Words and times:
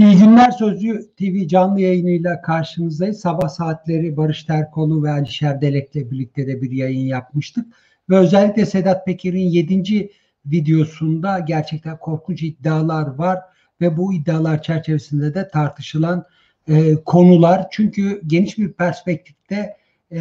İyi 0.00 0.18
günler 0.18 0.50
Sözcü 0.50 1.10
TV 1.16 1.46
canlı 1.48 1.80
yayınıyla 1.80 2.42
karşınızdayız. 2.42 3.20
Sabah 3.20 3.48
saatleri 3.48 4.16
Barış 4.16 4.44
Terkoğlu 4.44 5.02
ve 5.02 5.10
Alişer 5.10 5.60
Delek'le 5.60 5.94
birlikte 5.94 6.46
de 6.46 6.62
bir 6.62 6.70
yayın 6.70 7.06
yapmıştık. 7.06 7.66
Ve 8.10 8.16
özellikle 8.16 8.66
Sedat 8.66 9.06
Peker'in 9.06 9.48
7. 9.48 10.10
videosunda 10.46 11.38
gerçekten 11.38 11.98
korkunç 11.98 12.42
iddialar 12.42 13.06
var. 13.06 13.38
Ve 13.80 13.96
bu 13.96 14.14
iddialar 14.14 14.62
çerçevesinde 14.62 15.34
de 15.34 15.48
tartışılan 15.48 16.24
e, 16.68 16.94
konular. 16.94 17.66
Çünkü 17.70 18.22
geniş 18.26 18.58
bir 18.58 18.72
perspektifte 18.72 19.76
e, 20.12 20.20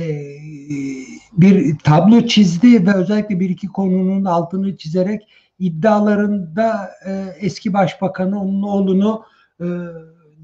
bir 1.33 1.77
tablo 1.83 2.27
çizdi 2.27 2.87
ve 2.87 2.93
özellikle 2.93 3.39
bir 3.39 3.49
iki 3.49 3.67
konunun 3.67 4.25
altını 4.25 4.77
çizerek 4.77 5.27
iddialarında 5.59 6.89
e, 7.05 7.25
eski 7.39 7.73
başbakanı 7.73 8.41
onun 8.41 8.63
oğlunu 8.63 9.23
e, 9.23 9.38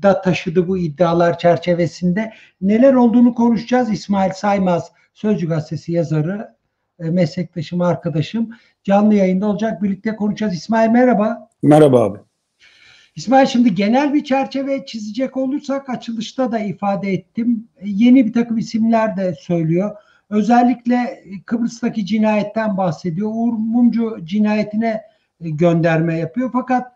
da 0.01 0.21
taşıdı 0.21 0.67
bu 0.67 0.77
iddialar 0.77 1.37
çerçevesinde. 1.37 2.33
Neler 2.61 2.93
olduğunu 2.93 3.33
konuşacağız. 3.33 3.91
İsmail 3.91 4.31
Saymaz 4.31 4.91
Sözcü 5.13 5.47
Gazetesi 5.47 5.91
yazarı, 5.91 6.55
e, 6.99 7.09
meslektaşım, 7.09 7.81
arkadaşım 7.81 8.49
canlı 8.83 9.15
yayında 9.15 9.45
olacak. 9.47 9.83
Birlikte 9.83 10.15
konuşacağız. 10.15 10.53
İsmail 10.53 10.89
merhaba. 10.89 11.49
Merhaba 11.63 12.03
abi. 12.03 12.17
İsmail 13.15 13.45
şimdi 13.45 13.75
genel 13.75 14.13
bir 14.13 14.23
çerçeve 14.23 14.85
çizecek 14.85 15.37
olursak 15.37 15.89
açılışta 15.89 16.51
da 16.51 16.59
ifade 16.59 17.13
ettim. 17.13 17.67
E, 17.77 17.83
yeni 17.89 18.25
bir 18.25 18.33
takım 18.33 18.57
isimler 18.57 19.17
de 19.17 19.35
söylüyor. 19.39 19.95
Özellikle 20.29 21.23
Kıbrıs'taki 21.45 22.05
cinayetten 22.05 22.77
bahsediyor. 22.77 23.29
Uğur 23.33 23.53
Mumcu 23.53 24.17
cinayetine 24.23 25.01
gönderme 25.39 26.17
yapıyor. 26.17 26.49
Fakat 26.53 26.94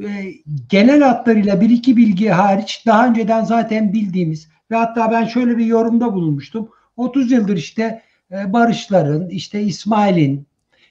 e, 0.00 0.34
genel 0.68 1.02
hatlarıyla 1.02 1.60
bir 1.60 1.70
iki 1.70 1.96
bilgi 1.96 2.28
hariç 2.28 2.82
daha 2.86 3.08
önceden 3.08 3.44
zaten 3.44 3.92
bildiğimiz 3.92 4.48
ve 4.70 4.76
hatta 4.76 5.10
ben 5.10 5.24
şöyle 5.24 5.58
bir 5.58 5.66
yorumda 5.66 6.14
bulunmuştum. 6.14 6.68
30 6.96 7.32
yıldır 7.32 7.56
işte 7.56 8.02
e, 8.32 8.52
Barışların, 8.52 9.28
işte 9.28 9.62
İsmail'in 9.62 10.46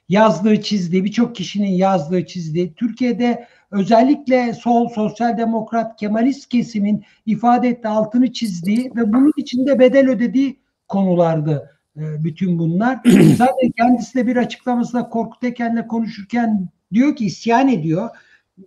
yazdığı, 0.10 0.62
çizdiği, 0.62 1.04
birçok 1.04 1.36
kişinin 1.36 1.72
yazdığı, 1.72 2.26
çizdiği, 2.26 2.74
Türkiye'de 2.74 3.48
özellikle 3.72 4.54
sol, 4.54 4.90
sosyal 4.90 5.38
demokrat, 5.38 6.00
kemalist 6.00 6.50
kesimin 6.50 7.04
ifade 7.26 7.68
ettiği, 7.68 7.88
altını 7.88 8.34
çizdiği 8.34 8.92
ve 8.96 9.14
bunun 9.14 9.34
içinde 9.38 9.80
bedel 9.80 10.10
ödediği 10.10 10.60
konulardı 10.88 11.80
e, 11.98 12.24
bütün 12.24 12.60
bunlar. 12.60 13.00
Zaten 13.38 13.72
kendisi 13.78 14.18
de 14.18 14.28
bir 14.28 14.36
açıklamasında 14.36 15.10
Korkut 15.10 15.44
Eken'le 15.44 15.88
konuşurken 15.88 16.70
diyor 16.94 17.16
ki 17.16 17.26
isyan 17.26 17.68
ediyor 17.68 18.10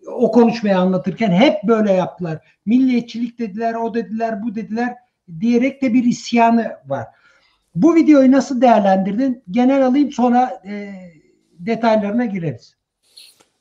o 0.07 0.33
konuşmayı 0.33 0.79
anlatırken 0.79 1.31
hep 1.31 1.55
böyle 1.65 1.93
yaptılar. 1.93 2.39
Milliyetçilik 2.67 3.39
dediler, 3.39 3.75
o 3.75 3.95
dediler, 3.95 4.43
bu 4.43 4.55
dediler 4.55 4.95
diyerek 5.41 5.83
de 5.83 5.95
bir 5.95 6.05
isyanı 6.05 6.73
var. 6.87 7.07
Bu 7.75 7.95
videoyu 7.95 8.33
nasıl 8.33 8.61
değerlendirdin? 8.61 9.43
Genel 9.51 9.87
alayım 9.87 10.13
sonra 10.13 10.63
e, 10.67 10.93
detaylarına 11.59 12.25
gireriz. 12.25 12.75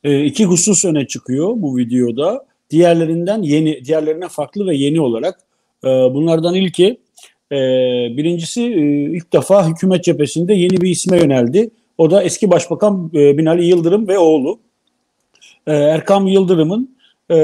E, 0.03 0.23
iki 0.25 0.45
husus 0.45 0.85
öne 0.85 1.07
çıkıyor 1.07 1.53
bu 1.55 1.77
videoda. 1.77 2.45
Diğerlerinden 2.69 3.41
yeni, 3.41 3.85
diğerlerine 3.85 4.27
farklı 4.27 4.67
ve 4.67 4.75
yeni 4.75 5.01
olarak. 5.01 5.39
E, 5.83 5.87
bunlardan 5.87 6.55
ilki 6.55 6.99
e, 7.51 7.57
birincisi 8.17 8.61
e, 8.61 8.81
ilk 9.17 9.33
defa 9.33 9.69
hükümet 9.69 10.03
cephesinde 10.03 10.53
yeni 10.53 10.81
bir 10.81 10.89
isme 10.89 11.17
yöneldi. 11.17 11.69
O 11.97 12.11
da 12.11 12.23
eski 12.23 12.51
Başbakan 12.51 13.11
e, 13.13 13.37
Binali 13.37 13.65
Yıldırım 13.65 14.07
ve 14.07 14.17
oğlu. 14.17 14.59
E, 15.69 15.73
Erkam 15.73 16.27
Yıldırım'ın 16.27 16.97
e, 17.29 17.35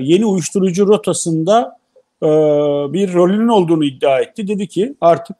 yeni 0.00 0.26
uyuşturucu 0.26 0.86
rotasında 0.86 1.78
e, 2.22 2.26
bir 2.92 3.14
rolünün 3.14 3.48
olduğunu 3.48 3.84
iddia 3.84 4.20
etti. 4.20 4.48
Dedi 4.48 4.68
ki 4.68 4.94
artık 5.00 5.36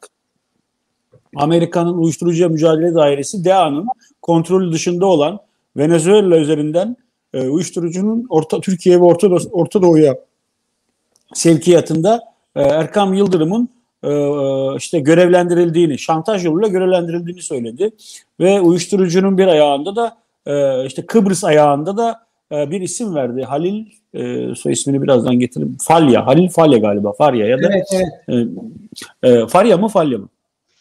Amerika'nın 1.37 1.99
uyuşturucu 1.99 2.51
mücadele 2.51 2.95
dairesi 2.95 3.45
DEA'nın 3.45 3.87
kontrolü 4.23 4.73
dışında 4.73 5.07
olan 5.07 5.39
Venezuela 5.77 6.39
üzerinden 6.39 6.97
e, 7.35 7.49
uyuşturucunun 7.49 8.27
Orta 8.31 8.61
Türkiye 8.61 9.01
ve 9.01 9.05
Orta, 9.05 9.29
Orta 9.53 9.83
Doğu'ya 9.83 10.19
sevkiyatında 11.35 12.23
e, 12.57 12.63
Erkam 12.63 13.15
Yıldırım'ın 13.15 13.69
işte 14.77 15.01
görevlendirildiğini, 15.01 15.99
şantaj 15.99 16.45
yoluyla 16.45 16.69
görevlendirildiğini 16.69 17.43
söyledi 17.43 17.91
ve 18.41 18.61
uyuşturucunun 18.61 19.39
bir 19.39 19.47
ayağında 19.47 19.97
da 19.97 20.17
işte 20.87 21.07
Kıbrıs 21.07 21.45
ayağında 21.45 21.97
da 21.97 22.24
e, 22.53 22.71
bir 22.71 22.81
isim 22.81 23.15
verdi. 23.15 23.43
Halil 23.43 23.87
e, 24.15 24.55
soy 24.55 24.73
ismini 24.73 25.03
birazdan 25.03 25.39
getiririm. 25.39 25.77
Falya. 25.83 26.27
Halil 26.27 26.49
Falya 26.49 26.79
galiba. 26.79 27.13
Farya 27.13 27.47
ya 27.47 27.63
da 27.63 27.69
evet, 27.73 27.87
evet. 28.29 28.49
E, 29.23 29.29
e, 29.29 29.47
Farya 29.47 29.77
mı 29.77 29.89
Falya 29.89 30.19
mı? 30.19 30.29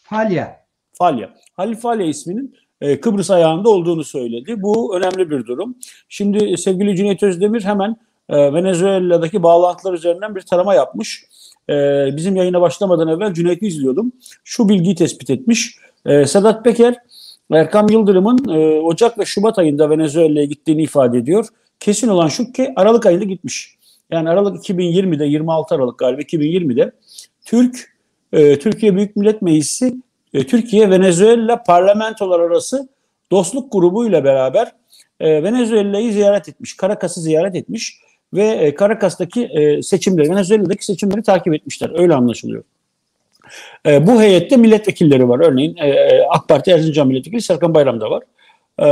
Falya. 0.03 0.63
Falya. 0.93 1.29
Halil 1.53 1.75
Falya 1.75 2.05
isminin 2.05 2.55
e, 2.81 2.99
Kıbrıs 2.99 3.31
ayağında 3.31 3.69
olduğunu 3.69 4.03
söyledi. 4.03 4.61
Bu 4.61 4.97
önemli 4.97 5.29
bir 5.29 5.45
durum. 5.45 5.75
Şimdi 6.09 6.57
sevgili 6.57 6.95
Cüneyt 6.95 7.23
Özdemir 7.23 7.63
hemen 7.63 7.97
e, 8.29 8.53
Venezuela'daki 8.53 9.43
bağlantılar 9.43 9.93
üzerinden 9.93 10.35
bir 10.35 10.41
tarama 10.41 10.73
yapmış. 10.73 11.25
E, 11.69 11.73
bizim 12.15 12.35
yayına 12.35 12.61
başlamadan 12.61 13.07
evvel 13.07 13.33
Cüneyt'i 13.33 13.67
izliyordum. 13.67 14.11
Şu 14.43 14.69
bilgiyi 14.69 14.95
tespit 14.95 15.29
etmiş. 15.29 15.77
E, 16.05 16.25
Sedat 16.25 16.63
Peker 16.63 16.95
Erkam 17.51 17.89
Yıldırım'ın 17.89 18.49
e, 18.49 18.79
Ocak 18.81 19.19
ve 19.19 19.25
Şubat 19.25 19.59
ayında 19.59 19.89
Venezuela'ya 19.89 20.45
gittiğini 20.45 20.83
ifade 20.83 21.17
ediyor. 21.17 21.45
Kesin 21.79 22.07
olan 22.07 22.27
şu 22.27 22.51
ki 22.51 22.73
Aralık 22.75 23.05
ayında 23.05 23.23
gitmiş. 23.23 23.75
Yani 24.11 24.29
Aralık 24.29 24.69
2020'de 24.69 25.25
26 25.25 25.75
Aralık 25.75 25.99
galiba 25.99 26.21
2020'de 26.21 26.91
Türk 27.45 27.93
e, 28.33 28.59
Türkiye 28.59 28.95
Büyük 28.95 29.15
Millet 29.15 29.41
Meclisi 29.41 29.95
e, 30.33 30.47
Türkiye 30.47 30.89
Venezuela 30.89 31.63
parlamentolar 31.63 32.39
arası 32.39 32.89
dostluk 33.31 33.71
grubu 33.71 34.07
ile 34.07 34.23
beraber 34.23 34.71
e, 35.19 35.43
Venezuela'yı 35.43 36.13
ziyaret 36.13 36.49
etmiş. 36.49 36.77
Caracas'ı 36.77 37.21
ziyaret 37.21 37.55
etmiş 37.55 37.99
ve 38.33 38.43
e, 38.43 38.75
Caracas'taki 38.75 39.43
e, 39.43 39.81
seçimleri, 39.81 40.29
Venezuela'daki 40.29 40.85
seçimleri 40.85 41.23
takip 41.23 41.53
etmişler. 41.53 41.91
Öyle 41.99 42.15
anlaşılıyor. 42.15 42.63
E, 43.85 44.07
bu 44.07 44.21
heyette 44.21 44.57
milletvekilleri 44.57 45.29
var. 45.29 45.39
Örneğin 45.39 45.75
e, 45.77 45.87
e, 45.87 46.21
AK 46.29 46.47
Parti 46.47 46.71
Erzincan 46.71 47.07
Milletvekili 47.07 47.41
Serkan 47.41 47.73
Bayram 47.73 48.01
da 48.01 48.11
var. 48.11 48.23
E, 48.79 48.87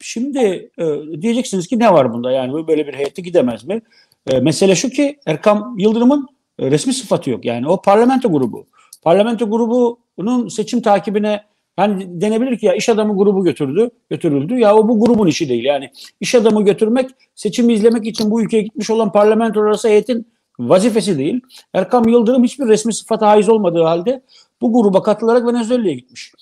şimdi 0.00 0.70
e, 0.78 0.84
diyeceksiniz 1.22 1.66
ki 1.66 1.78
ne 1.78 1.92
var 1.92 2.12
bunda? 2.12 2.30
Yani 2.30 2.66
böyle 2.68 2.86
bir 2.86 2.94
heyette 2.94 3.22
gidemez 3.22 3.64
mi? 3.64 3.82
E, 4.30 4.40
mesele 4.40 4.74
şu 4.74 4.90
ki 4.90 5.18
Erkam 5.26 5.74
Yıldırım'ın 5.78 6.28
resmi 6.60 6.94
sıfatı 6.94 7.30
yok. 7.30 7.44
Yani 7.44 7.68
o 7.68 7.82
parlamento 7.82 8.32
grubu. 8.32 8.66
Parlamento 9.02 9.50
grubunun 9.50 10.48
seçim 10.48 10.82
takibine 10.82 11.40
yani 11.78 12.20
denebilir 12.20 12.58
ki 12.58 12.66
ya 12.66 12.74
iş 12.74 12.88
adamı 12.88 13.16
grubu 13.16 13.44
götürdü, 13.44 13.90
götürüldü. 14.10 14.54
Ya 14.54 14.76
o 14.76 14.88
bu 14.88 15.00
grubun 15.00 15.26
işi 15.26 15.48
değil. 15.48 15.64
Yani 15.64 15.90
iş 16.20 16.34
adamı 16.34 16.64
götürmek, 16.64 17.10
seçimi 17.34 17.72
izlemek 17.72 18.06
için 18.06 18.30
bu 18.30 18.42
ülkeye 18.42 18.62
gitmiş 18.62 18.90
olan 18.90 19.12
parlamento 19.12 19.60
arası 19.60 19.88
heyetin 19.88 20.26
vazifesi 20.58 21.18
değil. 21.18 21.40
Erkam 21.74 22.08
Yıldırım 22.08 22.44
hiçbir 22.44 22.66
resmi 22.66 22.94
sıfata 22.94 23.26
haiz 23.28 23.48
olmadığı 23.48 23.82
halde 23.82 24.22
bu 24.60 24.72
gruba 24.72 25.02
katılarak 25.02 25.46
Venezuela'ya 25.46 25.94
gitmiş. 25.94 26.32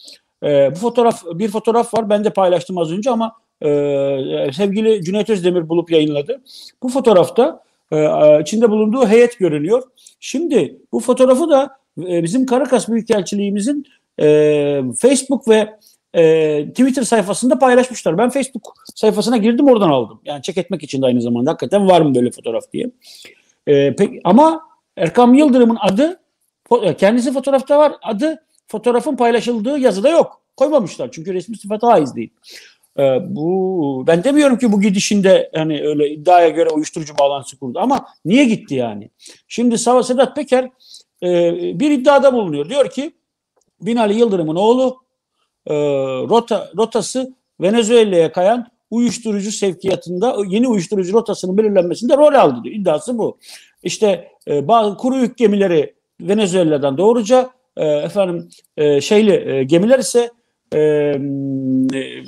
E, 0.42 0.70
bu 0.72 0.76
fotoğraf 0.76 1.24
bir 1.34 1.48
fotoğraf 1.48 1.94
var. 1.94 2.10
Ben 2.10 2.24
de 2.24 2.30
paylaştım 2.30 2.78
az 2.78 2.92
önce 2.92 3.10
ama 3.10 3.32
e, 3.62 3.68
sevgili 4.52 5.04
Cüneyt 5.04 5.30
Özdemir 5.30 5.68
bulup 5.68 5.90
yayınladı. 5.90 6.42
Bu 6.82 6.88
fotoğrafta 6.88 7.62
e, 7.92 8.40
içinde 8.40 8.70
bulunduğu 8.70 9.06
heyet 9.06 9.38
görünüyor. 9.38 9.82
Şimdi 10.20 10.78
bu 10.92 11.00
fotoğrafı 11.00 11.50
da 11.50 11.76
e, 11.98 12.22
bizim 12.22 12.46
Karakas 12.46 12.88
Büyükelçiliğimizin 12.88 13.86
e, 14.20 14.82
Facebook 14.98 15.48
ve 15.48 15.78
e, 16.14 16.64
Twitter 16.68 17.02
sayfasında 17.02 17.58
paylaşmışlar. 17.58 18.18
Ben 18.18 18.30
Facebook 18.30 18.74
sayfasına 18.94 19.36
girdim 19.36 19.68
oradan 19.68 19.90
aldım. 19.90 20.20
Yani 20.24 20.42
çek 20.42 20.58
etmek 20.58 20.82
için 20.82 21.02
de 21.02 21.06
aynı 21.06 21.22
zamanda 21.22 21.50
hakikaten 21.50 21.88
var 21.88 22.00
mı 22.00 22.14
böyle 22.14 22.30
fotoğraf 22.30 22.72
diye. 22.72 22.90
E, 23.66 23.96
pek, 23.96 24.20
ama 24.24 24.62
Erkam 24.96 25.34
Yıldırım'ın 25.34 25.78
adı 25.80 26.20
e, 26.82 26.96
kendisi 26.96 27.32
fotoğrafta 27.32 27.78
var. 27.78 27.92
Adı 28.02 28.46
fotoğrafın 28.68 29.16
paylaşıldığı 29.16 29.78
yazıda 29.78 30.08
yok. 30.08 30.42
Koymamışlar 30.56 31.10
çünkü 31.12 31.34
resmi 31.34 31.56
sıfata 31.56 31.88
haiz 31.88 32.16
değil. 32.16 32.30
E, 32.98 33.02
bu 33.36 34.04
ben 34.06 34.24
demiyorum 34.24 34.58
ki 34.58 34.72
bu 34.72 34.80
gidişinde 34.80 35.50
yani 35.54 35.82
öyle 35.82 36.10
iddiaya 36.10 36.48
göre 36.48 36.70
uyuşturucu 36.70 37.18
bağlantısı 37.18 37.58
kurdu 37.58 37.78
ama 37.78 38.06
niye 38.24 38.44
gitti 38.44 38.74
yani? 38.74 39.10
Şimdi 39.48 39.78
Sava 39.78 40.02
Sedat 40.02 40.36
Peker 40.36 40.70
e, 41.22 41.52
bir 41.80 41.90
iddiada 41.90 42.32
bulunuyor. 42.32 42.68
Diyor 42.68 42.90
ki 42.90 43.12
Binali 43.80 44.18
Yıldırım'ın 44.18 44.56
oğlu 44.56 45.02
e, 45.66 45.74
rota 46.28 46.70
rotası 46.76 47.34
Venezuela'ya 47.60 48.32
kayan 48.32 48.71
uyuşturucu 48.92 49.52
sevkiyatında 49.52 50.36
yeni 50.48 50.68
uyuşturucu 50.68 51.12
rotasının 51.12 51.58
belirlenmesinde 51.58 52.16
rol 52.16 52.34
aldı 52.34 52.64
diyor. 52.64 52.76
İddiası 52.76 53.18
bu. 53.18 53.38
İşte 53.82 54.28
e, 54.48 54.68
bazı 54.68 54.96
kuru 54.96 55.16
yük 55.16 55.36
gemileri 55.36 55.94
Venezuela'dan 56.20 56.98
doğruca 56.98 57.50
e, 57.76 57.86
efendim 57.86 58.48
e, 58.76 59.00
şeyli 59.00 59.50
e, 59.50 59.64
gemiler 59.64 59.98
ise 59.98 60.30
e, 60.74 60.78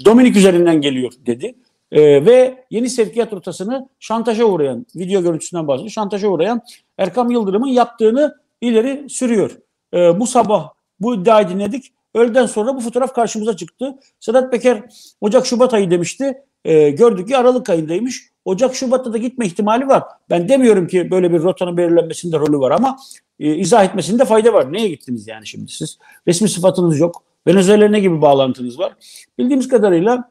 Dominik 0.05 0.37
üzerinden 0.37 0.81
geliyor 0.81 1.13
dedi. 1.27 1.55
E, 1.93 2.27
ve 2.27 2.65
yeni 2.71 2.89
sevkiyat 2.89 3.33
rotasını 3.33 3.89
şantaja 4.01 4.45
uğrayan, 4.45 4.87
video 4.97 5.23
görüntüsünden 5.23 5.69
bahsediyor, 5.69 5.91
şantaja 5.91 6.29
uğrayan 6.29 6.61
Erkam 6.99 7.31
Yıldırım'ın 7.31 7.69
yaptığını 7.69 8.35
ileri 8.61 9.11
sürüyor. 9.11 9.51
E, 9.95 10.21
bu 10.21 10.27
sabah 10.27 10.71
bu 11.01 11.15
iddiayı 11.15 11.49
dinledik. 11.49 11.93
Öğleden 12.15 12.47
sonra 12.47 12.77
bu 12.77 12.81
fotoğraf 12.81 13.15
karşımıza 13.15 13.57
çıktı. 13.57 13.99
Sedat 14.21 14.53
Peker 14.53 14.83
Ocak-Şubat 15.21 15.75
ayı 15.75 15.91
demişti. 15.91 16.35
E, 16.65 16.91
gördük 16.91 17.29
ki 17.29 17.37
Aralık 17.37 17.71
ayındaymış. 17.71 18.31
Ocak-Şubat'ta 18.45 19.13
da 19.13 19.19
gitme 19.19 19.47
ihtimali 19.47 19.89
var. 19.89 20.03
Ben 20.31 20.49
demiyorum 20.49 20.87
ki 20.87 21.11
böyle 21.11 21.33
bir 21.33 21.43
rotanın 21.43 21.77
belirlenmesinde 21.77 22.39
rolü 22.39 22.59
var 22.59 22.71
ama 22.71 22.97
e, 23.41 23.55
izah 23.55 23.85
etmesinde 23.85 24.25
fayda 24.25 24.53
var. 24.53 24.73
Neye 24.73 24.89
gittiniz 24.89 25.29
yani 25.29 25.47
şimdi 25.47 25.73
siz? 25.73 25.99
Resmi 26.29 26.49
sıfatınız 26.49 26.99
yok. 26.99 27.23
Venezuela 27.47 27.89
ne 27.89 28.01
gibi 28.01 28.23
bağlantınız 28.23 28.79
var? 28.79 28.93
Bildiğimiz 29.39 29.69
kadarıyla 29.69 30.31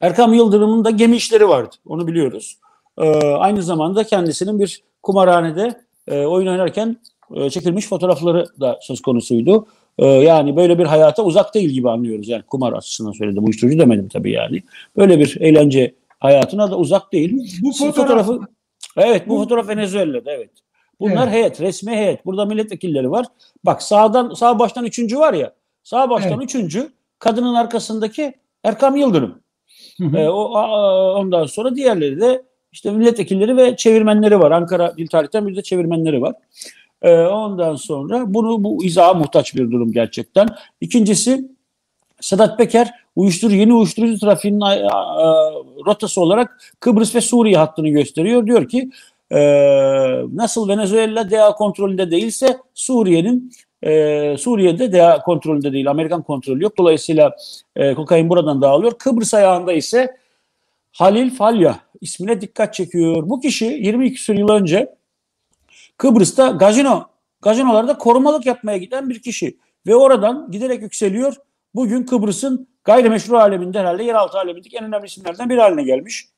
Erkam 0.00 0.34
Yıldırım'ın 0.34 0.84
da 0.84 0.90
gemi 0.90 1.16
işleri 1.16 1.48
vardı. 1.48 1.76
Onu 1.86 2.06
biliyoruz. 2.06 2.58
E, 2.98 3.10
aynı 3.24 3.62
zamanda 3.62 4.04
kendisinin 4.04 4.60
bir 4.60 4.82
kumarhanede 5.02 5.80
e, 6.06 6.26
oyun 6.26 6.46
oynarken 6.46 6.96
e, 7.34 7.50
çekilmiş 7.50 7.86
fotoğrafları 7.86 8.46
da 8.60 8.78
söz 8.82 9.00
konusuydu. 9.00 9.66
E, 10.00 10.06
yani 10.06 10.56
böyle 10.56 10.78
bir 10.78 10.84
hayata 10.84 11.22
uzak 11.22 11.54
değil 11.54 11.68
gibi 11.68 11.90
anlıyoruz. 11.90 12.28
Yani 12.28 12.42
kumar 12.42 12.72
açısından 12.72 13.12
söyledim. 13.12 13.44
Uyuşturucu 13.44 13.78
demedim 13.78 14.08
tabii 14.08 14.32
yani. 14.32 14.62
Böyle 14.96 15.18
bir 15.18 15.36
eğlence 15.40 15.94
hayatına 16.18 16.70
da 16.70 16.78
uzak 16.78 17.12
değil. 17.12 17.60
Bu 17.62 17.72
fotoğraf... 17.72 18.26
fotoğrafı 18.26 18.40
Evet 18.96 19.28
bu 19.28 19.36
fotoğraf 19.36 19.68
Venezuela'da 19.68 20.32
evet. 20.32 20.50
Bunlar 21.00 21.24
evet. 21.24 21.32
heyet, 21.34 21.60
resmi 21.60 21.92
heyet. 21.92 22.26
Burada 22.26 22.44
milletvekilleri 22.44 23.10
var. 23.10 23.26
Bak 23.64 23.82
sağdan 23.82 24.34
sağ 24.34 24.58
baştan 24.58 24.84
üçüncü 24.84 25.18
var 25.18 25.34
ya. 25.34 25.52
Sağ 25.82 26.10
baştan 26.10 26.32
evet. 26.32 26.44
üçüncü 26.44 26.90
kadının 27.18 27.54
arkasındaki 27.54 28.34
Erkam 28.64 28.96
Yıldırım. 28.96 29.40
Hı 29.98 30.04
hı. 30.04 30.18
Ee, 30.18 30.28
o 30.28 30.42
ondan 31.14 31.46
sonra 31.46 31.76
diğerleri 31.76 32.20
de 32.20 32.42
işte 32.72 32.90
milletvekilleri 32.90 33.56
ve 33.56 33.76
çevirmenleri 33.76 34.40
var. 34.40 34.50
Ankara 34.50 34.96
Dil 34.96 35.06
Tarih'ten 35.06 35.46
bir 35.46 35.56
de 35.56 35.62
çevirmenleri 35.62 36.22
var. 36.22 36.34
Ee, 37.02 37.16
ondan 37.16 37.76
sonra 37.76 38.34
bunu 38.34 38.64
bu 38.64 38.84
izaha 38.84 39.14
muhtaç 39.14 39.54
bir 39.54 39.70
durum 39.70 39.92
gerçekten. 39.92 40.48
İkincisi 40.80 41.48
Sedat 42.20 42.58
Peker 42.58 42.90
uyuşturucu 43.16 43.56
yeni 43.56 43.74
uyuşturucu 43.74 44.18
trafiğinin 44.18 44.60
rotası 45.86 46.20
olarak 46.20 46.60
Kıbrıs 46.80 47.14
ve 47.14 47.20
Suriye 47.20 47.56
hattını 47.56 47.88
gösteriyor. 47.88 48.46
Diyor 48.46 48.68
ki 48.68 48.90
e, 49.30 49.40
nasıl 50.34 50.68
Venezuela 50.68 51.30
DA 51.30 51.54
kontrolünde 51.54 52.10
değilse 52.10 52.58
Suriye'nin 52.74 53.52
e, 53.82 54.36
Suriye'de 54.38 54.92
DA 54.92 55.22
kontrolünde 55.22 55.72
değil, 55.72 55.90
Amerikan 55.90 56.22
kontrolü 56.22 56.62
yok. 56.62 56.78
Dolayısıyla 56.78 57.36
e, 57.76 57.94
kokain 57.94 58.28
buradan 58.28 58.62
dağılıyor. 58.62 58.92
Kıbrıs 58.98 59.34
ayağında 59.34 59.72
ise 59.72 60.16
Halil 60.92 61.30
Falya 61.30 61.80
ismine 62.00 62.40
dikkat 62.40 62.74
çekiyor. 62.74 63.28
Bu 63.28 63.40
kişi 63.40 63.64
22 63.64 64.32
yıl 64.32 64.48
önce 64.48 64.94
Kıbrıs'ta 66.00 66.48
gazino, 66.50 67.04
gazinolarda 67.42 67.98
korumalık 67.98 68.46
yapmaya 68.46 68.76
giden 68.76 69.10
bir 69.10 69.22
kişi. 69.22 69.58
Ve 69.86 69.94
oradan 69.94 70.50
giderek 70.50 70.82
yükseliyor. 70.82 71.34
Bugün 71.74 72.02
Kıbrıs'ın 72.02 72.68
gayrimeşru 72.84 73.38
aleminde 73.38 73.78
herhalde 73.78 74.02
yeraltı 74.02 74.38
alemindeki 74.38 74.76
en 74.76 74.84
önemli 74.84 75.06
isimlerden 75.06 75.50
biri 75.50 75.60
haline 75.60 75.82
gelmiş. 75.82 76.28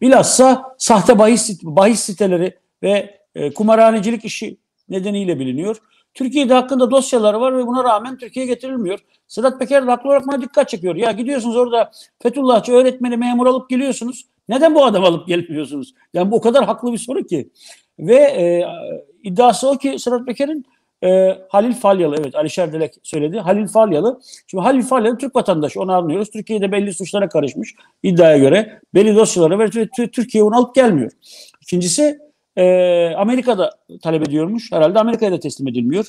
Bilhassa 0.00 0.74
sahte 0.78 1.18
bahis, 1.18 1.62
bahis 1.62 2.00
siteleri 2.00 2.58
ve 2.82 3.20
e, 3.34 3.54
kumarhanecilik 3.54 4.24
işi 4.24 4.56
nedeniyle 4.88 5.38
biliniyor. 5.38 5.76
Türkiye'de 6.14 6.54
hakkında 6.54 6.90
dosyaları 6.90 7.40
var 7.40 7.58
ve 7.58 7.66
buna 7.66 7.84
rağmen 7.84 8.18
Türkiye'ye 8.18 8.54
getirilmiyor. 8.54 8.98
Sedat 9.28 9.58
Peker 9.58 9.82
haklı 9.82 10.08
olarak 10.08 10.26
buna 10.26 10.42
dikkat 10.42 10.68
çekiyor. 10.68 10.96
Ya 10.96 11.12
gidiyorsunuz 11.12 11.56
orada 11.56 11.90
Fethullahçı 12.22 12.72
öğretmeni 12.72 13.16
memur 13.16 13.46
alıp 13.46 13.70
geliyorsunuz. 13.70 14.26
Neden 14.48 14.74
bu 14.74 14.84
adam 14.84 15.04
alıp 15.04 15.26
gelmiyorsunuz? 15.26 15.94
Yani 16.14 16.30
bu 16.30 16.36
o 16.36 16.40
kadar 16.40 16.64
haklı 16.64 16.92
bir 16.92 16.98
soru 16.98 17.26
ki. 17.26 17.50
Ve 17.98 18.14
e, 18.14 18.66
iddiası 19.22 19.68
o 19.70 19.78
ki 19.78 19.98
Sedat 19.98 20.26
Peker'in 20.26 20.66
e, 21.04 21.38
Halil 21.48 21.72
Falyalı 21.72 22.16
evet 22.20 22.34
Alişer 22.34 22.72
Dilek 22.72 22.94
söyledi. 23.02 23.38
Halil 23.38 23.66
Falyalı. 23.66 24.20
Şimdi 24.46 24.64
Halil 24.64 24.82
Falyalı 24.82 25.18
Türk 25.18 25.36
vatandaşı 25.36 25.80
onu 25.80 25.92
anlıyoruz. 25.92 26.30
Türkiye'de 26.30 26.72
belli 26.72 26.94
suçlara 26.94 27.28
karışmış 27.28 27.74
iddiaya 28.02 28.38
göre. 28.38 28.80
Belli 28.94 29.16
dosyalara 29.16 29.58
ve 29.58 29.70
Türkiye 30.12 30.44
onu 30.44 30.56
alıp 30.56 30.74
gelmiyor. 30.74 31.12
İkincisi 31.60 32.18
e, 32.56 33.14
Amerika'da 33.16 33.70
talep 34.02 34.28
ediyormuş. 34.28 34.72
Herhalde 34.72 34.98
Amerika'ya 34.98 35.32
da 35.32 35.40
teslim 35.40 35.68
edilmiyor. 35.68 36.06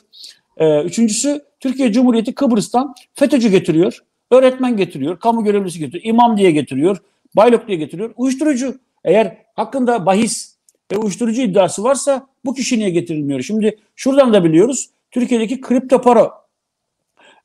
E, 0.57 0.81
üçüncüsü 0.83 1.41
Türkiye 1.59 1.91
Cumhuriyeti 1.91 2.35
Kıbrıs'tan 2.35 2.95
FETÖ'cü 3.13 3.49
getiriyor. 3.49 3.99
Öğretmen 4.31 4.77
getiriyor. 4.77 5.19
Kamu 5.19 5.43
görevlisi 5.43 5.79
getiriyor. 5.79 6.03
imam 6.05 6.37
diye 6.37 6.51
getiriyor. 6.51 6.97
Baylok 7.35 7.67
diye 7.67 7.77
getiriyor. 7.77 8.13
Uyuşturucu. 8.17 8.79
Eğer 9.03 9.37
hakkında 9.55 10.05
bahis 10.05 10.52
ve 10.93 10.97
uyuşturucu 10.97 11.41
iddiası 11.41 11.83
varsa 11.83 12.27
bu 12.45 12.53
kişi 12.53 12.79
niye 12.79 12.89
getirilmiyor? 12.89 13.41
Şimdi 13.41 13.77
şuradan 13.95 14.33
da 14.33 14.43
biliyoruz. 14.43 14.89
Türkiye'deki 15.11 15.61
kripto 15.61 16.01
para 16.01 16.31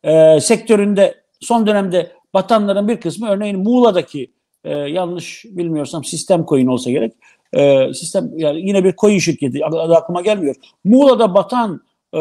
e, 0.02 0.40
sektöründe 0.40 1.14
son 1.40 1.66
dönemde 1.66 2.12
batanların 2.34 2.88
bir 2.88 3.00
kısmı 3.00 3.28
örneğin 3.28 3.58
Muğla'daki 3.58 4.30
e, 4.64 4.70
yanlış 4.78 5.44
bilmiyorsam 5.48 6.04
sistem 6.04 6.44
coin 6.48 6.66
olsa 6.66 6.90
gerek. 6.90 7.12
E, 7.52 7.94
sistem 7.94 8.30
yani 8.36 8.68
yine 8.68 8.84
bir 8.84 8.96
coin 8.96 9.18
şirketi 9.18 9.64
adı 9.64 9.94
aklıma 9.94 10.20
gelmiyor. 10.20 10.54
Muğla'da 10.84 11.34
batan 11.34 11.80
e, 12.14 12.18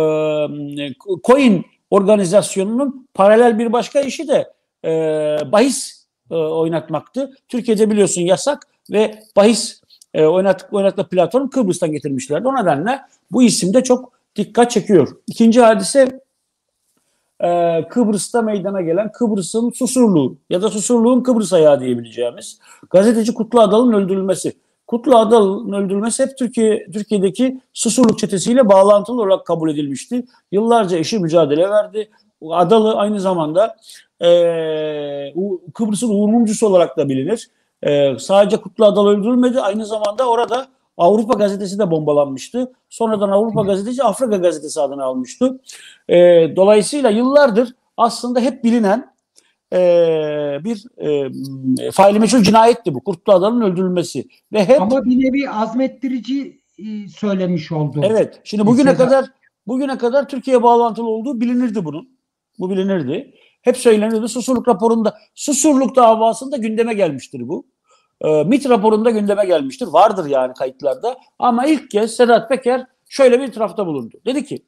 coin 1.23 1.65
organizasyonunun 1.89 3.07
paralel 3.13 3.59
bir 3.59 3.73
başka 3.73 4.01
işi 4.01 4.27
de 4.27 4.53
e, 4.85 4.91
bahis 5.51 6.06
e, 6.31 6.35
oynatmaktı. 6.35 7.31
Türkiye'de 7.47 7.89
biliyorsun 7.89 8.21
yasak 8.21 8.68
ve 8.91 9.19
bahis 9.35 9.81
e, 10.13 10.25
oynattık, 10.25 10.74
oynattığı 10.74 11.09
platform 11.09 11.50
Kıbrıs'tan 11.50 11.92
getirmişlerdi. 11.92 12.48
O 12.48 12.56
nedenle 12.56 13.00
bu 13.31 13.44
isim 13.44 13.74
de 13.74 13.83
çok 13.83 14.12
dikkat 14.36 14.71
çekiyor. 14.71 15.18
İkinci 15.27 15.62
hadise 15.62 16.21
e, 17.44 17.81
Kıbrıs'ta 17.89 18.42
meydana 18.42 18.81
gelen 18.81 19.12
Kıbrıs'ın 19.12 19.69
Susurluğu 19.69 20.38
ya 20.50 20.62
da 20.62 20.69
Susurluğun 20.69 21.24
Kıbrıs 21.24 21.54
ayağı 21.54 21.80
diyebileceğimiz 21.80 22.59
gazeteci 22.89 23.33
Kutlu 23.33 23.62
Adal'ın 23.62 23.94
öldürülmesi. 23.94 24.54
Kutlu 24.88 25.18
Adal'ın 25.18 25.74
öldürülmesi 25.74 26.24
hep 26.24 26.38
Türkiye 26.38 26.92
Türkiye'deki 26.92 27.62
Susurluk 27.74 28.19
çetesiyle 28.19 28.69
bağlantılı 28.69 29.21
olarak 29.21 29.45
kabul 29.45 29.69
edilmişti. 29.69 30.25
Yıllarca 30.52 30.97
eşi 30.97 31.19
mücadele 31.19 31.69
verdi. 31.69 32.09
Adalı 32.49 32.95
aynı 32.95 33.19
zamanda 33.19 33.76
e, 34.21 34.30
Kıbrıs'ın 35.73 36.09
Uğur 36.09 36.30
Mumcusu 36.30 36.68
olarak 36.68 36.97
da 36.97 37.09
bilinir. 37.09 37.49
E, 37.83 38.19
sadece 38.19 38.57
Kutlu 38.57 38.85
Adal 38.85 39.07
öldürülmedi. 39.07 39.61
Aynı 39.61 39.85
zamanda 39.85 40.29
orada 40.29 40.67
Avrupa 40.97 41.33
Gazetesi 41.33 41.79
de 41.79 41.91
bombalanmıştı. 41.91 42.71
Sonradan 42.89 43.29
Avrupa 43.29 43.61
Gazetesi 43.61 44.03
Afrika 44.03 44.37
Gazetesi 44.37 44.81
adını 44.81 45.03
almıştı. 45.03 45.59
E, 46.09 46.15
dolayısıyla 46.55 47.09
yıllardır 47.09 47.75
aslında 47.97 48.39
hep 48.39 48.63
bilinen 48.63 49.13
e, 49.73 49.79
bir 50.63 50.85
e, 50.97 51.91
faili 51.91 52.19
meçhul 52.19 52.43
cinayetti 52.43 52.93
bu. 52.93 53.03
Kurtlu 53.03 53.33
Adal'ın 53.33 53.61
öldürülmesi. 53.61 54.27
Ve 54.53 54.65
hep, 54.65 54.81
Ama 54.81 55.05
bir 55.05 55.19
nevi 55.19 55.49
azmettirici 55.49 56.61
e, 56.77 57.07
söylemiş 57.07 57.71
oldu. 57.71 58.01
Evet. 58.03 58.41
Şimdi 58.43 58.65
bugüne 58.65 58.91
Mesela... 58.91 59.09
kadar 59.09 59.25
bugüne 59.67 59.97
kadar 59.97 60.27
Türkiye 60.27 60.63
bağlantılı 60.63 61.09
olduğu 61.09 61.41
bilinirdi 61.41 61.85
bunun. 61.85 62.09
Bu 62.59 62.69
bilinirdi. 62.69 63.33
Hep 63.68 63.78
söylenirdi. 63.78 64.28
Susurluk 64.28 64.68
raporunda, 64.68 65.18
Susurluk 65.36 65.95
davasında 65.95 66.57
gündeme 66.57 66.94
gelmiştir 66.94 67.47
bu. 67.47 67.66
E, 68.21 68.44
MIT 68.44 68.69
raporunda 68.69 69.09
gündeme 69.09 69.45
gelmiştir. 69.45 69.88
Vardır 69.88 70.30
yani 70.30 70.54
kayıtlarda. 70.54 71.18
Ama 71.40 71.66
ilk 71.66 71.92
kez 71.92 72.16
Sedat 72.16 72.50
Peker 72.50 72.86
şöyle 73.09 73.40
bir 73.40 73.47
itirafta 73.47 73.88
bulundu. 73.88 74.16
Dedi 74.26 74.45
ki 74.45 74.66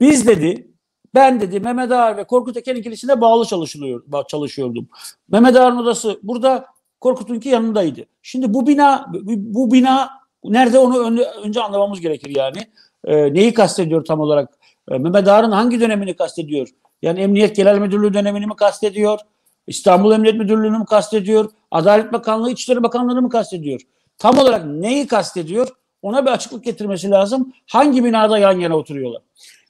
biz 0.00 0.26
dedi 0.26 0.70
ben 1.14 1.40
dedi 1.40 1.60
Mehmet 1.60 1.92
Ağar 1.92 2.16
ve 2.16 2.24
Korkut 2.24 2.56
Eken 2.56 2.76
ikilisine 2.76 3.20
bağlı 3.20 3.46
çalışılıyor, 3.46 4.02
çalışıyordum. 4.28 4.88
Mehmet 5.28 5.56
Ağar'ın 5.56 5.76
odası 5.76 6.20
burada 6.22 6.66
Korkut'unki 7.00 7.48
yanındaydı. 7.48 8.04
Şimdi 8.22 8.54
bu 8.54 8.66
bina 8.66 9.12
bu 9.26 9.72
bina 9.72 10.10
nerede 10.44 10.78
onu 10.78 10.98
önce, 11.06 11.22
önce 11.44 11.62
anlamamız 11.62 12.00
gerekir 12.00 12.36
yani. 12.36 12.58
E, 13.04 13.34
neyi 13.34 13.54
kastediyor 13.54 14.04
tam 14.04 14.20
olarak? 14.20 14.58
E, 14.90 14.98
Mehmet 14.98 15.28
Ağar'ın 15.28 15.50
hangi 15.50 15.80
dönemini 15.80 16.16
kastediyor? 16.16 16.68
Yani 17.02 17.20
Emniyet 17.20 17.56
Genel 17.56 17.78
Müdürlüğü 17.78 18.14
dönemini 18.14 18.46
mi 18.46 18.56
kastediyor? 18.56 19.18
İstanbul 19.66 20.12
Emniyet 20.12 20.36
Müdürlüğü'nü 20.36 20.78
mü 20.78 20.84
kastediyor? 20.84 21.50
Adalet 21.70 22.12
Bakanlığı, 22.12 22.50
İçişleri 22.50 22.82
Bakanlığı'nı 22.82 23.22
mı 23.22 23.28
kastediyor? 23.28 23.80
Tam 24.18 24.38
olarak 24.38 24.66
neyi 24.66 25.06
kastediyor? 25.06 25.68
Ona 26.02 26.26
bir 26.26 26.30
açıklık 26.30 26.64
getirmesi 26.64 27.10
lazım. 27.10 27.52
Hangi 27.66 28.04
binada 28.04 28.38
yan 28.38 28.60
yana 28.60 28.76
oturuyorlar? 28.76 29.22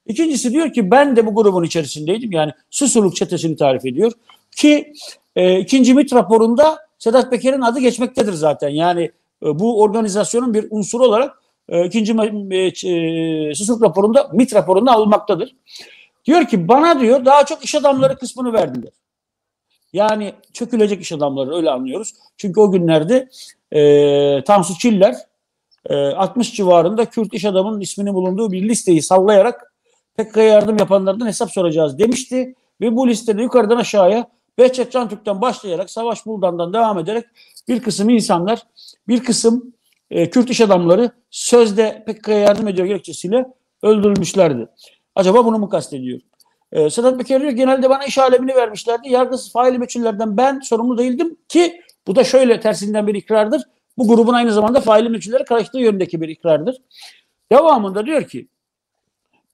İkincisi 0.07 0.53
diyor 0.53 0.73
ki 0.73 0.91
ben 0.91 1.17
de 1.17 1.27
bu 1.27 1.35
grubun 1.35 1.65
içerisindeydim. 1.65 2.33
Yani 2.33 2.53
Susurluk 2.71 3.17
çetesini 3.17 3.57
tarif 3.57 3.87
ediyor. 3.87 4.13
Ki 4.57 4.93
e, 5.37 5.61
ikinci 5.61 5.95
MIT 5.95 6.13
raporunda 6.13 6.79
Sedat 6.99 7.31
Peker'in 7.31 7.61
adı 7.61 7.81
geçmektedir 7.81 8.33
zaten. 8.33 8.69
Yani 8.69 9.03
e, 9.43 9.59
bu 9.59 9.83
organizasyonun 9.83 10.55
bir 10.55 10.67
unsuru 10.71 11.05
olarak 11.05 11.43
e, 11.69 11.87
ikinci 11.87 12.13
e, 12.51 12.57
e, 12.91 13.55
Susurluk 13.55 13.83
raporunda 13.83 14.31
MIT 14.33 14.55
raporunda 14.55 14.93
alınmaktadır. 14.93 15.55
Diyor 16.29 16.45
ki 16.45 16.69
bana 16.69 17.01
diyor 17.01 17.25
daha 17.25 17.47
çok 17.47 17.65
iş 17.65 17.75
adamları 17.75 18.19
kısmını 18.19 18.53
verdiler. 18.53 18.93
Yani 19.93 20.35
çökülecek 20.53 21.01
iş 21.01 21.13
adamları 21.13 21.55
öyle 21.55 21.71
anlıyoruz. 21.71 22.15
Çünkü 22.37 22.61
o 22.61 22.71
günlerde 22.71 23.29
e, 23.73 24.45
Tansu 24.45 24.79
Çiller 24.79 25.15
e, 25.87 25.97
60 25.97 26.55
civarında 26.55 27.05
Kürt 27.05 27.35
iş 27.35 27.45
adamının 27.45 27.81
isminin 27.81 28.15
bulunduğu 28.15 28.53
bir 28.53 28.69
listeyi 28.69 29.03
sallayarak 29.03 29.75
PKK'ya 30.19 30.45
yardım 30.45 30.77
yapanlardan 30.79 31.27
hesap 31.27 31.53
soracağız 31.53 31.99
demişti. 31.99 32.55
Ve 32.81 32.97
bu 32.97 33.09
listede 33.09 33.43
yukarıdan 33.43 33.77
aşağıya 33.77 34.29
Behçet 34.59 34.93
Türk'ten 34.93 35.41
başlayarak 35.41 35.91
Savaş 35.91 36.27
Buldan'dan 36.27 36.73
devam 36.73 36.99
ederek 36.99 37.25
bir 37.69 37.83
kısım 37.83 38.09
insanlar, 38.09 38.63
bir 39.09 39.25
kısım 39.25 39.73
e, 40.11 40.31
Kürt 40.31 40.51
iş 40.51 40.61
adamları 40.61 41.11
sözde 41.31 42.05
PKK'ya 42.07 42.39
yardım 42.39 42.69
ediyor 42.69 42.87
gerekçesiyle 42.87 43.47
öldürülmüşlerdi. 43.83 44.69
Acaba 45.19 45.45
bunu 45.45 45.59
mu 45.59 45.69
kastediyor? 45.69 46.21
E, 46.73 46.91
Sedat 46.91 47.19
Peker 47.19 47.41
diyor 47.41 47.53
genelde 47.53 47.91
bana 47.91 48.05
iş 48.05 48.19
alemini 48.19 48.55
vermişlerdi. 48.55 49.09
Yargısız 49.09 49.53
faili 49.53 49.79
meçhullerden 49.79 50.37
ben 50.37 50.61
sorumlu 50.61 50.99
değildim 50.99 51.37
ki 51.49 51.81
bu 52.07 52.17
da 52.17 52.25
şöyle 52.25 52.61
tersinden 52.61 53.07
bir 53.07 53.15
ikrardır. 53.15 53.63
Bu 53.97 54.09
grubun 54.09 54.35
aynı 54.35 54.53
zamanda 54.53 54.81
faili 54.81 55.09
meçhulleri 55.09 55.45
karıştığı 55.45 55.79
yönündeki 55.79 56.21
bir 56.21 56.29
ikrardır. 56.29 56.77
Devamında 57.53 58.07
diyor 58.07 58.25
ki 58.25 58.49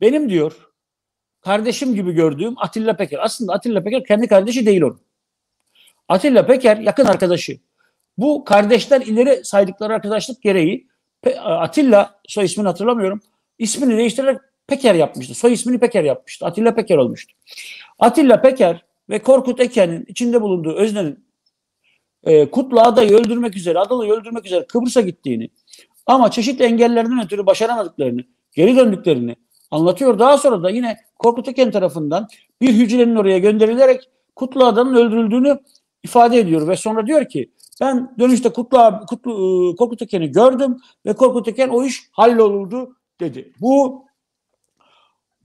benim 0.01 0.31
diyor 0.31 0.69
kardeşim 1.41 1.95
gibi 1.95 2.13
gördüğüm 2.13 2.55
Atilla 2.57 2.97
Peker. 2.97 3.19
Aslında 3.23 3.53
Atilla 3.53 3.83
Peker 3.83 4.05
kendi 4.05 4.29
kardeşi 4.29 4.67
değil 4.67 4.83
onun. 4.83 5.01
Atilla 6.09 6.47
Peker 6.47 6.77
yakın 6.77 7.07
arkadaşı. 7.07 7.59
Bu 8.19 8.45
kardeşler 8.45 9.01
ileri 9.01 9.45
saydıkları 9.45 9.95
arkadaşlık 9.95 10.43
gereği 10.43 10.89
Atilla 11.39 12.21
soy 12.29 12.45
ismini 12.45 12.67
hatırlamıyorum. 12.67 13.21
İsmini 13.59 13.97
değiştirerek 13.97 14.39
Peker 14.67 14.95
yapmıştı. 14.95 15.35
Soy 15.35 15.53
ismini 15.53 15.79
Peker 15.79 16.05
yapmıştı. 16.05 16.47
Atilla 16.47 16.75
Peker 16.75 16.97
olmuştu. 16.97 17.35
Atilla 17.99 18.41
Peker 18.41 18.85
ve 19.11 19.19
Korkut 19.19 19.61
Eken'in 19.61 20.05
içinde 20.09 20.41
bulunduğu 20.43 20.73
öznenin 20.73 21.25
e, 22.25 22.51
Kutlu 22.51 22.81
adayı 22.81 23.11
öldürmek 23.11 23.57
üzere, 23.57 23.79
Adalı'yı 23.79 24.13
öldürmek 24.13 24.47
üzere 24.47 24.67
Kıbrıs'a 24.67 25.01
gittiğini 25.01 25.51
ama 26.07 26.31
çeşitli 26.31 26.65
engellerden 26.65 27.25
ötürü 27.25 27.47
başaramadıklarını, 27.47 28.21
geri 28.53 28.77
döndüklerini 28.77 29.37
anlatıyor. 29.71 30.19
Daha 30.19 30.39
sonra 30.39 30.63
da 30.63 30.71
yine 30.71 30.97
Korkut 31.19 31.49
Eken 31.49 31.71
tarafından 31.71 32.29
bir 32.61 32.73
hücrenin 32.73 33.17
oraya 33.17 33.39
gönderilerek 33.39 34.11
Kutlu 34.37 34.65
Adanın 34.65 34.95
öldürüldüğünü 34.95 35.59
ifade 36.03 36.39
ediyor 36.39 36.69
ve 36.69 36.77
sonra 36.77 37.07
diyor 37.07 37.29
ki 37.29 37.51
ben 37.81 38.15
dönüşte 38.19 38.49
Kutlu, 38.49 39.01
Kutlu 39.09 39.33
e, 39.33 39.77
Korkut 39.77 40.03
Eken'i 40.03 40.33
gördüm 40.33 40.77
ve 41.07 41.13
Korkut 41.13 41.49
Eken 41.49 41.69
o 41.69 41.85
iş 41.85 42.03
hallolurdu 42.13 42.97
dedi. 43.21 43.53
Bu 43.61 44.04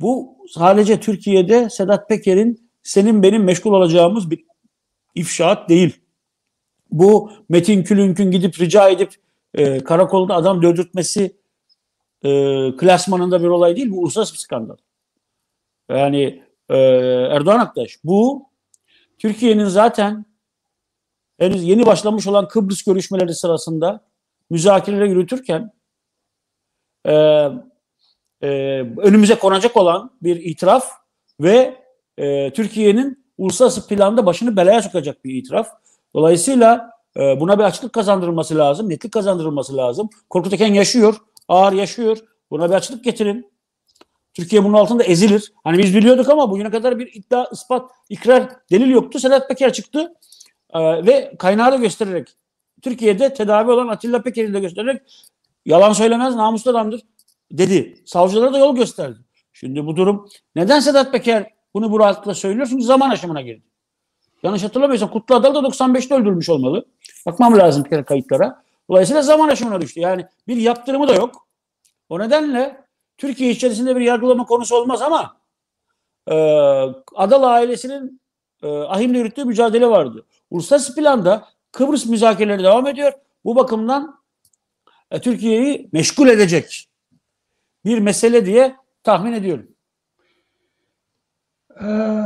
bu 0.01 0.37
sadece 0.49 0.99
Türkiye'de 0.99 1.69
Sedat 1.69 2.09
Peker'in 2.09 2.69
senin 2.83 3.23
benim 3.23 3.43
meşgul 3.43 3.73
olacağımız 3.73 4.31
bir 4.31 4.45
ifşaat 5.15 5.69
değil. 5.69 6.01
Bu 6.91 7.31
Metin 7.49 7.83
Külünk'ün 7.83 8.31
gidip 8.31 8.59
rica 8.59 8.89
edip 8.89 9.15
e, 9.53 9.83
karakolda 9.83 10.35
adam 10.35 10.61
dövdürtmesi 10.61 11.37
e, 12.23 12.29
klasmanında 12.77 13.41
bir 13.41 13.47
olay 13.47 13.75
değil. 13.75 13.91
Bu 13.91 13.99
uluslararası 13.99 14.33
bir 14.33 14.39
skandal. 14.39 14.77
Yani 15.89 16.43
e, 16.69 16.77
Erdoğan 17.31 17.59
Aktaş 17.59 17.97
bu 18.03 18.49
Türkiye'nin 19.17 19.65
zaten 19.65 20.25
henüz 21.39 21.63
yeni 21.63 21.85
başlamış 21.85 22.27
olan 22.27 22.47
Kıbrıs 22.47 22.83
görüşmeleri 22.83 23.33
sırasında 23.33 24.05
müzakereler 24.49 25.05
yürütürken 25.05 25.71
e, 27.07 27.13
e, 28.41 28.47
önümüze 28.97 29.35
konacak 29.35 29.77
olan 29.77 30.11
bir 30.21 30.35
itiraf 30.35 30.85
ve 31.41 31.75
e, 32.17 32.53
Türkiye'nin 32.53 33.25
uluslararası 33.37 33.87
planda 33.87 34.25
başını 34.25 34.55
belaya 34.55 34.81
sokacak 34.81 35.25
bir 35.25 35.35
itiraf. 35.35 35.67
Dolayısıyla 36.13 36.91
e, 37.17 37.39
buna 37.39 37.59
bir 37.59 37.63
açıklık 37.63 37.93
kazandırılması 37.93 38.57
lazım, 38.57 38.89
netlik 38.89 39.11
kazandırılması 39.11 39.77
lazım. 39.77 40.09
Korkut 40.29 40.53
Eken 40.53 40.73
yaşıyor, 40.73 41.15
ağır 41.47 41.73
yaşıyor. 41.73 42.17
Buna 42.51 42.69
bir 42.69 42.75
açıklık 42.75 43.03
getirin. 43.03 43.51
Türkiye 44.33 44.63
bunun 44.63 44.73
altında 44.73 45.03
ezilir. 45.03 45.53
Hani 45.63 45.77
biz 45.77 45.95
biliyorduk 45.95 46.29
ama 46.29 46.51
bugüne 46.51 46.69
kadar 46.71 46.99
bir 46.99 47.13
iddia, 47.13 47.47
ispat, 47.51 47.91
ikrar, 48.09 48.49
delil 48.71 48.89
yoktu. 48.89 49.19
Sedat 49.19 49.47
Peker 49.47 49.73
çıktı 49.73 50.13
e, 50.73 51.05
ve 51.05 51.35
kaynağı 51.39 51.71
da 51.71 51.75
göstererek 51.75 52.27
Türkiye'de 52.81 53.33
tedavi 53.33 53.71
olan 53.71 53.87
Atilla 53.87 54.21
Peker'i 54.21 54.53
de 54.53 54.59
göstererek 54.59 55.01
yalan 55.65 55.93
söylemez, 55.93 56.35
namuslu 56.35 56.71
adamdır 56.71 57.01
dedi. 57.51 58.03
Savcılara 58.05 58.53
da 58.53 58.57
yol 58.57 58.75
gösterdi. 58.75 59.19
Şimdi 59.53 59.85
bu 59.85 59.95
durum 59.95 60.29
neden 60.55 60.79
Sedat 60.79 61.11
Peker 61.11 61.51
bunu 61.73 61.91
bu 61.91 61.99
rahatlıkla 61.99 62.33
söylüyor? 62.33 62.67
Çünkü 62.69 62.83
zaman 62.83 63.09
aşımına 63.09 63.41
girdi. 63.41 63.63
Yanlış 64.43 64.63
hatırlamıyorsam 64.63 65.09
Kutlu 65.09 65.35
Adalı 65.35 65.63
da 65.63 65.67
95'te 65.67 66.15
öldürülmüş 66.15 66.49
olmalı. 66.49 66.85
Bakmam 67.25 67.57
lazım 67.57 67.85
bir 67.85 67.89
kere 67.89 68.03
kayıtlara. 68.03 68.63
Dolayısıyla 68.89 69.21
zaman 69.21 69.47
aşımına 69.49 69.81
düştü. 69.81 69.99
Yani 69.99 70.25
bir 70.47 70.57
yaptırımı 70.57 71.07
da 71.07 71.13
yok. 71.13 71.47
O 72.09 72.19
nedenle 72.19 72.85
Türkiye 73.17 73.51
içerisinde 73.51 73.95
bir 73.95 74.01
yargılama 74.01 74.45
konusu 74.45 74.75
olmaz 74.75 75.01
ama 75.01 75.37
e, 76.27 76.35
Adalı 77.15 77.47
ailesinin 77.47 78.21
e, 78.63 78.67
ahimle 78.67 79.17
yürüttüğü 79.17 79.45
mücadele 79.45 79.87
vardı. 79.87 80.25
Uluslararası 80.49 80.95
planda 80.95 81.47
Kıbrıs 81.71 82.05
müzakereleri 82.05 82.63
devam 82.63 82.87
ediyor. 82.87 83.13
Bu 83.45 83.55
bakımdan 83.55 84.19
e, 85.11 85.21
Türkiye'yi 85.21 85.89
meşgul 85.91 86.27
edecek 86.27 86.88
bir 87.85 87.99
mesele 87.99 88.45
diye 88.45 88.75
tahmin 89.03 89.33
ediyorum. 89.33 89.67
Ee, 91.81 92.23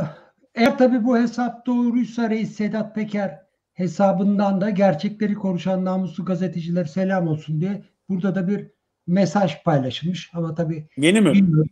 eğer 0.56 0.78
tabii 0.78 1.04
bu 1.04 1.18
hesap 1.18 1.66
doğruysa 1.66 2.30
Reis 2.30 2.56
Sedat 2.56 2.96
Peker 2.96 3.40
hesabından 3.74 4.62
da 4.62 4.70
gerçekleri 4.70 5.34
konuşan 5.34 5.86
namuslu 5.86 6.26
gazeteciler 6.26 6.86
selam 6.86 7.28
olsun 7.28 7.62
diye 7.62 7.84
burada 8.10 8.36
da 8.36 8.48
bir 8.48 8.68
mesaj 9.08 9.64
paylaşılmış 9.64 10.32
ama 10.34 10.56
tabii 10.56 10.88
yeni 10.98 11.22
mi? 11.22 11.34
Bilmiyorum. 11.34 11.70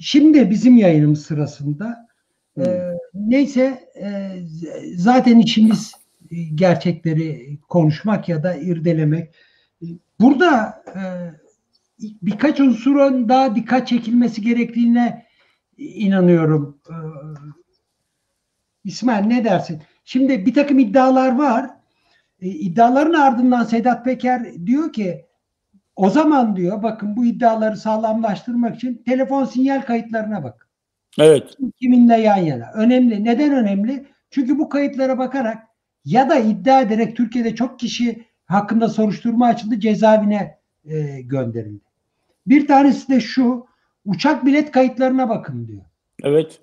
Şimdi 0.00 0.50
bizim 0.50 0.76
yayınımız 0.76 1.22
sırasında 1.22 2.08
e, 2.56 2.64
hmm. 2.64 2.72
e, 2.72 2.98
neyse 3.14 3.90
e, 4.00 4.36
zaten 4.96 5.38
işimiz 5.38 5.94
gerçekleri 6.54 7.58
konuşmak 7.68 8.28
ya 8.28 8.42
da 8.42 8.54
irdelemek. 8.54 9.34
Burada 10.20 10.82
e, 10.96 11.02
birkaç 12.22 12.60
unsurun 12.60 13.28
daha 13.28 13.54
dikkat 13.54 13.88
çekilmesi 13.88 14.42
gerektiğine 14.42 15.26
inanıyorum. 15.76 16.80
Ee, 16.90 16.94
İsmail 18.84 19.24
ne 19.26 19.44
dersin? 19.44 19.82
Şimdi 20.04 20.46
bir 20.46 20.54
takım 20.54 20.78
iddialar 20.78 21.38
var. 21.38 21.70
E, 22.40 22.48
iddiaların 22.48 23.12
ardından 23.12 23.64
Sedat 23.64 24.04
Peker 24.04 24.66
diyor 24.66 24.92
ki 24.92 25.26
o 25.96 26.10
zaman 26.10 26.56
diyor 26.56 26.82
bakın 26.82 27.16
bu 27.16 27.24
iddiaları 27.24 27.76
sağlamlaştırmak 27.76 28.76
için 28.76 29.02
telefon 29.06 29.44
sinyal 29.44 29.82
kayıtlarına 29.82 30.44
bak. 30.44 30.68
Evet. 31.18 31.56
Kiminle 31.80 32.16
yan 32.16 32.36
yana. 32.36 32.72
Önemli. 32.74 33.24
Neden 33.24 33.52
önemli? 33.52 34.06
Çünkü 34.30 34.58
bu 34.58 34.68
kayıtlara 34.68 35.18
bakarak 35.18 35.58
ya 36.04 36.30
da 36.30 36.36
iddia 36.36 36.80
ederek 36.80 37.16
Türkiye'de 37.16 37.54
çok 37.54 37.78
kişi 37.78 38.24
hakkında 38.46 38.88
soruşturma 38.88 39.46
açıldı 39.46 39.80
cezaevine 39.80 40.58
e, 40.84 41.20
gönderildi. 41.20 41.89
Bir 42.46 42.66
tanesi 42.66 43.08
de 43.08 43.20
şu 43.20 43.66
uçak 44.04 44.46
bilet 44.46 44.70
kayıtlarına 44.70 45.28
bakın 45.28 45.66
diyor. 45.66 45.82
Evet. 46.22 46.60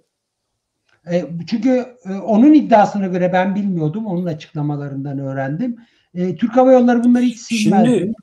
E, 1.12 1.26
çünkü 1.48 1.86
e, 2.06 2.14
onun 2.14 2.54
iddiasına 2.54 3.08
göre 3.08 3.34
ben 3.34 3.56
bilmiyordum. 3.56 4.06
Onun 4.06 4.26
açıklamalarından 4.26 5.20
öğrendim. 5.20 5.78
E, 6.14 6.36
Türk 6.36 6.58
Hava 6.58 6.72
Yolları 6.72 7.04
bunları 7.04 7.24
hiç 7.24 7.40
silmez. 7.40 7.86
Şimdi 7.86 8.14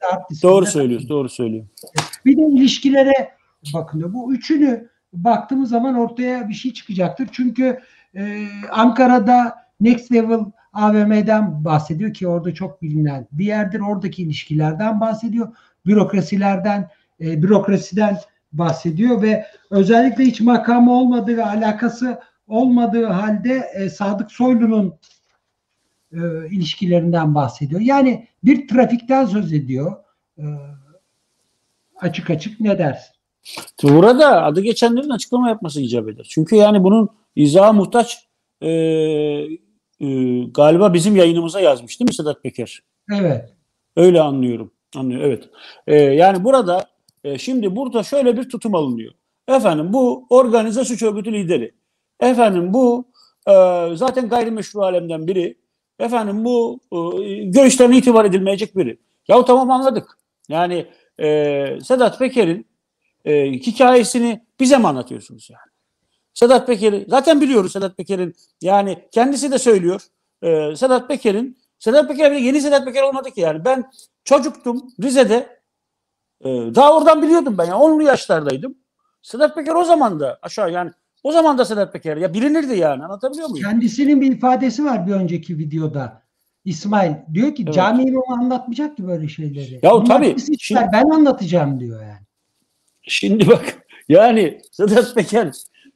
doğru 0.43 0.67
söylüyorsun. 0.67 1.09
Doğru 1.09 1.29
söylüyorsun. 1.29 1.71
Bir 2.25 2.37
de 2.37 2.43
ilişkilere 2.43 3.31
bakın 3.75 3.99
diyor. 3.99 4.13
Bu 4.13 4.35
üçünü 4.35 4.89
baktığımız 5.13 5.71
zaman 5.71 5.95
ortaya 5.95 6.49
bir 6.49 6.55
şey 6.55 6.73
çıkacaktır. 6.73 7.29
Çünkü 7.33 7.81
e, 8.17 8.47
Ankara'da 8.71 9.55
Next 9.81 10.13
Level 10.13 10.41
AVM'den 10.73 11.65
bahsediyor 11.65 12.15
ki 12.15 12.29
orada 12.29 12.55
çok 12.55 12.83
bilinen 12.83 13.29
bir 13.33 13.45
yerdir. 13.45 13.81
Oradaki 13.81 14.23
ilişkilerden 14.23 15.01
bahsediyor. 15.01 15.57
Bürokrasilerden 15.87 16.89
e, 17.21 17.43
bürokrasiden 17.43 18.19
bahsediyor 18.53 19.23
ve 19.23 19.47
özellikle 19.71 20.25
hiç 20.25 20.41
makamı 20.41 20.93
olmadığı 20.93 21.37
ve 21.37 21.45
alakası 21.45 22.21
olmadığı 22.49 23.07
halde 23.07 23.71
e, 23.75 23.91
Sadık 23.91 24.33
Soylu'nun 24.33 24.95
e, 26.13 26.19
ilişkilerinden 26.51 27.35
bahsediyor. 27.35 27.81
Yani 27.81 28.29
bir 28.45 28.69
trafikten 28.69 29.27
söz 29.27 29.53
ediyor. 29.53 29.97
E, 30.39 30.45
açık 31.97 32.31
açık 32.31 32.61
ne 32.61 32.79
dersin? 32.79 33.15
Burada 33.83 34.43
adı 34.43 34.61
geçenlerin 34.61 35.11
açıklama 35.11 35.49
yapması 35.49 35.81
icap 35.81 36.09
eder. 36.09 36.27
Çünkü 36.31 36.57
yani 36.57 36.83
bunun 36.83 37.09
izaha 37.37 37.73
muhtaç 37.73 38.29
e, 38.61 38.71
e, 38.71 40.09
galiba 40.55 40.95
bizim 40.95 41.17
yayınımıza 41.17 41.61
yazmış 41.61 42.01
değil 42.01 42.09
mi 42.09 42.15
Sedat 42.15 42.43
Peker? 42.43 42.83
Evet. 43.13 43.55
Öyle 43.97 44.21
anlıyorum. 44.21 44.71
Anlıyor, 44.97 45.21
evet. 45.21 45.49
E, 45.87 45.97
yani 45.97 46.45
burada 46.45 46.87
e, 47.25 47.39
şimdi 47.39 47.77
burada 47.77 48.03
şöyle 48.03 48.37
bir 48.37 48.49
tutum 48.49 48.75
alınıyor. 48.75 49.13
Efendim 49.49 49.93
bu 49.93 50.27
organize 50.31 50.85
suç 50.85 51.03
örgütü 51.03 51.33
lideri. 51.33 51.73
Efendim 52.21 52.75
bu 52.75 53.05
e, 53.49 53.53
zaten 53.95 54.29
gayrimeşru 54.29 54.83
alemden 54.83 55.27
biri. 55.27 55.59
Efendim 55.99 56.45
bu 56.45 56.81
e, 56.93 56.97
görüşlerine 57.45 57.99
itibar 57.99 58.25
edilmeyecek 58.25 58.77
biri. 58.77 58.99
Yahu 59.29 59.45
tamam 59.45 59.71
anladık. 59.71 60.19
Yani 60.49 60.87
e, 61.21 61.79
Sedat 61.83 62.19
Peker'in 62.19 62.67
e, 63.25 63.53
hikayesini 63.53 64.41
bize 64.61 64.79
mi 64.79 64.89
anlatıyorsunuz 64.89 65.49
yani? 65.51 65.75
Sedat 66.35 66.67
Peker'i 66.67 67.07
zaten 67.09 67.41
biliyoruz 67.41 67.73
Sedat 67.73 67.97
Peker'in 67.97 68.35
yani 68.61 68.99
kendisi 69.13 69.51
de 69.53 69.59
söylüyor. 69.59 70.03
E, 70.43 70.77
Sedat 70.77 71.09
Peker'in 71.09 71.59
Sedat 71.79 72.09
Peker 72.09 72.33
bile 72.33 72.41
yeni 72.41 72.61
Sedat 72.61 72.85
Peker 72.85 73.03
olmadı 73.03 73.31
ki 73.31 73.41
yani. 73.41 73.65
Ben 73.65 73.91
çocuktum 74.25 74.93
Rize'de. 75.03 75.54
E, 76.41 76.49
daha 76.49 76.97
oradan 76.99 77.23
biliyordum 77.23 77.59
ben. 77.59 77.65
Yani 77.65 77.83
10'lu 77.83 78.03
yaşlardaydım. 78.03 78.75
Sedat 79.23 79.55
Peker 79.55 79.75
o 79.75 79.85
zaman 79.85 80.21
da 80.21 80.39
aşağı 80.43 80.73
yani 80.73 80.91
o 81.23 81.33
zaman 81.33 81.59
da 81.59 81.65
Sedat 81.65 81.93
Peker 81.93 82.17
ya 82.17 82.35
bilinirdi 82.35 82.77
yani 82.79 83.05
anlatabiliyor 83.05 83.49
muyum? 83.49 83.65
Kendisinin 83.71 84.21
bir 84.21 84.33
ifadesi 84.33 84.85
var 84.85 85.07
bir 85.07 85.13
önceki 85.13 85.59
videoda. 85.59 86.23
İsmail 86.65 87.15
diyor 87.35 87.55
ki 87.55 87.63
Evet. 87.67 87.75
cami 87.75 88.03
imamı 88.05 88.43
anlatmayacak 88.43 88.97
ki 88.97 89.07
böyle 89.07 89.29
şeyleri. 89.29 89.81
Ya 89.83 89.93
Bunlar 89.93 90.07
tabii, 90.07 90.37
şimdi- 90.59 90.81
ben 90.93 91.11
anlatacağım 91.11 91.81
diyor 91.81 92.03
yani. 92.03 92.27
Şimdi 93.03 93.49
bak 93.49 93.87
yani 94.09 94.61
Sedat 94.73 95.15
Peker 95.15 95.51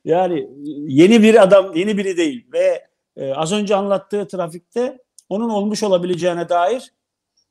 yani 0.04 0.48
yeni 0.86 1.22
bir 1.22 1.42
adam, 1.42 1.74
yeni 1.74 1.98
biri 1.98 2.16
değil 2.16 2.46
ve 2.52 2.86
e, 3.16 3.32
az 3.32 3.52
önce 3.52 3.76
anlattığı 3.76 4.28
trafikte 4.28 4.98
onun 5.28 5.48
olmuş 5.50 5.82
olabileceğine 5.82 6.48
dair 6.48 6.92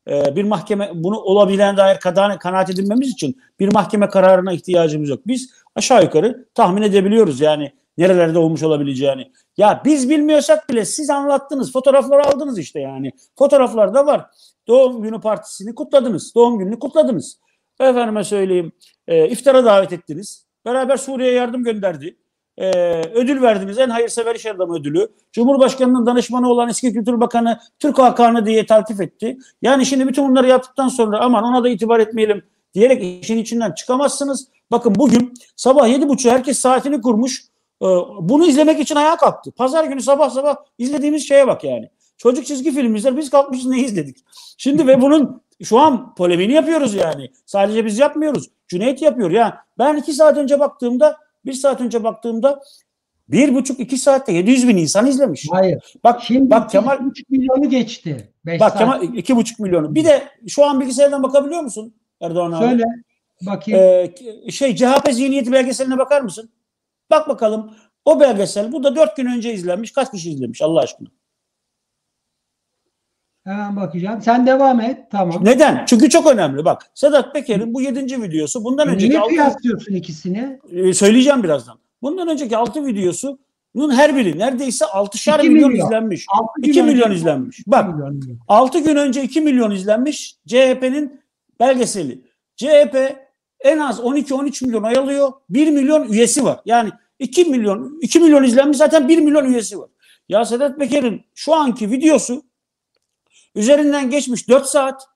e, 0.09 0.35
bir 0.35 0.43
mahkeme 0.43 0.91
bunu 0.93 1.19
olabileceğine 1.19 1.77
dair 1.77 1.97
kanaat 2.39 2.69
edinmemiz 2.69 3.09
için 3.09 3.41
bir 3.59 3.73
mahkeme 3.73 4.09
kararına 4.09 4.53
ihtiyacımız 4.53 5.09
yok. 5.09 5.19
Biz 5.27 5.49
aşağı 5.75 6.03
yukarı 6.03 6.45
tahmin 6.55 6.81
edebiliyoruz 6.81 7.41
yani 7.41 7.73
nerelerde 7.97 8.39
olmuş 8.39 8.63
olabileceğini. 8.63 9.31
Ya 9.57 9.81
biz 9.85 10.09
bilmiyorsak 10.09 10.69
bile 10.69 10.85
siz 10.85 11.09
anlattınız, 11.09 11.71
fotoğrafları 11.71 12.27
aldınız 12.27 12.59
işte 12.59 12.79
yani. 12.79 13.11
Fotoğraflarda 13.37 14.05
var. 14.05 14.25
Doğum 14.67 15.01
günü 15.01 15.21
partisini 15.21 15.75
kutladınız, 15.75 16.35
doğum 16.35 16.59
gününü 16.59 16.79
kutladınız. 16.79 17.39
Efendime 17.79 18.23
söyleyeyim, 18.23 18.71
e, 19.07 19.29
iftara 19.29 19.65
davet 19.65 19.93
ettiniz. 19.93 20.45
Beraber 20.65 20.97
Suriye'ye 20.97 21.35
yardım 21.35 21.63
gönderdi. 21.63 22.17
E, 22.57 22.71
ödül 23.01 23.41
verdiniz. 23.41 23.77
En 23.77 23.89
hayırsever 23.89 24.35
iş 24.35 24.45
adamı 24.45 24.79
ödülü. 24.79 25.07
Cumhurbaşkanının 25.31 26.05
danışmanı 26.05 26.49
olan 26.49 26.69
eski 26.69 26.93
Kültür 26.93 27.19
Bakanı 27.19 27.59
Türk 27.79 27.99
Hakanı 27.99 28.45
diye 28.45 28.65
taltif 28.65 29.01
etti. 29.01 29.37
Yani 29.61 29.85
şimdi 29.85 30.07
bütün 30.07 30.29
bunları 30.29 30.47
yaptıktan 30.47 30.87
sonra 30.87 31.19
aman 31.19 31.43
ona 31.43 31.63
da 31.63 31.69
itibar 31.69 31.99
etmeyelim 31.99 32.43
diyerek 32.73 33.23
işin 33.23 33.37
içinden 33.37 33.71
çıkamazsınız. 33.71 34.47
Bakın 34.71 34.95
bugün 34.95 35.33
sabah 35.55 35.87
yedi 35.87 36.09
buçuk 36.09 36.31
herkes 36.31 36.59
saatini 36.59 37.01
kurmuş. 37.01 37.43
E, 37.81 37.85
bunu 38.21 38.45
izlemek 38.45 38.79
için 38.79 38.95
ayağa 38.95 39.17
kalktı. 39.17 39.51
Pazar 39.51 39.83
günü 39.83 40.01
sabah 40.01 40.29
sabah 40.29 40.55
izlediğimiz 40.77 41.27
şeye 41.27 41.47
bak 41.47 41.63
yani. 41.63 41.89
Çocuk 42.17 42.45
çizgi 42.45 42.71
film 42.71 42.95
biz 42.95 43.29
kalkmışız 43.29 43.65
ne 43.65 43.79
izledik. 43.79 44.17
Şimdi 44.57 44.87
ve 44.87 45.01
bunun 45.01 45.41
şu 45.63 45.79
an 45.79 46.15
polemiğini 46.15 46.53
yapıyoruz 46.53 46.93
yani. 46.93 47.31
Sadece 47.45 47.85
biz 47.85 47.99
yapmıyoruz. 47.99 48.49
Cüneyt 48.67 49.01
yapıyor. 49.01 49.31
Yani 49.31 49.53
ben 49.77 49.95
iki 49.95 50.13
saat 50.13 50.37
önce 50.37 50.59
baktığımda 50.59 51.17
bir 51.47 51.53
saat 51.53 51.81
önce 51.81 52.03
baktığımda 52.03 52.61
bir 53.29 53.55
buçuk 53.55 53.79
iki 53.79 53.97
saatte 53.97 54.33
700 54.33 54.67
bin 54.67 54.77
insan 54.77 55.07
izlemiş. 55.07 55.47
Hayır. 55.51 55.93
Bak 56.03 56.23
Şimdi 56.23 56.49
bak 56.49 56.69
Kemal 56.69 56.97
2,5 56.97 57.23
milyonu 57.29 57.69
geçti. 57.69 58.33
Beş 58.45 58.61
bak 58.61 58.69
saat. 58.69 58.79
Kemal 58.79 59.03
iki 59.03 59.35
buçuk 59.35 59.59
milyonu. 59.59 59.95
Bir 59.95 60.05
de 60.05 60.23
şu 60.47 60.65
an 60.65 60.79
bilgisayardan 60.79 61.23
bakabiliyor 61.23 61.61
musun 61.61 61.93
Erdoğan 62.21 62.51
abi? 62.51 62.65
Söyle. 62.65 62.83
Bakayım. 63.41 63.79
Ee, 63.79 64.51
şey 64.51 64.75
CHP 64.75 65.09
zihniyeti 65.11 65.51
belgeseline 65.51 65.97
bakar 65.97 66.21
mısın? 66.21 66.49
Bak 67.11 67.29
bakalım. 67.29 67.71
O 68.05 68.19
belgesel 68.19 68.71
bu 68.71 68.83
da 68.83 68.95
dört 68.95 69.17
gün 69.17 69.25
önce 69.25 69.53
izlenmiş. 69.53 69.91
Kaç 69.91 70.11
kişi 70.11 70.31
izlemiş 70.31 70.61
Allah 70.61 70.79
aşkına? 70.79 71.07
Hemen 73.47 73.75
bakacağım. 73.75 74.21
Sen 74.21 74.47
devam 74.47 74.81
et. 74.81 74.97
Tamam. 75.11 75.45
Neden? 75.45 75.85
Çünkü 75.85 76.09
çok 76.09 76.27
önemli. 76.27 76.65
Bak 76.65 76.81
Sedat 76.93 77.33
Peker'in 77.33 77.73
bu 77.73 77.81
yedinci 77.81 78.21
videosu. 78.21 78.63
Bundan 78.63 78.87
önceki 78.87 79.09
Niye 79.09 79.19
altı, 79.19 79.29
kıyaslıyorsun 79.29 79.93
ikisini? 79.93 80.59
e, 80.71 80.93
söyleyeceğim 80.93 81.43
birazdan. 81.43 81.77
Bundan 82.01 82.27
önceki 82.27 82.57
altı 82.57 82.85
videosunun 82.85 83.91
her 83.91 84.15
biri 84.15 84.39
neredeyse 84.39 84.85
6'şar 84.85 85.39
İki 85.39 85.49
milyon, 85.49 85.71
milyon. 85.71 85.85
izlenmiş. 85.85 86.25
6 86.39 86.51
2 86.63 86.83
milyon 86.83 87.11
izlenmiş. 87.11 87.63
Bak 87.67 87.93
milyon, 87.95 88.13
milyon. 88.15 88.37
6 88.47 88.79
gün 88.79 88.95
önce 88.95 89.23
2 89.23 89.41
milyon 89.41 89.71
izlenmiş 89.71 90.35
CHP'nin 90.47 91.21
belgeseli. 91.59 92.21
CHP 92.55 93.15
en 93.59 93.77
az 93.79 93.99
12-13 93.99 94.65
milyon 94.65 94.83
oy 94.83 94.97
alıyor. 94.97 95.31
1 95.49 95.71
milyon 95.71 96.11
üyesi 96.11 96.43
var. 96.45 96.59
Yani 96.65 96.89
2 97.19 97.45
milyon 97.45 97.99
2 98.01 98.19
milyon 98.19 98.43
izlenmiş 98.43 98.77
zaten 98.77 99.07
1 99.07 99.17
milyon 99.17 99.45
üyesi 99.45 99.79
var. 99.79 99.89
Ya 100.29 100.45
Sedat 100.45 100.79
Peker'in 100.79 101.21
şu 101.35 101.53
anki 101.55 101.91
videosu 101.91 102.41
üzerinden 103.57 104.09
geçmiş 104.09 104.49
4 104.49 104.65
saat 104.65 105.07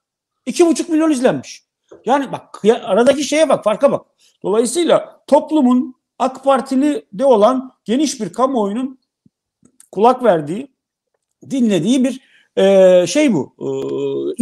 2,5 0.48 0.92
milyon 0.92 1.12
izlenmiş. 1.12 1.64
Yani 2.06 2.32
bak 2.32 2.62
aradaki 2.84 3.24
şeye 3.24 3.50
bak 3.50 3.64
farka 3.64 3.92
bak. 3.92 4.06
Dolayısıyla 4.44 5.24
toplumun 5.28 5.96
AK 6.20 6.44
Partili 6.44 7.06
de 7.14 7.26
olan 7.26 7.72
geniş 7.86 8.22
bir 8.22 8.34
kamuoyunun 8.34 9.00
kulak 9.92 10.24
verdiği, 10.24 10.68
dinlediği 11.50 12.04
bir 12.04 12.22
e, 12.58 13.08
şey 13.08 13.34
bu. 13.34 13.56
E, 13.60 13.68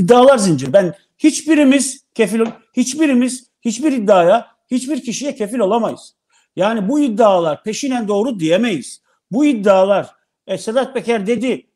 iddialar 0.02 0.38
zinciri. 0.38 0.74
Ben 0.74 0.94
hiçbirimiz 1.18 2.06
kefil, 2.14 2.46
hiçbirimiz 2.74 3.50
hiçbir 3.62 3.92
iddiaya, 3.92 4.48
hiçbir 4.72 5.02
kişiye 5.02 5.36
kefil 5.36 5.60
olamayız. 5.60 6.16
Yani 6.56 6.90
bu 6.90 7.00
iddialar 7.00 7.64
peşinen 7.64 8.08
doğru 8.08 8.40
diyemeyiz. 8.40 9.02
Bu 9.32 9.46
iddialar 9.46 10.10
e, 10.48 10.58
Sedat 10.58 10.94
Peker 10.94 11.28
dedi 11.28 11.69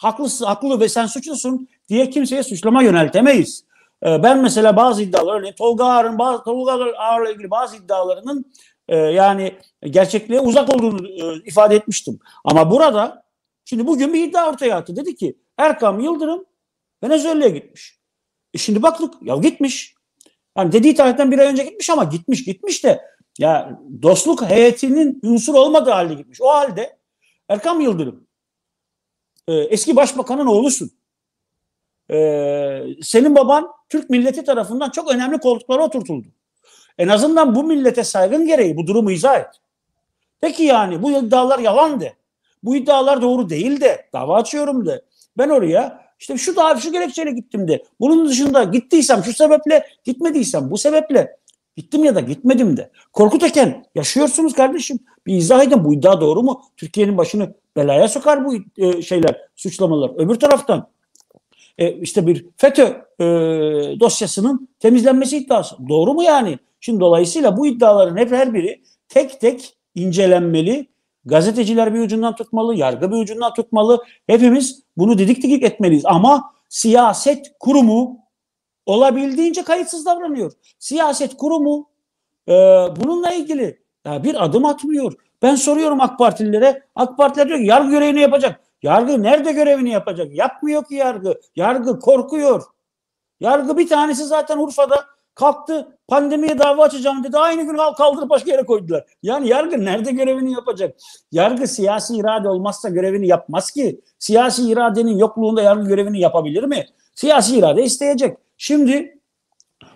haklısın, 0.00 0.44
haklı 0.44 0.80
ve 0.80 0.88
sen 0.88 1.06
suçlusun 1.06 1.68
diye 1.88 2.10
kimseye 2.10 2.42
suçlama 2.42 2.82
yöneltemeyiz. 2.82 3.64
E, 4.06 4.22
ben 4.22 4.38
mesela 4.38 4.76
bazı 4.76 5.02
iddialar 5.02 5.38
örneğin 5.38 5.54
Tolga 5.54 5.84
Ağar'ın 5.84 6.18
bazı 6.18 6.44
Tolga 6.44 6.72
Ağar'la 6.72 7.30
ilgili 7.30 7.50
bazı 7.50 7.76
iddialarının 7.76 8.52
e, 8.88 8.96
yani 8.96 9.58
gerçekliğe 9.84 10.40
uzak 10.40 10.74
olduğunu 10.74 11.08
e, 11.08 11.34
ifade 11.44 11.76
etmiştim. 11.76 12.18
Ama 12.44 12.70
burada 12.70 13.22
şimdi 13.64 13.86
bugün 13.86 14.14
bir 14.14 14.28
iddia 14.28 14.50
ortaya 14.50 14.76
attı. 14.76 14.96
Dedi 14.96 15.16
ki 15.16 15.36
Erkam 15.58 16.00
Yıldırım 16.00 16.44
Venezuela'ya 17.04 17.48
gitmiş. 17.48 17.98
E 18.54 18.58
şimdi 18.58 18.82
baktık 18.82 19.14
ya 19.22 19.36
gitmiş. 19.36 19.94
Yani 20.58 20.72
dediği 20.72 20.94
tarihten 20.94 21.30
bir 21.30 21.38
ay 21.38 21.46
önce 21.46 21.64
gitmiş 21.64 21.90
ama 21.90 22.04
gitmiş 22.04 22.44
gitmiş 22.44 22.84
de 22.84 23.00
ya 23.38 23.80
dostluk 24.02 24.42
heyetinin 24.42 25.20
unsur 25.22 25.54
olmadığı 25.54 25.90
halde 25.90 26.14
gitmiş. 26.14 26.40
O 26.40 26.48
halde 26.48 26.98
Erkam 27.48 27.80
Yıldırım 27.80 28.29
e, 29.50 29.54
eski 29.54 29.96
başbakanın 29.96 30.46
oğlusun. 30.46 30.90
E, 32.10 32.16
senin 33.02 33.34
baban 33.36 33.68
Türk 33.88 34.10
milleti 34.10 34.44
tarafından 34.44 34.90
çok 34.90 35.10
önemli 35.10 35.38
koltuklara 35.38 35.84
oturtuldu. 35.84 36.28
En 36.98 37.08
azından 37.08 37.54
bu 37.54 37.64
millete 37.64 38.04
saygın 38.04 38.46
gereği 38.46 38.76
bu 38.76 38.86
durumu 38.86 39.10
izah 39.10 39.40
et. 39.40 39.60
Peki 40.40 40.62
yani 40.62 41.02
bu 41.02 41.10
iddialar 41.10 41.58
yalan 41.58 42.00
de. 42.00 42.14
Bu 42.62 42.76
iddialar 42.76 43.22
doğru 43.22 43.50
değil 43.50 43.80
de. 43.80 44.08
Dava 44.12 44.36
açıyorum 44.36 44.86
de. 44.86 45.02
Ben 45.38 45.48
oraya 45.48 46.10
işte 46.18 46.38
şu 46.38 46.56
da 46.56 46.76
şu 46.76 46.92
gerekçeyle 46.92 47.30
gittim 47.30 47.68
de. 47.68 47.84
Bunun 48.00 48.28
dışında 48.28 48.64
gittiysem 48.64 49.24
şu 49.24 49.32
sebeple 49.32 49.86
gitmediysem 50.04 50.70
bu 50.70 50.78
sebeple 50.78 51.36
gittim 51.76 52.04
ya 52.04 52.14
da 52.14 52.20
gitmedim 52.20 52.76
de. 52.76 52.90
Korkut 53.12 53.42
Eken 53.42 53.84
yaşıyorsunuz 53.94 54.52
kardeşim. 54.52 54.98
Bir 55.26 55.34
izah 55.34 55.62
edin 55.62 55.84
bu 55.84 55.94
iddia 55.94 56.20
doğru 56.20 56.42
mu? 56.42 56.62
Türkiye'nin 56.76 57.18
başını 57.18 57.54
belaya 57.76 58.08
sokar 58.08 58.44
bu 58.44 58.54
e, 58.76 59.02
şeyler, 59.02 59.40
suçlamalar. 59.56 60.10
Öbür 60.16 60.34
taraftan 60.34 60.88
e, 61.78 61.92
işte 61.92 62.26
bir 62.26 62.46
FETÖ 62.56 62.82
e, 63.20 63.24
dosyasının 64.00 64.68
temizlenmesi 64.78 65.36
iddiası. 65.36 65.76
Doğru 65.88 66.14
mu 66.14 66.22
yani? 66.22 66.58
Şimdi 66.80 67.00
dolayısıyla 67.00 67.56
bu 67.56 67.66
iddiaların 67.66 68.16
hep 68.16 68.32
her 68.32 68.54
biri 68.54 68.82
tek 69.08 69.40
tek 69.40 69.76
incelenmeli. 69.94 70.90
Gazeteciler 71.24 71.94
bir 71.94 72.00
ucundan 72.00 72.36
tutmalı, 72.36 72.74
yargı 72.74 73.10
bir 73.10 73.16
ucundan 73.16 73.54
tutmalı. 73.54 74.04
Hepimiz 74.26 74.82
bunu 74.96 75.18
didik 75.18 75.42
didik 75.42 75.62
etmeliyiz. 75.62 76.06
Ama 76.06 76.52
siyaset 76.68 77.52
kurumu 77.60 78.18
olabildiğince 78.86 79.62
kayıtsız 79.62 80.06
davranıyor. 80.06 80.52
Siyaset 80.78 81.36
kurumu 81.36 81.88
e, 82.48 82.52
bununla 82.96 83.32
ilgili 83.32 83.80
ya 84.04 84.24
bir 84.24 84.44
adım 84.44 84.64
atmıyor. 84.64 85.12
Ben 85.42 85.54
soruyorum 85.54 86.00
AK 86.00 86.18
Partililere. 86.18 86.82
AK 86.94 87.16
Partiler 87.16 87.48
diyor 87.48 87.58
ki 87.58 87.66
yargı 87.66 87.90
görevini 87.90 88.20
yapacak. 88.20 88.60
Yargı 88.82 89.22
nerede 89.22 89.52
görevini 89.52 89.90
yapacak? 89.90 90.34
Yapmıyor 90.34 90.84
ki 90.84 90.94
yargı. 90.94 91.40
Yargı 91.56 92.00
korkuyor. 92.00 92.62
Yargı 93.40 93.78
bir 93.78 93.88
tanesi 93.88 94.24
zaten 94.24 94.58
Urfa'da 94.58 95.04
kalktı 95.34 95.98
pandemiye 96.08 96.58
dava 96.58 96.84
açacağım 96.84 97.24
dedi. 97.24 97.38
Aynı 97.38 97.62
gün 97.62 97.78
kaldırıp 97.96 98.30
başka 98.30 98.50
yere 98.50 98.62
koydular. 98.62 99.04
Yani 99.22 99.48
yargı 99.48 99.84
nerede 99.84 100.12
görevini 100.12 100.52
yapacak? 100.52 100.96
Yargı 101.32 101.68
siyasi 101.68 102.16
irade 102.16 102.48
olmazsa 102.48 102.88
görevini 102.88 103.26
yapmaz 103.26 103.70
ki. 103.70 104.00
Siyasi 104.18 104.70
iradenin 104.70 105.18
yokluğunda 105.18 105.62
yargı 105.62 105.88
görevini 105.88 106.20
yapabilir 106.20 106.64
mi? 106.64 106.86
Siyasi 107.14 107.58
irade 107.58 107.82
isteyecek. 107.82 108.38
Şimdi 108.58 109.18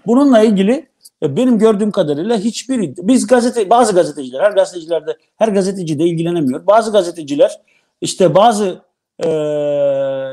bununla 0.06 0.40
ilgili 0.40 0.88
benim 1.24 1.58
gördüğüm 1.58 1.90
kadarıyla 1.90 2.38
hiçbir 2.38 2.94
biz 2.96 3.26
gazete 3.26 3.70
bazı 3.70 3.94
gazeteciler 3.94 4.40
her 4.40 4.50
gazetecilerde 4.52 5.16
her 5.36 5.48
gazeteci 5.48 5.98
de 5.98 6.04
ilgilenemiyor. 6.04 6.66
Bazı 6.66 6.92
gazeteciler 6.92 7.60
işte 8.00 8.34
bazı 8.34 8.82
e, 9.18 9.28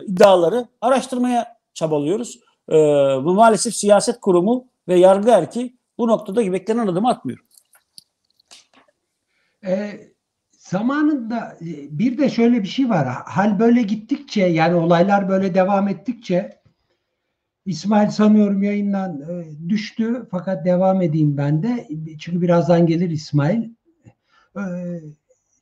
iddiaları 0.07 0.65
araştırmaya 0.81 1.57
çabalıyoruz. 1.73 2.39
E, 2.69 2.75
bu 3.23 3.33
maalesef 3.33 3.75
siyaset 3.75 4.19
kurumu 4.19 4.67
ve 4.87 4.99
yargı 4.99 5.29
erki 5.29 5.75
bu 5.97 6.07
noktada 6.07 6.53
beklenen 6.53 6.87
adımı 6.87 7.09
atmıyor. 7.09 7.39
E, 9.65 9.99
zamanında 10.51 11.57
e, 11.61 11.99
bir 11.99 12.17
de 12.17 12.29
şöyle 12.29 12.63
bir 12.63 12.67
şey 12.67 12.89
var. 12.89 13.07
Hal 13.25 13.59
böyle 13.59 13.81
gittikçe 13.81 14.41
yani 14.41 14.75
olaylar 14.75 15.29
böyle 15.29 15.53
devam 15.53 15.87
ettikçe 15.87 16.60
İsmail 17.65 18.09
sanıyorum 18.09 18.63
yayından 18.63 19.21
e, 19.21 19.69
düştü 19.69 20.27
fakat 20.31 20.65
devam 20.65 21.01
edeyim 21.01 21.37
ben 21.37 21.63
de. 21.63 21.87
Çünkü 22.19 22.41
birazdan 22.41 22.85
gelir 22.85 23.09
İsmail. 23.09 23.69
E, 24.57 24.63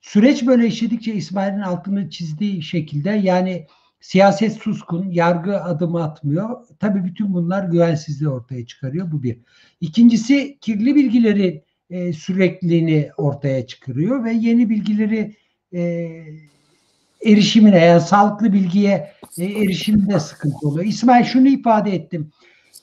süreç 0.02 0.48
böyle 0.48 0.68
işledikçe 0.68 1.14
İsmail'in 1.14 1.60
altını 1.60 2.10
çizdiği 2.10 2.64
şekilde 2.64 3.10
yani 3.10 3.68
siyaset 4.02 4.54
suskun, 4.54 5.12
yargı 5.12 5.64
adımı 5.64 6.04
atmıyor. 6.04 6.68
Tabii 6.80 7.04
bütün 7.04 7.34
bunlar 7.34 7.64
güvensizliği 7.64 8.30
ortaya 8.30 8.66
çıkarıyor. 8.66 9.12
Bu 9.12 9.24
bir. 9.24 9.38
İkincisi 9.82 10.58
kirli 10.62 10.96
bilgileri 10.96 11.64
e, 11.90 12.14
sürekliliğini 12.14 13.10
ortaya 13.18 13.68
çıkarıyor 13.68 14.24
ve 14.24 14.32
yeni 14.32 14.70
bilgileri 14.70 15.36
e, 15.74 16.10
erişimine 17.26 17.86
yani 17.86 18.02
sağlıklı 18.02 18.54
bilgiye 18.54 19.12
e, 19.38 19.46
erişimde 19.46 20.20
sıkıntı 20.20 20.68
oluyor. 20.68 20.86
İsmail 20.86 21.24
şunu 21.24 21.48
ifade 21.48 21.96
ettim. 21.96 22.32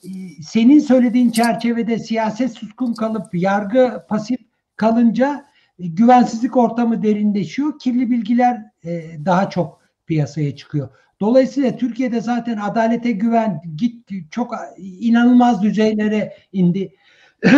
E, 0.04 0.08
senin 0.42 0.78
söylediğin 0.78 1.30
çerçevede 1.30 1.98
siyaset 1.98 2.52
suskun 2.52 2.94
kalıp 2.94 3.34
yargı 3.34 4.04
pasif 4.08 4.40
kalınca 4.76 5.44
e, 5.78 5.86
güvensizlik 5.86 6.56
ortamı 6.56 7.02
derinleşiyor. 7.02 7.78
Kirli 7.78 8.10
bilgiler 8.10 8.62
e, 8.84 9.02
daha 9.24 9.50
çok 9.50 9.80
piyasaya 10.06 10.56
çıkıyor. 10.56 10.88
Dolayısıyla 11.20 11.76
Türkiye'de 11.76 12.20
zaten 12.20 12.56
adalete 12.56 13.12
güven 13.12 13.62
gitti 13.76 14.26
çok 14.30 14.54
inanılmaz 14.78 15.62
düzeylere 15.62 16.36
indi. 16.52 16.94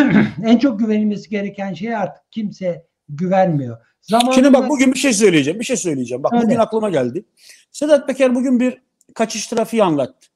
en 0.45 0.59
çok 0.59 0.79
güvenilmesi 0.79 1.31
gereken 1.31 1.75
şey 1.75 1.97
artık 1.97 2.33
kimse 2.33 2.87
güvenmiyor. 3.09 3.79
Zamanında... 4.09 4.35
Şimdi 4.35 4.53
bak 4.53 4.69
bugün 4.69 4.93
bir 4.95 4.99
şey 4.99 5.13
söyleyeceğim. 5.13 5.61
Bir 5.61 5.65
şey 5.65 5.77
söyleyeceğim. 5.77 6.23
Bak 6.23 6.33
Öyle. 6.33 6.45
bugün 6.45 6.57
aklıma 6.57 6.91
geldi. 6.91 7.25
Sedat 7.73 8.07
Peker 8.07 8.35
bugün 8.35 8.61
bir 8.61 8.83
kaçış 9.15 9.47
trafiği 9.47 9.85
anlattı. 9.85 10.29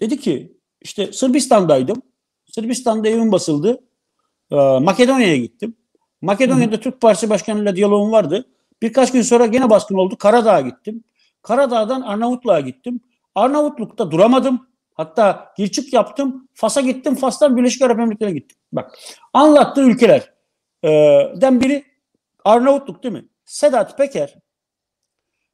Dedi 0.00 0.20
ki 0.20 0.58
işte 0.80 1.12
Sırbistan'daydım. 1.12 2.02
Sırbistan'da 2.46 3.08
evim 3.08 3.32
basıldı. 3.32 3.80
Ee, 4.50 4.56
Makedonya'ya 4.56 5.36
gittim. 5.36 5.76
Makedonya'da 6.22 6.76
Hı. 6.76 6.80
Türk 6.80 7.00
Partisi 7.00 7.30
Başkanı'yla 7.30 7.76
diyalogum 7.76 8.12
vardı. 8.12 8.46
Birkaç 8.82 9.12
gün 9.12 9.22
sonra 9.22 9.46
gene 9.46 9.70
baskın 9.70 9.94
oldu. 9.94 10.16
Karadağ'a 10.18 10.60
gittim. 10.60 11.04
Karadağ'dan 11.42 12.00
Arnavutluğa 12.00 12.60
gittim. 12.60 13.00
Arnavutluk'ta 13.34 14.10
duramadım. 14.10 14.66
Hatta 14.94 15.54
girçik 15.58 15.92
yaptım. 15.92 16.48
Fas'a 16.54 16.80
gittim. 16.80 17.14
Fas'tan 17.14 17.56
Birleşik 17.56 17.82
Arap 17.82 17.98
Emirlikleri'ne 17.98 18.34
gittim. 18.34 18.58
Bak 18.72 18.98
anlattığı 19.32 19.82
ülkelerden 19.82 21.60
biri 21.60 21.84
Arnavutluk 22.44 23.02
değil 23.02 23.14
mi? 23.14 23.28
Sedat 23.44 23.98
Peker 23.98 24.34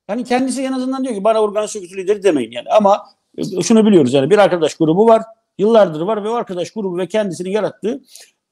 yani 0.08 0.24
kendisi 0.24 0.62
en 0.62 0.72
azından 0.72 1.04
diyor 1.04 1.14
ki 1.14 1.24
bana 1.24 1.42
organizasyon 1.42 1.82
örgütü 1.82 1.96
lideri 1.96 2.22
demeyin 2.22 2.50
yani 2.50 2.68
ama 2.70 3.06
e, 3.38 3.62
şunu 3.62 3.86
biliyoruz 3.86 4.12
yani 4.12 4.30
bir 4.30 4.38
arkadaş 4.38 4.74
grubu 4.74 5.08
var 5.08 5.22
yıllardır 5.58 6.00
var 6.00 6.24
ve 6.24 6.28
o 6.28 6.34
arkadaş 6.34 6.70
grubu 6.70 6.98
ve 6.98 7.08
kendisini 7.08 7.52
yarattığı 7.52 8.02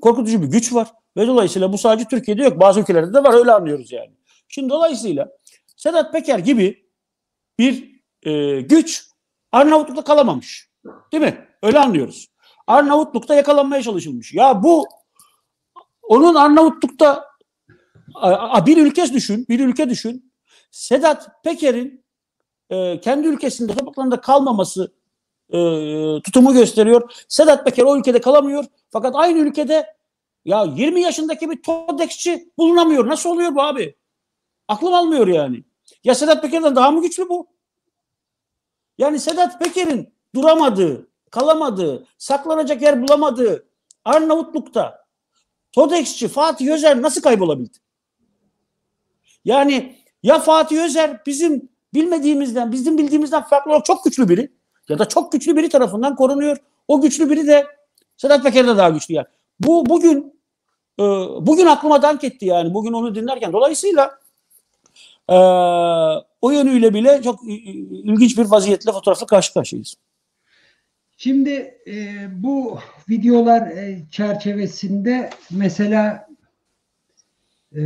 korkutucu 0.03 0.43
bir 0.43 0.47
güç 0.47 0.73
var 0.73 0.89
ve 1.17 1.27
dolayısıyla 1.27 1.73
bu 1.73 1.79
sadece 1.79 2.09
Türkiye'de 2.09 2.43
yok 2.43 2.61
bazı 2.61 2.81
ülkelerde 2.81 3.15
de 3.15 3.25
var 3.25 3.35
öyle 3.35 3.53
anlıyoruz 3.53 3.93
yani. 3.93 4.11
Şimdi 4.49 4.69
dolayısıyla 4.69 5.29
Sedat 5.77 6.13
Peker 6.13 6.39
gibi 6.39 6.85
bir 7.59 8.03
e, 8.23 8.61
güç 8.61 9.05
Arnavutluk'ta 9.53 10.05
kalamamış. 10.05 10.69
Değil 11.13 11.23
mi? 11.23 11.49
Öyle 11.63 11.79
anlıyoruz. 11.79 12.29
Arnavutluk'ta 12.67 13.35
yakalanmaya 13.35 13.83
çalışılmış. 13.83 14.35
Ya 14.35 14.63
bu 14.63 14.87
onun 16.03 16.35
Arnavutluk'ta 16.35 17.28
bir 18.67 18.77
ülke 18.77 19.13
düşün, 19.13 19.47
bir 19.49 19.61
ülke 19.61 19.91
düşün. 19.91 20.33
Sedat 20.71 21.45
Peker'in 21.45 22.05
e, 22.71 23.01
kendi 23.01 23.27
ülkesinde 23.27 23.75
topraklarında 23.75 24.21
kalmaması 24.21 24.93
e, 25.51 25.59
tutumu 26.23 26.53
gösteriyor. 26.53 27.25
Sedat 27.29 27.65
Peker 27.65 27.83
o 27.83 27.99
ülkede 27.99 28.21
kalamıyor. 28.21 28.65
Fakat 28.91 29.15
aynı 29.17 29.39
ülkede 29.39 29.97
ya 30.45 30.65
20 30.65 31.01
yaşındaki 31.01 31.51
bir 31.51 31.63
TODEX'çi 31.63 32.53
bulunamıyor. 32.59 33.09
Nasıl 33.09 33.31
oluyor 33.31 33.55
bu 33.55 33.63
abi? 33.63 33.95
Aklım 34.69 34.95
almıyor 34.95 35.29
yani. 35.29 35.65
Ya 36.05 36.15
Sedat 36.15 36.43
Peker'den 36.43 36.77
daha 36.77 36.91
mı 36.91 37.03
güçlü 37.03 37.29
bu? 37.29 37.47
Yani 38.99 39.19
Sedat 39.19 39.61
Peker'in 39.61 40.15
duramadığı, 40.35 41.09
kalamadığı, 41.31 42.07
saklanacak 42.19 42.83
yer 42.83 43.03
bulamadığı 43.03 43.69
Arnavutluk'ta 44.05 45.07
TODEX'çi 45.73 46.29
Fatih 46.29 46.73
Özer 46.73 47.03
nasıl 47.03 47.23
kaybolabildi? 47.23 47.79
Yani 49.49 49.95
ya 50.23 50.39
Fatih 50.39 50.85
Özer 50.85 51.21
bizim 51.27 51.69
bilmediğimizden, 51.95 52.73
bizim 52.73 52.99
bildiğimizden 52.99 53.43
farklı 53.43 53.71
olarak 53.71 53.85
çok 53.85 54.05
güçlü 54.05 54.29
biri 54.29 54.53
ya 54.89 54.99
da 54.99 55.09
çok 55.09 55.33
güçlü 55.33 55.57
biri 55.57 55.69
tarafından 55.69 56.17
korunuyor. 56.17 56.57
O 56.89 57.01
güçlü 57.01 57.31
biri 57.31 57.47
de 57.47 57.67
Sedat 58.17 58.43
Peker'de 58.43 58.77
daha 58.77 58.91
güçlü 58.91 59.15
yani. 59.15 59.27
Bu 59.61 59.87
bugün 59.87 60.41
e, 60.99 61.03
bugün 61.47 61.67
aklıma 61.67 62.03
dank 62.03 62.25
etti 62.25 62.47
yani 62.47 62.75
bugün 62.75 62.93
onu 62.93 63.15
dinlerken. 63.15 63.53
Dolayısıyla 63.53 64.19
e, 65.29 65.37
o 66.43 66.51
yönüyle 66.51 66.95
bile 66.95 67.23
çok 67.23 67.41
ilginç 67.45 68.39
bir 68.39 68.45
vaziyetle 68.45 68.93
fotoğrafla 68.93 69.27
karşı 69.27 69.55
karşıyayız. 69.55 69.95
Şimdi 71.17 71.51
e, 71.87 72.27
bu 72.43 72.79
videolar 73.09 73.67
e, 73.67 74.03
çerçevesinde 74.11 75.31
mesela 75.51 76.29
e, 77.77 77.81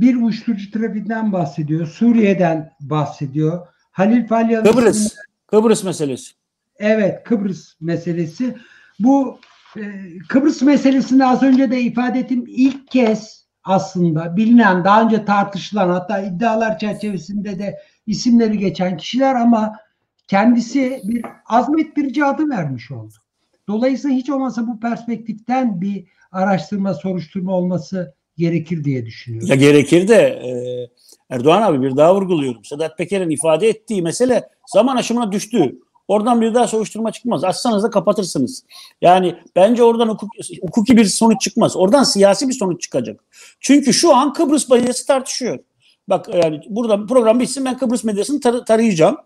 bir 0.00 0.16
uyuşturucu 0.16 0.70
trafiğinden 0.70 1.32
bahsediyor. 1.32 1.86
Suriye'den 1.86 2.72
bahsediyor. 2.80 3.66
Halil 3.90 4.26
Falyalı 4.26 4.70
Kıbrıs. 4.70 5.16
Kıbrıs 5.46 5.84
meselesi. 5.84 6.32
Evet 6.78 7.24
Kıbrıs 7.24 7.80
meselesi. 7.80 8.56
Bu 8.98 9.38
e, 9.76 9.82
Kıbrıs 10.28 10.62
meselesini 10.62 11.26
az 11.26 11.42
önce 11.42 11.70
de 11.70 11.80
ifade 11.80 12.18
ettim. 12.18 12.44
İlk 12.46 12.90
kez 12.90 13.46
aslında 13.64 14.36
bilinen 14.36 14.84
daha 14.84 15.02
önce 15.02 15.24
tartışılan 15.24 15.88
hatta 15.88 16.20
iddialar 16.20 16.78
çerçevesinde 16.78 17.58
de 17.58 17.78
isimleri 18.06 18.58
geçen 18.58 18.96
kişiler 18.96 19.34
ama 19.34 19.76
kendisi 20.28 21.00
bir 21.04 21.24
azmettirici 21.46 22.24
adı 22.24 22.48
vermiş 22.48 22.90
oldu. 22.90 23.14
Dolayısıyla 23.68 24.16
hiç 24.16 24.30
olmazsa 24.30 24.66
bu 24.66 24.80
perspektiften 24.80 25.80
bir 25.80 26.06
araştırma, 26.32 26.94
soruşturma 26.94 27.52
olması 27.52 28.14
gerekir 28.38 28.84
diye 28.84 29.06
düşünüyorum. 29.06 29.48
Ya 29.48 29.54
gerekir 29.54 30.08
de 30.08 30.16
e, 30.16 30.50
Erdoğan 31.30 31.62
abi 31.62 31.82
bir 31.82 31.96
daha 31.96 32.14
vurguluyorum. 32.14 32.64
Sedat 32.64 32.98
Peker'in 32.98 33.30
ifade 33.30 33.68
ettiği 33.68 34.02
mesele 34.02 34.48
zaman 34.66 34.96
aşımına 34.96 35.32
düştü. 35.32 35.78
Oradan 36.08 36.40
bir 36.40 36.54
daha 36.54 36.66
soruşturma 36.68 37.12
çıkmaz. 37.12 37.44
Açsanız 37.44 37.82
da 37.82 37.90
kapatırsınız. 37.90 38.64
Yani 39.02 39.34
bence 39.56 39.82
oradan 39.82 40.08
hukuk, 40.08 40.30
hukuki 40.62 40.96
bir 40.96 41.04
sonuç 41.04 41.40
çıkmaz. 41.40 41.76
Oradan 41.76 42.04
siyasi 42.04 42.48
bir 42.48 42.52
sonuç 42.52 42.82
çıkacak. 42.82 43.24
Çünkü 43.60 43.92
şu 43.92 44.14
an 44.14 44.32
Kıbrıs 44.32 44.68
medyası 44.70 45.06
tartışıyor. 45.06 45.58
Bak 46.08 46.28
yani 46.34 46.60
burada 46.68 47.06
program 47.06 47.40
bitsin 47.40 47.64
ben 47.64 47.78
Kıbrıs 47.78 48.04
medyasını 48.04 48.40
tar- 48.40 48.64
tarayacağım. 48.64 49.16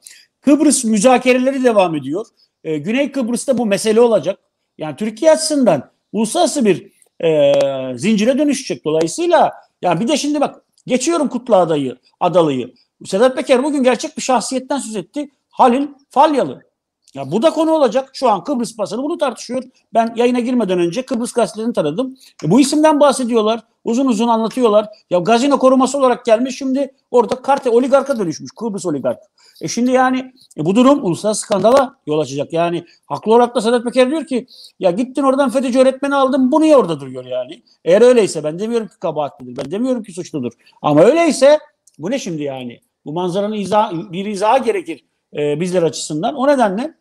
Kıbrıs 0.41 0.85
müzakereleri 0.85 1.65
devam 1.65 1.95
ediyor. 1.95 2.27
Ee, 2.65 2.79
Güney 2.79 3.13
Kıbrıs'ta 3.13 3.59
bu 3.59 3.67
mesele 3.67 4.01
olacak. 4.01 4.39
Yani 4.79 4.97
Türkiye 4.97 5.31
açısından 5.31 5.91
uluslararası 6.13 6.65
bir 6.65 6.93
e, 7.25 7.53
zincire 7.97 8.39
dönüşecek. 8.39 8.85
Dolayısıyla 8.85 9.53
yani 9.83 10.01
bir 10.01 10.09
de 10.09 10.17
şimdi 10.17 10.41
bak 10.41 10.63
geçiyorum 10.87 11.29
Kutlu 11.29 11.57
adayı, 11.57 11.97
Adalı'yı. 12.21 12.75
Sedat 13.05 13.37
Peker 13.37 13.63
bugün 13.63 13.83
gerçek 13.83 14.17
bir 14.17 14.23
şahsiyetten 14.23 14.79
söz 14.79 14.97
etti. 14.97 15.31
Halil 15.51 15.87
Falyalı. 16.11 16.70
Ya 17.15 17.31
bu 17.33 17.43
da 17.43 17.51
konu 17.51 17.71
olacak. 17.71 18.11
Şu 18.13 18.29
an 18.31 18.45
Kıbrıs 18.45 18.79
basını 18.79 19.03
bunu 19.03 19.19
tartışıyor. 19.19 19.63
Ben 19.95 20.13
yayına 20.17 20.41
girmeden 20.41 20.79
önce 20.79 21.07
Kıbrıs 21.07 21.33
gazetelerini 21.33 21.73
taradım. 21.73 22.17
E 22.45 22.51
bu 22.51 22.61
isimden 22.61 23.01
bahsediyorlar. 23.01 23.61
Uzun 23.85 24.07
uzun 24.07 24.29
anlatıyorlar. 24.29 24.89
Ya 25.11 25.19
gazino 25.19 25.59
koruması 25.59 25.99
olarak 25.99 26.25
gelmiş 26.25 26.59
şimdi 26.59 26.95
orada 27.11 27.43
karte 27.43 27.71
oligarka 27.71 28.19
dönüşmüş. 28.19 28.51
Kıbrıs 28.51 28.87
oligark. 28.87 29.19
E 29.61 29.69
şimdi 29.69 29.91
yani 29.91 30.33
e 30.57 30.65
bu 30.65 30.77
durum 30.77 31.05
uluslararası 31.05 31.41
skandala 31.41 31.95
yol 32.07 32.19
açacak. 32.19 32.53
Yani 32.53 32.85
haklı 33.07 33.33
olarak 33.33 33.55
da 33.55 33.61
Sedat 33.61 33.85
Peker 33.85 34.11
diyor 34.11 34.27
ki 34.27 34.47
ya 34.79 34.91
gittin 34.91 35.23
oradan 35.23 35.51
FETÖ'cü 35.51 35.79
öğretmeni 35.79 36.15
aldın 36.15 36.53
bu 36.53 36.61
niye 36.61 36.77
orada 36.77 37.01
duruyor 37.01 37.25
yani? 37.25 37.63
Eğer 37.85 38.03
öyleyse 38.03 38.45
ben 38.45 38.59
demiyorum 38.59 38.89
ki 38.89 38.99
kabahatlidir. 39.01 39.57
Ben 39.57 39.71
demiyorum 39.71 40.03
ki 40.03 40.13
suçludur. 40.13 40.53
Ama 40.83 41.03
öyleyse 41.03 41.59
bu 41.99 42.11
ne 42.11 42.19
şimdi 42.19 42.43
yani? 42.43 42.81
Bu 43.05 43.13
manzaranın 43.13 43.55
izah, 43.55 43.93
bir 44.13 44.27
izahı 44.27 44.65
gerekir 44.65 45.05
e, 45.37 45.61
bizler 45.61 45.83
açısından. 45.83 46.35
O 46.35 46.49
nedenle 46.49 47.00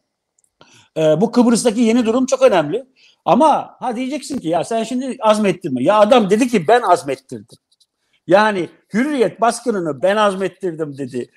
e, 0.97 1.21
bu 1.21 1.31
Kıbrıs'taki 1.31 1.81
yeni 1.81 2.05
durum 2.05 2.25
çok 2.25 2.41
önemli. 2.41 2.85
Ama 3.25 3.75
ha 3.79 3.95
diyeceksin 3.95 4.39
ki 4.39 4.47
ya 4.47 4.63
sen 4.63 4.83
şimdi 4.83 5.17
azmettin 5.19 5.73
mi? 5.73 5.83
Ya 5.83 5.99
adam 5.99 6.29
dedi 6.29 6.47
ki 6.47 6.67
ben 6.67 6.81
azmettirdim. 6.81 7.57
Yani 8.27 8.69
hürriyet 8.93 9.41
baskınını 9.41 10.01
ben 10.01 10.15
azmettirdim 10.15 10.97
dedi. 10.97 11.29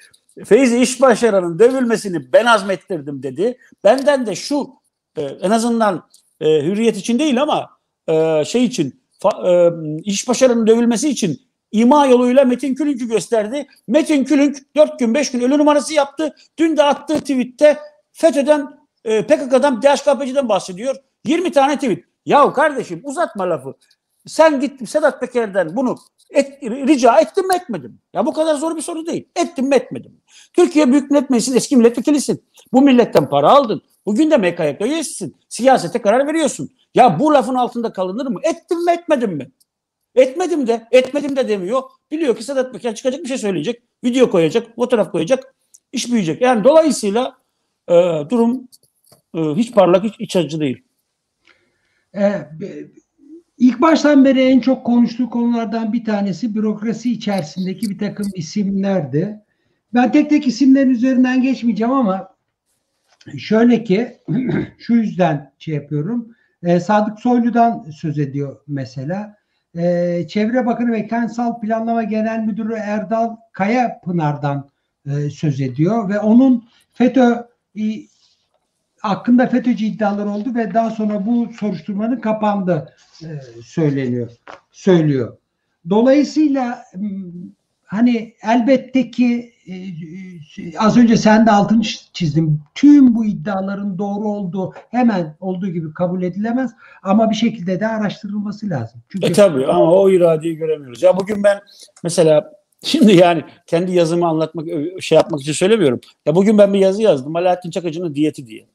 Feyzi 0.45 0.79
İşbaşaran'ın 0.79 1.59
dövülmesini 1.59 2.33
ben 2.33 2.47
azmettirdim 2.47 3.23
dedi. 3.23 3.59
Benden 3.85 4.27
de 4.27 4.35
şu 4.35 4.71
e, 5.17 5.23
en 5.23 5.51
azından 5.51 6.09
e, 6.41 6.47
hürriyet 6.63 6.97
için 6.97 7.19
değil 7.19 7.43
ama 7.43 7.71
e, 8.09 8.45
şey 8.45 8.65
için 8.65 9.03
fa, 9.19 9.51
e, 9.51 9.71
İşbaşaran'ın 10.05 10.67
dövülmesi 10.67 11.09
için 11.09 11.41
ima 11.73 12.07
yoluyla 12.07 12.45
Metin 12.45 12.75
Külünk'ü 12.75 13.09
gösterdi. 13.09 13.67
Metin 13.89 14.25
Külünk 14.25 14.77
4 14.77 14.99
gün 14.99 15.15
5 15.15 15.31
gün 15.31 15.41
ölü 15.41 15.59
numarası 15.59 15.95
yaptı. 15.95 16.35
Dün 16.59 16.77
de 16.77 16.83
attığı 16.83 17.21
tweette 17.21 17.79
FETÖ'den 18.13 18.82
e, 19.05 19.27
PKK'dan 19.27 19.83
DHKPC'den 19.83 20.49
bahsediyor. 20.49 20.97
20 21.25 21.53
tane 21.53 21.75
tweet. 21.75 22.05
Yahu 22.27 22.53
kardeşim 22.53 23.01
uzatma 23.05 23.51
lafı. 23.51 23.75
Sen 24.27 24.61
git 24.61 24.89
Sedat 24.89 25.21
Peker'den 25.21 25.77
bunu 25.77 25.97
et, 26.31 26.63
rica 26.63 27.21
ettin 27.21 27.49
mi 27.49 27.55
etmedim? 27.55 27.99
Ya 28.15 28.27
bu 28.27 28.33
kadar 28.33 28.55
zor 28.55 28.77
bir 28.77 28.83
soru 28.83 29.07
değil. 29.07 29.29
Ettim 29.37 29.67
mi 29.69 29.75
etmedim? 29.75 30.21
Türkiye 30.53 30.93
Büyük 30.93 31.11
Millet 31.11 31.31
Meclisi 31.31 31.57
eski 31.57 31.77
milletvekilisin. 31.77 32.45
Bu 32.73 32.83
milletten 32.83 33.29
para 33.29 33.51
aldın. 33.51 33.83
Bugün 34.07 34.31
de 34.31 34.37
MKYK 34.37 34.81
üyesisin. 34.81 35.37
Siyasete 35.49 36.03
karar 36.03 36.27
veriyorsun. 36.27 36.71
Ya 36.95 37.19
bu 37.19 37.35
lafın 37.35 37.55
altında 37.55 37.93
kalınır 37.93 38.27
mı? 38.27 38.41
Ettim 38.43 38.85
mi 38.85 38.93
etmedim 38.93 39.33
mi? 39.37 39.51
Etmedim 40.15 40.67
de, 40.67 40.89
etmedim 40.91 41.37
de 41.37 41.49
demiyor. 41.49 41.83
Biliyor 42.11 42.37
ki 42.37 42.45
Sedat 42.45 42.73
Peker 42.73 42.95
çıkacak 42.95 43.23
bir 43.23 43.29
şey 43.29 43.39
söyleyecek. 43.39 43.83
Video 44.05 44.31
koyacak, 44.31 44.75
fotoğraf 44.77 45.13
koyacak. 45.13 45.55
iş 45.93 46.11
büyüyecek. 46.11 46.41
Yani 46.41 46.65
dolayısıyla 46.65 47.37
e, 47.89 47.95
durum 48.31 48.69
hiç 49.35 49.73
parlak, 49.73 50.05
hiç 50.05 50.15
iç 50.19 50.37
açıcı 50.37 50.61
değil. 50.61 50.83
E, 52.15 52.33
ilk 53.59 53.81
baştan 53.81 54.25
beri 54.25 54.41
en 54.41 54.61
çok 54.61 54.87
konuştuğu 54.87 55.31
konulardan 55.31 55.93
bir 55.93 56.05
tanesi 56.05 56.55
bürokrasi 56.55 57.13
içerisindeki 57.13 57.91
bir 57.91 57.99
takım 57.99 58.27
isimlerdi. 58.35 59.41
Ben 59.95 60.13
tek 60.13 60.31
tek 60.31 60.47
isimlerin 60.47 60.91
üzerinden 60.91 61.43
geçmeyeceğim 61.43 61.93
ama 61.93 62.29
şöyle 63.39 63.85
ki 63.85 64.19
şu 64.79 64.95
yüzden 64.95 65.53
şey 65.59 65.75
yapıyorum. 65.75 66.35
E, 66.63 66.81
Sadık 66.81 67.21
Soylu'dan 67.21 67.91
söz 67.91 68.19
ediyor 68.19 68.57
mesela. 68.67 69.37
E, 69.77 70.25
Çevre 70.29 70.67
Bakanı 70.67 70.93
ve 70.93 71.07
Kentsel 71.07 71.61
Planlama 71.61 72.03
Genel 72.03 72.39
Müdürü 72.39 72.75
Erdal 72.75 73.37
Kayapınar'dan 73.53 74.69
e, 75.07 75.31
söz 75.31 75.61
ediyor 75.61 76.09
ve 76.09 76.21
onun 76.21 76.69
FETÖ 76.93 77.49
hakkında 79.03 79.47
FETÖ'cü 79.47 79.85
iddialar 79.85 80.27
oldu 80.27 80.55
ve 80.55 80.75
daha 80.75 80.91
sonra 80.91 81.27
bu 81.27 81.49
soruşturmanın 81.61 82.21
kapandı 82.21 82.95
e, 83.23 83.29
söyleniyor. 83.65 84.31
Söylüyor. 84.73 85.37
Dolayısıyla 85.91 86.85
hani 87.85 88.35
elbette 88.43 89.11
ki 89.11 89.53
e, 89.67 89.75
e, 89.75 90.79
az 90.79 90.97
önce 90.97 91.17
sen 91.17 91.47
de 91.47 91.51
altını 91.51 91.83
çizdim. 92.13 92.61
Tüm 92.75 93.15
bu 93.15 93.25
iddiaların 93.25 93.99
doğru 93.99 94.29
olduğu 94.29 94.73
hemen 94.91 95.37
olduğu 95.41 95.69
gibi 95.69 95.95
kabul 95.95 96.23
edilemez 96.23 96.71
ama 97.03 97.31
bir 97.31 97.35
şekilde 97.35 97.81
de 97.81 97.89
araştırılması 97.89 98.71
lazım. 98.71 99.01
Çünkü 99.09 99.27
e 99.27 99.33
tabii 99.33 99.67
ama 99.67 99.93
o 99.93 100.11
iradeyi 100.11 100.57
göremiyoruz. 100.57 101.03
Ya 101.03 101.17
bugün 101.17 101.45
ben 101.45 101.61
mesela 102.05 102.53
Şimdi 102.85 103.13
yani 103.13 103.45
kendi 103.67 103.93
yazımı 103.93 104.27
anlatmak, 104.27 104.67
şey 105.01 105.17
yapmak 105.17 105.41
için 105.41 105.53
söylemiyorum. 105.53 106.01
Ya 106.27 106.35
bugün 106.35 106.59
ben 106.59 106.75
bir 106.75 106.79
yazı 106.79 107.03
yazdım. 107.03 107.37
Alaaddin 107.37 107.71
Çakıcı'nın 107.71 108.15
diyeti 108.15 108.47
diye. 108.47 108.67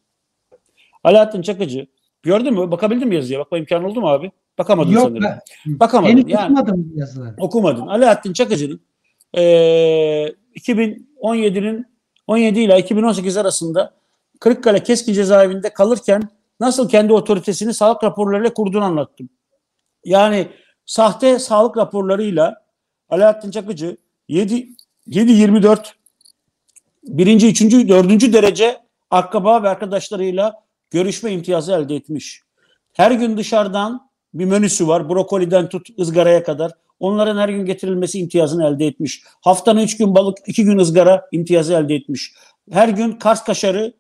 Alaaddin 1.08 1.42
Çakıcı 1.42 1.88
gördün 2.24 2.54
mü? 2.54 2.72
Bakabildin 2.72 3.08
mi 3.08 3.16
yazıya? 3.16 3.40
Bakma 3.40 3.58
imkanı 3.58 3.88
oldu 3.88 4.02
mu 4.02 4.10
abi? 4.10 4.32
Bakamadın 4.58 4.92
Yok, 4.92 5.04
sanırım. 5.04 5.24
Ben, 5.24 5.40
Bakamadın. 5.80 6.12
Henüz 6.12 6.24
yani, 6.28 6.60
okumadım 6.60 6.92
yazıları. 6.96 7.36
Okumadın. 7.40 7.88
Alaaddin 7.88 8.34
Çakıcı'nın 8.34 8.80
e, 9.34 9.42
2017'nin 10.56 11.88
17 12.28 12.60
ile 12.60 12.80
2018 12.80 13.38
arasında 13.38 13.94
Kırıkkale 14.40 14.84
Keskin 14.84 15.14
Cezaevinde 15.14 15.70
kalırken 15.70 16.30
nasıl 16.60 16.90
kendi 16.90 17.14
otoritesini 17.14 17.74
sağlık 17.74 18.04
raporlarıyla 18.04 18.54
kurduğunu 18.54 18.84
anlattım. 18.84 19.30
Yani 20.06 20.48
sahte 20.86 21.40
sağlık 21.40 21.78
raporlarıyla 21.78 22.66
Alaaddin 23.10 23.52
Çakıcı 23.52 23.98
7 24.28 24.70
7 25.06 25.32
24 25.32 25.96
birinci, 27.04 27.48
üçüncü, 27.48 27.90
dördüncü 27.90 28.34
derece 28.34 28.78
akraba 29.12 29.64
ve 29.64 29.70
arkadaşlarıyla 29.70 30.67
görüşme 30.92 31.32
imtiyazı 31.32 31.74
elde 31.74 31.96
etmiş. 31.96 32.42
Her 32.94 33.12
gün 33.12 33.38
dışarıdan 33.38 34.10
bir 34.34 34.46
menüsü 34.46 34.88
var. 34.88 35.10
Brokoliden 35.10 35.70
tut 35.70 35.88
ızgaraya 36.00 36.44
kadar. 36.44 36.72
Onların 37.00 37.38
her 37.38 37.50
gün 37.50 37.66
getirilmesi 37.66 38.20
imtiyazını 38.20 38.68
elde 38.68 38.86
etmiş. 38.86 39.22
Haftanın 39.42 39.80
üç 39.80 39.98
gün 39.98 40.16
balık, 40.16 40.38
iki 40.48 40.64
gün 40.64 40.78
ızgara 40.78 41.28
imtiyazı 41.32 41.74
elde 41.74 41.96
etmiş. 41.96 42.34
Her 42.72 42.90
gün 42.90 43.12
Kars 43.12 43.44
kaşarı, 43.44 43.94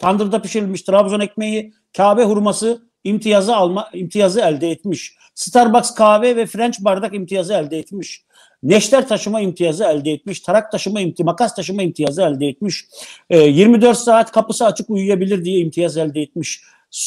tandırda 0.00 0.42
pişirilmiş 0.42 0.82
Trabzon 0.82 1.20
ekmeği, 1.20 1.72
Kabe 1.96 2.24
hurması 2.24 2.82
imtiyazı 3.04 3.56
alma 3.56 3.90
imtiyazı 3.92 4.40
elde 4.40 4.70
etmiş. 4.70 5.14
Starbucks 5.34 5.94
kahve 5.94 6.36
ve 6.36 6.46
French 6.46 6.80
bardak 6.80 7.14
imtiyazı 7.14 7.54
elde 7.54 7.78
etmiş. 7.78 8.24
Neşter 8.62 9.08
taşıma 9.08 9.40
imtiyazı 9.40 9.84
elde 9.84 10.10
etmiş. 10.10 10.40
Tarak 10.40 10.72
taşıma 10.72 11.00
imtiyazı, 11.00 11.24
makas 11.24 11.54
taşıma 11.54 11.82
imtiyazı 11.82 12.22
elde 12.22 12.46
etmiş. 12.46 12.84
E, 13.30 13.38
ee, 13.38 13.48
24 13.48 13.98
saat 13.98 14.32
kapısı 14.32 14.66
açık 14.66 14.90
uyuyabilir 14.90 15.44
diye 15.44 15.58
imtiyaz 15.58 15.96
elde 15.96 16.20
etmiş. 16.20 16.62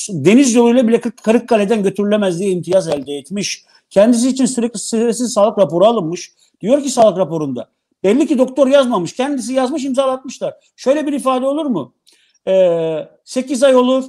Deniz 0.09 0.55
yoluyla 0.55 0.87
bile 0.87 1.01
Kırıkkale'den 1.01 1.83
götürülemez 1.83 2.39
diye 2.39 2.51
imtiyaz 2.51 2.87
elde 2.87 3.13
etmiş. 3.13 3.65
Kendisi 3.89 4.29
için 4.29 4.45
sürekli 4.45 4.79
stresiz 4.79 5.33
sağlık 5.33 5.59
raporu 5.59 5.85
alınmış. 5.85 6.31
Diyor 6.61 6.83
ki 6.83 6.89
sağlık 6.89 7.17
raporunda. 7.17 7.69
Belli 8.03 8.27
ki 8.27 8.37
doktor 8.37 8.67
yazmamış. 8.67 9.13
Kendisi 9.13 9.53
yazmış 9.53 9.85
imzalatmışlar. 9.85 10.53
Şöyle 10.75 11.07
bir 11.07 11.13
ifade 11.13 11.45
olur 11.45 11.65
mu? 11.65 11.93
Ee, 12.47 13.07
8 13.25 13.63
ay 13.63 13.75
olur. 13.75 14.03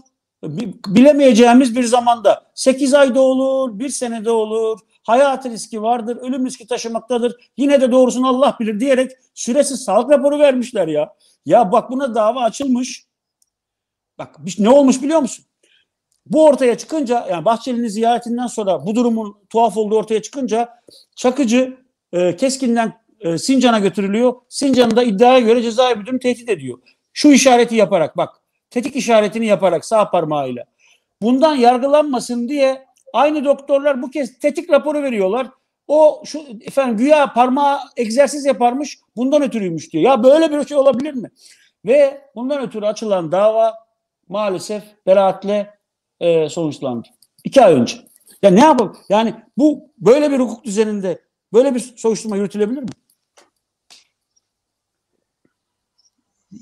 Bilemeyeceğimiz 0.87 1.77
bir 1.77 1.85
zamanda. 1.85 2.43
8 2.55 2.95
ayda 2.95 3.21
olur, 3.21 3.79
bir 3.79 3.89
senede 3.89 4.31
olur 4.31 4.81
hayat 5.07 5.47
riski 5.47 5.83
vardır, 5.83 6.17
ölüm 6.17 6.47
riski 6.47 6.67
taşımaktadır. 6.67 7.51
Yine 7.57 7.81
de 7.81 7.93
doğrusunu 7.93 8.29
Allah 8.29 8.57
bilir 8.61 8.81
diyerek 8.81 9.13
süresiz 9.35 9.85
sağlık 9.85 10.11
raporu 10.11 10.39
vermişler 10.39 10.89
ya. 10.89 11.15
Ya 11.47 11.73
bak 11.73 11.91
buna 11.91 12.15
dava 12.15 12.43
açılmış. 12.43 13.07
Bak 14.19 14.37
ne 14.59 14.71
olmuş 14.71 15.03
biliyor 15.03 15.21
musun? 15.21 15.45
Bu 16.27 16.45
ortaya 16.45 16.79
çıkınca 16.79 17.27
yani 17.31 17.45
Bahçeli'nin 17.45 17.89
ziyaretinden 17.89 18.47
sonra 18.47 18.87
bu 18.87 18.95
durumun 18.95 19.37
tuhaf 19.51 19.77
olduğu 19.77 19.97
ortaya 19.97 20.23
çıkınca 20.23 20.69
Çakıcı 21.17 21.77
e, 22.13 22.37
Keskin'den 22.37 22.93
e, 23.21 23.39
Sincan'a 23.39 23.79
götürülüyor. 23.79 24.35
Sincan'da 24.49 25.03
iddiaya 25.03 25.41
göre 25.41 25.63
cezaevi 25.63 25.99
müdürünü 25.99 26.21
tehdit 26.21 26.49
ediyor. 26.49 26.79
Şu 27.13 27.29
işareti 27.29 27.75
yaparak 27.75 28.17
bak 28.17 28.35
tetik 28.71 28.97
işaretini 28.97 29.47
yaparak 29.47 29.85
sağ 29.85 30.11
parmağıyla. 30.11 30.65
Bundan 31.23 31.55
yargılanmasın 31.55 32.49
diye 32.49 32.87
Aynı 33.13 33.45
doktorlar 33.45 34.03
bu 34.03 34.11
kez 34.11 34.39
tetik 34.39 34.71
raporu 34.71 35.03
veriyorlar. 35.03 35.51
O 35.89 36.23
şu 36.25 36.45
efendim 36.61 36.97
güya 36.97 37.33
parmağı 37.33 37.79
egzersiz 37.97 38.45
yaparmış 38.45 38.99
bundan 39.17 39.43
ötürüymüş 39.43 39.93
diyor. 39.93 40.05
Ya 40.05 40.23
böyle 40.23 40.53
bir 40.53 40.67
şey 40.67 40.77
olabilir 40.77 41.15
mi? 41.15 41.31
Ve 41.85 42.21
bundan 42.35 42.63
ötürü 42.63 42.87
açılan 42.87 43.33
dava 43.33 43.75
maalesef 44.29 44.83
beraatle 45.07 45.79
e, 46.21 46.49
sonuçlandı. 46.49 47.09
İki 47.45 47.63
ay 47.63 47.75
önce. 47.75 47.97
Ya 48.43 48.51
ne 48.51 48.61
yapalım? 48.61 48.97
Yani 49.09 49.35
bu 49.59 49.91
böyle 49.99 50.31
bir 50.31 50.39
hukuk 50.39 50.65
düzeninde 50.65 51.21
böyle 51.53 51.75
bir 51.75 51.81
soruşturma 51.97 52.37
yürütülebilir 52.37 52.83
mi? 52.83 52.89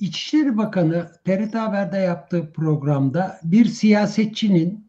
İçişleri 0.01 0.59
Bakanı 0.59 1.13
TRT 1.25 1.55
Haber'de 1.55 1.97
yaptığı 1.97 2.53
programda 2.53 3.41
bir 3.43 3.65
siyasetçinin 3.65 4.84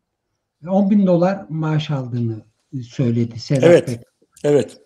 10 0.68 0.90
bin 0.90 1.08
dolar 1.08 1.46
maaş 1.50 1.92
aldığını 1.92 2.42
söyledi 2.84 3.40
Sedat 3.40 3.64
evet, 3.64 3.88
Bey. 3.88 3.98
Evet. 4.44 4.78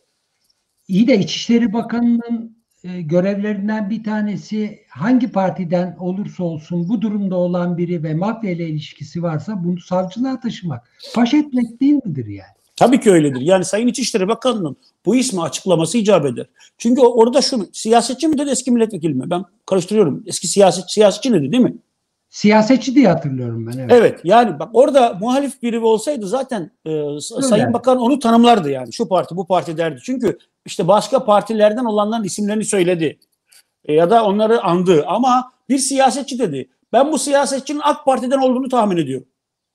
İyi 0.87 1.07
de 1.07 1.19
İçişleri 1.19 1.73
Bakanı'nın 1.73 2.59
e, 2.83 3.01
görevlerinden 3.01 3.89
bir 3.89 4.03
tanesi 4.03 4.79
hangi 4.89 5.31
partiden 5.31 5.95
olursa 5.99 6.43
olsun 6.43 6.89
bu 6.89 7.01
durumda 7.01 7.35
olan 7.35 7.77
biri 7.77 8.03
ve 8.03 8.13
mafya 8.13 8.51
ile 8.51 8.69
ilişkisi 8.69 9.23
varsa 9.23 9.63
bunu 9.63 9.79
savcılığa 9.79 10.39
taşımak. 10.39 10.91
Paş 11.15 11.33
etmek 11.33 11.81
değil 11.81 11.99
midir 12.05 12.25
yani? 12.25 12.59
Tabii 12.75 12.99
ki 12.99 13.11
öyledir. 13.11 13.41
Yani 13.41 13.65
Sayın 13.65 13.87
İçişleri 13.87 14.27
Bakanı'nın 14.27 14.77
bu 15.05 15.15
ismi 15.15 15.41
açıklaması 15.41 15.97
icap 15.97 16.25
eder. 16.25 16.45
Çünkü 16.77 17.01
orada 17.01 17.41
şunu, 17.41 17.67
siyasetçi 17.73 18.27
mi 18.27 18.37
dedi 18.37 18.49
eski 18.49 18.71
milletvekili 18.71 19.13
mi? 19.13 19.29
Ben 19.29 19.45
karıştırıyorum. 19.65 20.23
Eski 20.25 20.47
siyaset, 20.47 20.91
siyasetçi 20.91 21.33
dedi 21.33 21.51
değil 21.51 21.63
mi? 21.63 21.75
Siyasetçi 22.29 22.95
diye 22.95 23.07
hatırlıyorum 23.07 23.67
ben. 23.67 23.77
Evet. 23.77 23.91
evet 23.91 24.19
yani 24.23 24.59
bak 24.59 24.69
orada 24.73 25.17
muhalif 25.21 25.61
biri 25.61 25.79
olsaydı 25.79 26.27
zaten 26.27 26.71
e, 26.85 27.19
Sayın 27.19 27.73
Bakan 27.73 27.97
onu 27.97 28.19
tanımlardı 28.19 28.69
yani. 28.69 28.93
Şu 28.93 29.07
parti 29.07 29.35
bu 29.35 29.47
parti 29.47 29.77
derdi. 29.77 29.99
Çünkü 30.03 30.37
işte 30.65 30.87
başka 30.87 31.25
partilerden 31.25 31.85
olanların 31.85 32.23
isimlerini 32.23 32.65
söyledi. 32.65 33.19
E, 33.85 33.93
ya 33.93 34.09
da 34.09 34.25
onları 34.25 34.63
andı 34.63 35.05
ama 35.07 35.51
bir 35.69 35.77
siyasetçi 35.77 36.39
dedi. 36.39 36.69
Ben 36.93 37.11
bu 37.11 37.19
siyasetçinin 37.19 37.81
AK 37.83 38.05
Parti'den 38.05 38.37
olduğunu 38.37 38.69
tahmin 38.69 38.97
ediyorum. 38.97 39.27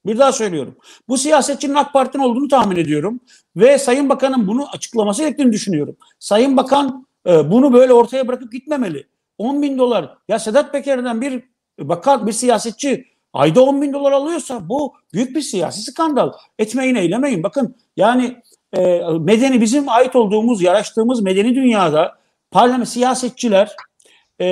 Bir 0.06 0.18
daha 0.18 0.32
söylüyorum. 0.32 0.76
Bu 1.08 1.18
siyasetçinin 1.18 1.74
AK 1.74 1.92
Parti'nin 1.92 2.22
olduğunu 2.22 2.48
tahmin 2.48 2.76
ediyorum. 2.76 3.20
Ve 3.56 3.78
Sayın 3.78 4.08
Bakan'ın 4.08 4.46
bunu 4.46 4.66
açıklaması 4.72 5.22
gerektiğini 5.22 5.52
düşünüyorum. 5.52 5.96
Sayın 6.18 6.56
Bakan 6.56 7.06
e, 7.26 7.50
bunu 7.50 7.72
böyle 7.72 7.92
ortaya 7.92 8.28
bırakıp 8.28 8.52
gitmemeli. 8.52 9.06
10 9.38 9.62
bin 9.62 9.78
dolar. 9.78 10.18
Ya 10.28 10.38
Sedat 10.38 10.72
Peker'den 10.72 11.20
bir 11.20 11.53
bakan, 11.80 12.26
bir 12.26 12.32
siyasetçi 12.32 13.04
ayda 13.32 13.62
10 13.62 13.82
bin 13.82 13.92
dolar 13.92 14.12
alıyorsa 14.12 14.68
bu 14.68 14.94
büyük 15.12 15.36
bir 15.36 15.40
siyasi 15.40 15.82
skandal. 15.82 16.32
Etmeyin 16.58 16.94
eylemeyin. 16.94 17.42
Bakın 17.42 17.76
yani 17.96 18.36
e, 18.72 19.00
medeni 19.20 19.60
bizim 19.60 19.88
ait 19.88 20.16
olduğumuz, 20.16 20.62
yaraştığımız 20.62 21.20
medeni 21.20 21.54
dünyada 21.54 22.18
parlament 22.50 22.88
siyasetçiler 22.88 23.76
e, 24.40 24.46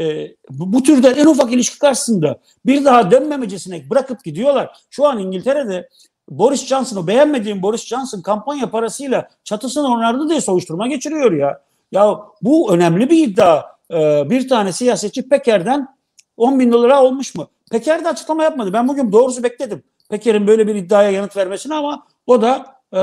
e, 0.00 0.34
bu, 0.50 0.72
bu 0.72 0.82
türden 0.82 1.14
en 1.14 1.26
ufak 1.26 1.52
ilişki 1.52 1.78
karşısında 1.78 2.38
bir 2.66 2.84
daha 2.84 3.10
dönmemecesine 3.10 3.90
bırakıp 3.90 4.24
gidiyorlar. 4.24 4.76
Şu 4.90 5.06
an 5.06 5.18
İngiltere'de 5.18 5.88
Boris 6.30 6.66
Johnson'ı 6.66 7.06
beğenmediğim 7.06 7.62
Boris 7.62 7.86
Johnson 7.86 8.20
kampanya 8.20 8.70
parasıyla 8.70 9.28
çatısını 9.44 9.86
onardı 9.86 10.28
diye 10.28 10.40
soruşturma 10.40 10.88
geçiriyor 10.88 11.32
ya. 11.32 11.60
Ya 11.92 12.20
bu 12.42 12.72
önemli 12.72 13.10
bir 13.10 13.28
iddia. 13.28 13.62
Ee, 13.90 14.30
bir 14.30 14.48
tane 14.48 14.72
siyasetçi 14.72 15.28
Peker'den 15.28 15.93
10 16.36 16.60
bin 16.60 16.72
dolara 16.72 17.02
olmuş 17.02 17.34
mu? 17.34 17.48
Peker 17.70 18.04
de 18.04 18.08
açıklama 18.08 18.42
yapmadı. 18.42 18.72
Ben 18.72 18.88
bugün 18.88 19.12
doğrusu 19.12 19.42
bekledim. 19.42 19.82
Peker'in 20.10 20.46
böyle 20.46 20.66
bir 20.66 20.74
iddiaya 20.74 21.10
yanıt 21.10 21.36
vermesini 21.36 21.74
ama 21.74 22.06
o 22.26 22.42
da 22.42 22.76
e, 22.92 22.98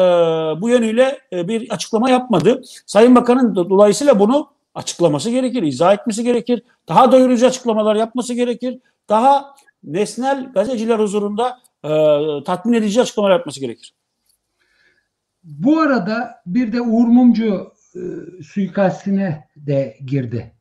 bu 0.62 0.70
yönüyle 0.70 1.20
e, 1.34 1.48
bir 1.48 1.70
açıklama 1.70 2.10
yapmadı. 2.10 2.62
Sayın 2.86 3.15
Bakan'ın 3.15 3.56
dolayısıyla 3.56 4.20
bunu 4.20 4.52
açıklaması 4.76 5.30
gerekir, 5.30 5.63
izah 5.63 5.94
etmesi 5.94 6.24
gerekir. 6.24 6.63
Daha 6.88 7.12
doyurucu 7.12 7.48
açıklamalar 7.48 7.96
yapması 7.96 8.34
gerekir. 8.34 8.80
Daha 9.10 9.56
nesnel 9.84 10.52
gazeteciler 10.54 11.00
huzurunda 11.00 11.60
e, 11.84 11.89
tatmin 12.44 12.74
edici 12.74 13.02
açıklamalar 13.02 13.34
yapması 13.34 13.60
gerekir. 13.60 13.94
Bu 15.44 15.80
arada 15.80 16.41
bir 16.46 16.74
de 16.74 16.82
Uğur 16.82 17.08
Mumcu 17.08 17.74
e, 17.96 18.00
suikastine 18.44 19.48
de 19.56 19.98
girdi. 20.06 20.52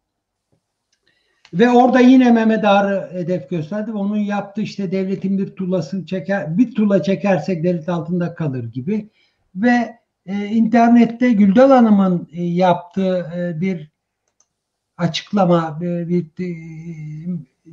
Ve 1.54 1.70
orada 1.70 2.00
yine 2.00 2.30
Mehmet 2.30 2.64
Ağar'ı 2.64 3.10
hedef 3.12 3.50
gösterdi 3.50 3.92
onun 3.92 4.16
yaptığı 4.16 4.60
işte 4.60 4.92
devletin 4.92 5.38
bir 5.38 5.46
tulasını 5.46 6.06
çeker, 6.06 6.58
bir 6.58 6.74
tula 6.74 7.02
çekersek 7.02 7.64
devlet 7.64 7.88
altında 7.88 8.34
kalır 8.34 8.64
gibi 8.64 9.10
ve 9.54 9.98
e, 10.26 10.46
internette 10.46 11.32
Güldal 11.32 11.70
Hanım'ın 11.70 12.28
e, 12.32 12.42
yaptığı 12.44 13.30
e, 13.36 13.60
bir 13.60 13.90
açıklama 14.98 15.78
e, 15.82 16.08
bir 16.08 16.24
e, 16.24 16.48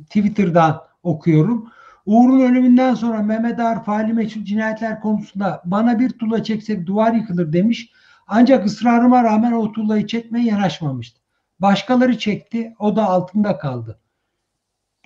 Twitter'dan 0.02 0.82
okuyorum. 1.02 1.70
Uğur'un 2.06 2.40
ölümünden 2.40 2.94
sonra 2.94 3.22
Mehmet 3.22 3.60
Ağar 3.60 3.84
faali 3.84 4.12
meçhul 4.12 4.44
cinayetler 4.44 5.00
konusunda 5.00 5.62
bana 5.64 5.98
bir 5.98 6.10
tula 6.10 6.42
çeksek 6.42 6.86
duvar 6.86 7.12
yıkılır 7.12 7.52
demiş. 7.52 7.92
Ancak 8.26 8.66
ısrarıma 8.66 9.24
rağmen 9.24 9.52
o 9.52 9.72
tuğlayı 9.72 10.06
çekmeye 10.06 10.44
yanaşmamıştı. 10.46 11.20
Başkaları 11.60 12.18
çekti, 12.18 12.74
o 12.78 12.96
da 12.96 13.08
altında 13.08 13.58
kaldı. 13.58 14.00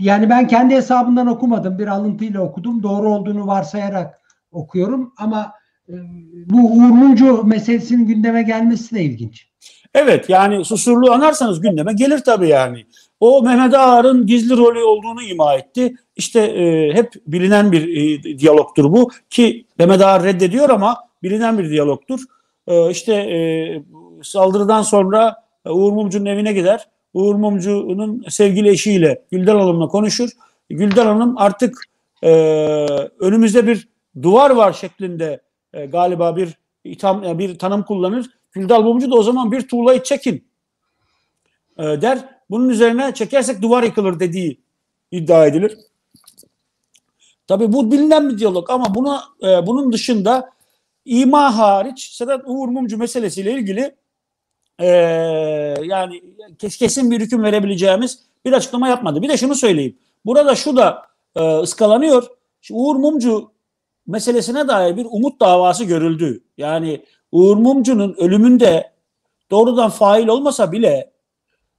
Yani 0.01 0.31
ben 0.31 0.47
kendi 0.49 0.75
hesabından 0.75 1.27
okumadım, 1.27 1.79
bir 1.79 1.87
alıntıyla 1.87 2.41
okudum. 2.41 2.83
Doğru 2.83 3.09
olduğunu 3.15 3.47
varsayarak 3.47 4.21
okuyorum 4.53 5.13
ama 5.19 5.53
e, 5.89 5.95
bu 6.47 6.73
Uğur 6.73 6.91
Mumcu 6.91 7.45
meselesinin 7.45 8.07
gündeme 8.07 8.43
gelmesi 8.43 8.95
de 8.95 9.03
ilginç. 9.03 9.49
Evet 9.95 10.29
yani 10.29 10.65
susurluğu 10.65 11.13
anarsanız 11.13 11.61
gündeme 11.61 11.93
gelir 11.93 12.19
tabii 12.19 12.49
yani. 12.49 12.87
O 13.21 13.43
Mehmet 13.43 13.75
Ağar'ın 13.75 14.27
gizli 14.27 14.57
rolü 14.57 14.83
olduğunu 14.83 15.23
ima 15.23 15.55
etti. 15.55 15.95
İşte 16.17 16.41
e, 16.41 16.95
hep 16.95 17.13
bilinen 17.27 17.73
bir 17.73 17.83
e, 17.89 18.39
diyalogtur 18.39 18.85
bu 18.85 19.11
ki 19.31 19.67
Mehmet 19.79 20.03
Ağar 20.03 20.23
reddediyor 20.25 20.71
ama 20.71 20.97
bilinen 21.23 21.59
bir 21.59 21.71
diyalogtur. 21.71 22.21
E, 22.67 22.91
işte 22.91 23.15
e, 23.15 23.39
saldırıdan 24.23 24.83
sonra 24.83 25.37
Uğur 25.71 25.93
Mumcu'nun 25.93 26.27
evine 26.27 26.53
gider. 26.53 26.89
Uğur 27.15 27.35
Mumcu'nun 27.35 28.25
sevgili 28.29 28.69
eşiyle 28.69 29.23
Güldal 29.31 29.59
Hanım'la 29.59 29.89
konuşur. 29.89 30.31
Güldal 30.71 31.05
Hanım 31.05 31.39
artık 31.39 31.85
e, 32.23 32.31
önümüzde 33.19 33.67
bir 33.67 33.89
duvar 34.23 34.51
var 34.51 34.73
şeklinde 34.73 35.41
e, 35.73 35.87
galiba 35.87 36.37
bir 36.37 36.59
itham, 36.85 37.39
bir 37.39 37.59
tanım 37.59 37.83
kullanır. 37.83 38.27
Güldal 38.53 38.83
Mumcu 38.83 39.11
da 39.11 39.15
o 39.15 39.23
zaman 39.23 39.53
bir 39.53 39.69
tuğlayı 39.69 40.03
çekin 40.03 40.45
e, 41.79 41.83
der. 41.83 42.19
Bunun 42.51 42.69
üzerine 42.69 43.15
çekersek 43.15 43.63
duvar 43.63 43.83
yıkılır 43.83 44.21
dediği 44.21 44.61
iddia 45.11 45.47
edilir. 45.47 45.79
Tabii 47.47 47.73
bu 47.73 47.93
bilinen 47.93 48.31
bir 48.31 48.39
diyalog 48.39 48.71
ama 48.71 48.95
buna 48.95 49.23
e, 49.43 49.67
bunun 49.67 49.93
dışında 49.93 50.51
ima 51.05 51.59
hariç 51.59 52.11
Sedat 52.13 52.43
Uğur 52.47 52.69
Mumcu 52.69 52.99
meselesiyle 52.99 53.53
ilgili 53.53 53.95
e, 54.79 54.87
yani 55.83 56.23
kesin 56.59 57.11
bir 57.11 57.21
hüküm 57.21 57.43
verebileceğimiz 57.43 58.19
bir 58.45 58.53
açıklama 58.53 58.89
yapmadı. 58.89 59.23
Bir 59.23 59.29
de 59.29 59.37
şunu 59.37 59.55
söyleyeyim. 59.55 59.99
Burada 60.25 60.55
şu 60.55 60.77
da 60.77 61.03
e, 61.37 61.57
ıskalanıyor. 61.57 62.27
Şu 62.61 62.75
Uğur 62.75 62.97
Mumcu 62.97 63.51
meselesine 64.07 64.69
dair 64.69 64.97
bir 64.97 65.07
umut 65.11 65.41
davası 65.41 65.85
görüldü. 65.85 66.45
Yani 66.57 67.05
Uğur 67.33 67.57
Mumcu'nun 67.57 68.15
ölümünde 68.19 68.93
doğrudan 69.51 69.91
fail 69.91 70.29
olmasa 70.29 70.73
bile 70.73 71.13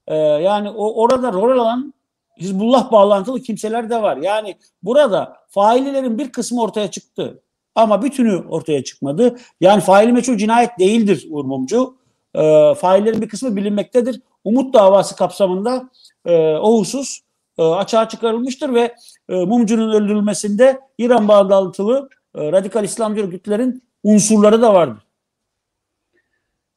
e, 0.08 0.15
yani 0.15 0.69
o 0.69 1.01
orada 1.01 1.34
rol 1.34 1.60
alan 1.60 1.93
Hizbullah 2.39 2.91
bağlantılı 2.91 3.41
kimseler 3.41 3.89
de 3.89 4.01
var. 4.01 4.17
Yani 4.17 4.56
burada 4.84 5.38
faillerin 5.49 6.17
bir 6.17 6.32
kısmı 6.32 6.62
ortaya 6.62 6.91
çıktı. 6.91 7.41
Ama 7.75 8.03
bütünü 8.03 8.43
ortaya 8.49 8.84
çıkmadı. 8.84 9.38
Yani 9.62 9.82
faili 9.82 10.12
meçhul 10.12 10.38
cinayet 10.38 10.79
değildir 10.79 11.27
Uğur 11.29 11.45
Mumcu. 11.45 11.95
E, 12.36 12.74
faillerin 12.76 13.22
bir 13.22 13.30
kısmı 13.30 13.56
bilinmektedir. 13.56 14.22
Umut 14.43 14.74
davası 14.74 15.15
kapsamında 15.15 15.89
e, 16.26 16.36
o 16.56 16.80
husus 16.80 17.19
e, 17.58 17.63
açığa 17.63 18.10
çıkarılmıştır 18.10 18.74
ve 18.74 18.96
e, 19.30 19.36
Mumcu'nun 19.36 19.93
öldürülmesinde 19.93 20.80
İran 20.98 21.28
bağlantılı 21.28 22.10
e, 22.36 22.52
radikal 22.52 22.84
İslamcı 22.84 23.24
örgütlerin 23.24 23.84
unsurları 24.04 24.62
da 24.62 24.74
vardır. 24.74 25.04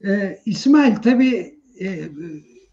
Ee, 0.04 0.38
İsmail 0.46 0.96
tabii 0.96 1.54
e, 1.80 2.00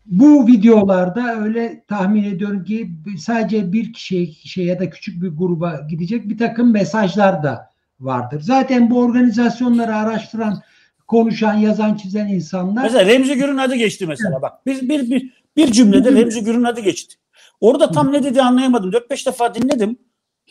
bu 0.06 0.48
videolarda 0.48 1.36
öyle 1.36 1.84
tahmin 1.88 2.24
ediyorum 2.24 2.64
ki 2.64 2.92
sadece 3.18 3.74
bir 3.74 3.94
kişiye, 3.94 4.26
kişiye 4.26 4.68
ya 4.68 4.80
da 4.80 4.90
küçük 4.90 5.24
bir 5.24 5.28
gruba 5.28 5.88
gidecek 5.90 6.30
bir 6.30 6.38
takım 6.38 6.72
mesajlar 6.72 7.44
da 7.44 7.70
vardır. 8.00 8.42
Zaten 8.42 8.90
bu 8.90 9.00
organizasyonları 9.00 9.96
araştıran, 9.96 10.62
konuşan, 11.08 11.54
yazan, 11.54 11.96
çizen 11.96 12.28
insanlar. 12.28 12.84
Mesela 12.84 13.06
Remzi 13.06 13.36
Gür'ün 13.36 13.58
adı 13.58 13.76
geçti 13.76 14.08
mesela 14.08 14.42
bak. 14.42 14.66
Bir, 14.66 14.90
bir, 14.90 15.10
bir, 15.12 15.34
bir 15.58 15.72
cümlede 15.72 16.12
Remzi 16.12 16.44
Gür'ün 16.44 16.64
adı 16.64 16.82
geçti. 16.82 17.16
Orada 17.62 17.92
tam 17.92 18.14
ne 18.14 18.24
dedi 18.24 18.42
anlayamadım. 18.42 18.92
4-5 18.92 19.26
defa 19.26 19.56
dinledim. 19.56 19.98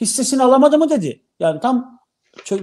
Hissesini 0.01 0.43
alamadı 0.43 0.79
mı 0.79 0.91
dedi. 0.91 1.21
Yani 1.41 1.61
tam 1.61 1.99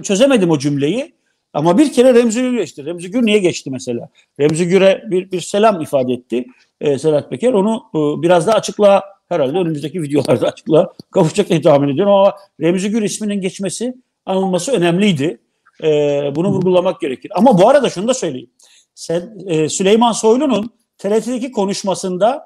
çözemedim 0.02 0.50
o 0.50 0.58
cümleyi. 0.58 1.14
Ama 1.52 1.78
bir 1.78 1.92
kere 1.92 2.14
Remzi 2.14 2.40
Gür 2.40 2.52
geçti. 2.52 2.84
Remzi 2.84 3.10
Gür 3.10 3.26
niye 3.26 3.38
geçti 3.38 3.70
mesela? 3.70 4.08
Remzi 4.40 4.68
Gür'e 4.68 5.04
bir, 5.10 5.30
bir 5.30 5.40
selam 5.40 5.80
ifade 5.80 6.12
etti 6.12 6.46
e, 6.80 6.98
Sedat 6.98 7.30
Peker. 7.30 7.52
Onu 7.52 7.82
e, 7.94 8.22
biraz 8.22 8.46
daha 8.46 8.56
açıkla 8.56 9.02
herhalde 9.28 9.58
önümüzdeki 9.58 10.02
videolarda 10.02 10.46
açıkla 10.46 10.92
kavuşacak 11.10 11.48
diye 11.48 11.62
tahmin 11.62 11.88
ediyorum 11.88 12.12
ama 12.12 12.36
Remzi 12.60 12.90
Gür 12.90 13.02
isminin 13.02 13.40
geçmesi 13.40 13.94
anılması 14.26 14.72
önemliydi. 14.72 15.40
E, 15.82 16.32
bunu 16.34 16.48
vurgulamak 16.48 17.00
gerekir. 17.00 17.32
Ama 17.34 17.58
bu 17.58 17.68
arada 17.68 17.90
şunu 17.90 18.08
da 18.08 18.14
söyleyeyim. 18.14 18.50
Sen, 18.94 19.38
e, 19.46 19.68
Süleyman 19.68 20.12
Soylu'nun 20.12 20.70
TRT'deki 20.98 21.52
konuşmasında 21.52 22.44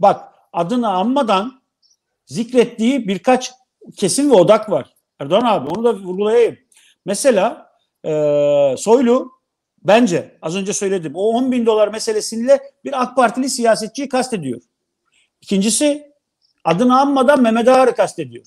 bak 0.00 0.32
adını 0.52 0.88
anmadan 0.88 1.62
zikrettiği 2.26 3.08
birkaç 3.08 3.52
kesim 3.96 4.30
ve 4.30 4.34
odak 4.34 4.70
var. 4.70 4.94
Erdoğan 5.20 5.44
abi 5.44 5.68
onu 5.68 5.84
da 5.84 5.94
vurgulayayım. 5.94 6.58
Mesela 7.04 7.70
e, 8.04 8.10
Soylu 8.78 9.32
bence 9.84 10.38
az 10.42 10.56
önce 10.56 10.72
söyledim 10.72 11.12
o 11.14 11.22
10 11.22 11.52
bin 11.52 11.66
dolar 11.66 11.88
meselesiyle 11.88 12.60
bir 12.84 13.02
AK 13.02 13.16
Partili 13.16 13.50
siyasetçiyi 13.50 14.08
kastediyor. 14.08 14.62
İkincisi 15.40 16.12
adını 16.64 17.00
anmadan 17.00 17.42
Mehmet 17.42 17.68
Ağar'ı 17.68 17.94
kastediyor. 17.94 18.46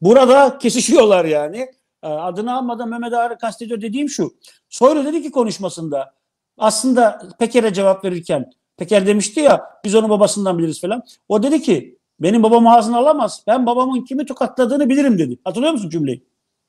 Burada 0.00 0.58
kesişiyorlar 0.58 1.24
yani. 1.24 1.68
E, 2.02 2.06
adını 2.06 2.56
anmadan 2.56 2.88
Mehmet 2.88 3.12
Ağar'ı 3.12 3.38
kastediyor 3.38 3.80
dediğim 3.80 4.08
şu. 4.08 4.34
Soylu 4.68 5.04
dedi 5.04 5.22
ki 5.22 5.30
konuşmasında 5.30 6.14
aslında 6.58 7.22
Peker'e 7.38 7.72
cevap 7.72 8.04
verirken 8.04 8.50
Peker 8.76 9.06
demişti 9.06 9.40
ya 9.40 9.62
biz 9.84 9.94
onu 9.94 10.08
babasından 10.08 10.58
biliriz 10.58 10.80
falan. 10.80 11.02
O 11.28 11.42
dedi 11.42 11.62
ki 11.62 11.98
benim 12.20 12.42
babam 12.42 12.66
ağzını 12.66 12.96
alamaz. 12.96 13.42
Ben 13.46 13.66
babamın 13.66 14.04
kimi 14.04 14.26
tokatladığını 14.26 14.88
bilirim 14.88 15.18
dedi. 15.18 15.38
Hatırlıyor 15.44 15.72
musun 15.72 15.90
cümleyi? 15.90 16.24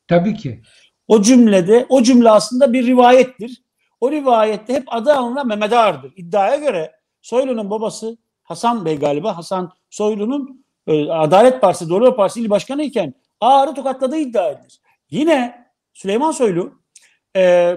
Tabii 0.07 0.35
ki. 0.35 0.61
O 1.07 1.21
cümlede, 1.21 1.85
o 1.89 2.03
cümle 2.03 2.29
aslında 2.29 2.73
bir 2.73 2.87
rivayettir. 2.87 3.63
O 4.01 4.11
rivayette 4.11 4.73
hep 4.73 4.83
adı 4.87 5.13
alınan 5.13 5.47
Mehmet 5.47 5.73
Ağar'dır. 5.73 6.13
İddiaya 6.15 6.55
göre 6.55 6.91
Soylu'nun 7.21 7.69
babası 7.69 8.17
Hasan 8.43 8.85
Bey 8.85 8.99
galiba, 8.99 9.37
Hasan 9.37 9.71
Soylu'nun 9.89 10.65
e, 10.87 11.09
Adalet 11.09 11.61
Partisi, 11.61 11.89
Doğru 11.89 12.15
Partisi 12.15 12.41
il 12.41 12.49
başkanı 12.49 12.83
iken 12.83 13.13
Ağar'ı 13.41 13.73
tokatladığı 13.73 14.17
iddia 14.17 14.49
edilir. 14.49 14.79
Yine 15.11 15.65
Süleyman 15.93 16.31
Soylu 16.31 16.81
e, 17.35 17.75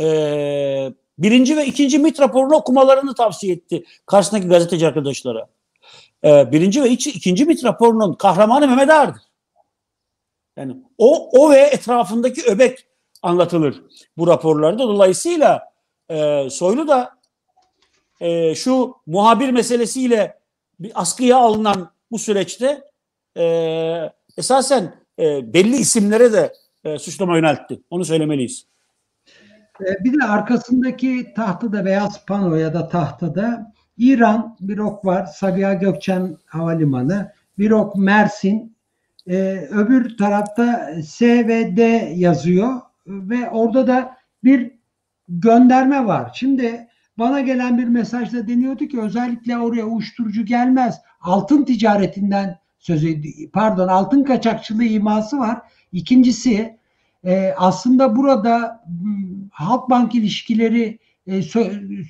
e, 0.00 0.92
birinci 1.18 1.56
ve 1.56 1.66
ikinci 1.66 1.98
MIT 1.98 2.20
raporunu 2.20 2.54
okumalarını 2.56 3.14
tavsiye 3.14 3.54
etti 3.54 3.84
karşısındaki 4.06 4.48
gazeteci 4.48 4.86
arkadaşlara. 4.86 5.48
E, 6.24 6.52
birinci 6.52 6.82
ve 6.82 6.90
iki, 6.90 7.10
ikinci 7.10 7.44
MIT 7.44 7.64
raporunun 7.64 8.14
kahramanı 8.14 8.68
Mehmet 8.68 8.90
Ağar'dır. 8.90 9.22
Yani 10.56 10.76
o, 10.98 11.30
o 11.40 11.50
ve 11.50 11.58
etrafındaki 11.58 12.42
öbek 12.42 12.86
anlatılır 13.22 13.82
bu 14.16 14.26
raporlarda. 14.26 14.82
Dolayısıyla 14.82 15.72
e, 16.08 16.50
Soylu 16.50 16.88
da 16.88 17.18
e, 18.20 18.54
şu 18.54 18.96
muhabir 19.06 19.50
meselesiyle 19.50 20.38
bir 20.80 20.92
askıya 20.94 21.36
alınan 21.36 21.90
bu 22.10 22.18
süreçte 22.18 22.90
e, 23.36 23.44
esasen 24.36 25.01
e, 25.18 25.54
belli 25.54 25.76
isimlere 25.76 26.32
de 26.32 26.52
e, 26.84 26.98
suçlama 26.98 27.36
yöneltti. 27.36 27.82
Onu 27.90 28.04
söylemeliyiz. 28.04 28.66
E, 29.80 30.04
bir 30.04 30.20
de 30.20 30.24
arkasındaki 30.24 31.32
tahtada 31.36 31.84
beyaz 31.84 32.26
pano 32.26 32.54
ya 32.54 32.74
da 32.74 32.88
tahtada 32.88 33.72
İran 33.96 34.56
bir 34.60 34.78
ok 34.78 35.04
var. 35.04 35.26
Sabiha 35.26 35.74
Gökçen 35.74 36.36
Havalimanı. 36.46 37.32
Bir 37.58 37.70
ok 37.70 37.96
Mersin. 37.96 38.76
E, 39.26 39.68
öbür 39.70 40.16
tarafta 40.16 40.90
S 41.04 41.48
ve 41.48 41.76
D 41.76 41.82
yazıyor. 42.16 42.80
Ve 43.06 43.50
orada 43.50 43.86
da 43.86 44.16
bir 44.44 44.70
gönderme 45.28 46.06
var. 46.06 46.30
Şimdi 46.34 46.88
bana 47.18 47.40
gelen 47.40 47.78
bir 47.78 47.84
mesajda 47.84 48.48
deniyordu 48.48 48.86
ki 48.86 49.00
özellikle 49.00 49.58
oraya 49.58 49.84
uyuşturucu 49.84 50.44
gelmez. 50.44 51.00
Altın 51.20 51.64
ticaretinden 51.64 52.58
söz 52.82 53.04
pardon 53.52 53.88
altın 53.88 54.24
kaçakçılığı 54.24 54.84
iması 54.84 55.38
var. 55.38 55.62
İkincisi 55.92 56.78
e, 57.24 57.54
aslında 57.56 58.16
burada 58.16 58.84
Halkbank 59.50 60.14
ilişkileri 60.14 60.98
e, 61.26 61.42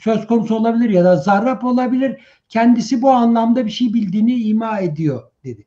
söz 0.03 0.27
konusu 0.29 0.55
olabilir 0.55 0.91
ya 0.91 1.05
da 1.05 1.17
zarrap 1.17 1.65
olabilir. 1.65 2.21
Kendisi 2.49 3.03
bu 3.03 3.11
anlamda 3.11 3.67
bir 3.67 3.71
şey 3.71 3.95
bildiğini 3.95 4.35
ima 4.35 4.79
ediyor 4.79 5.23
dedi. 5.45 5.67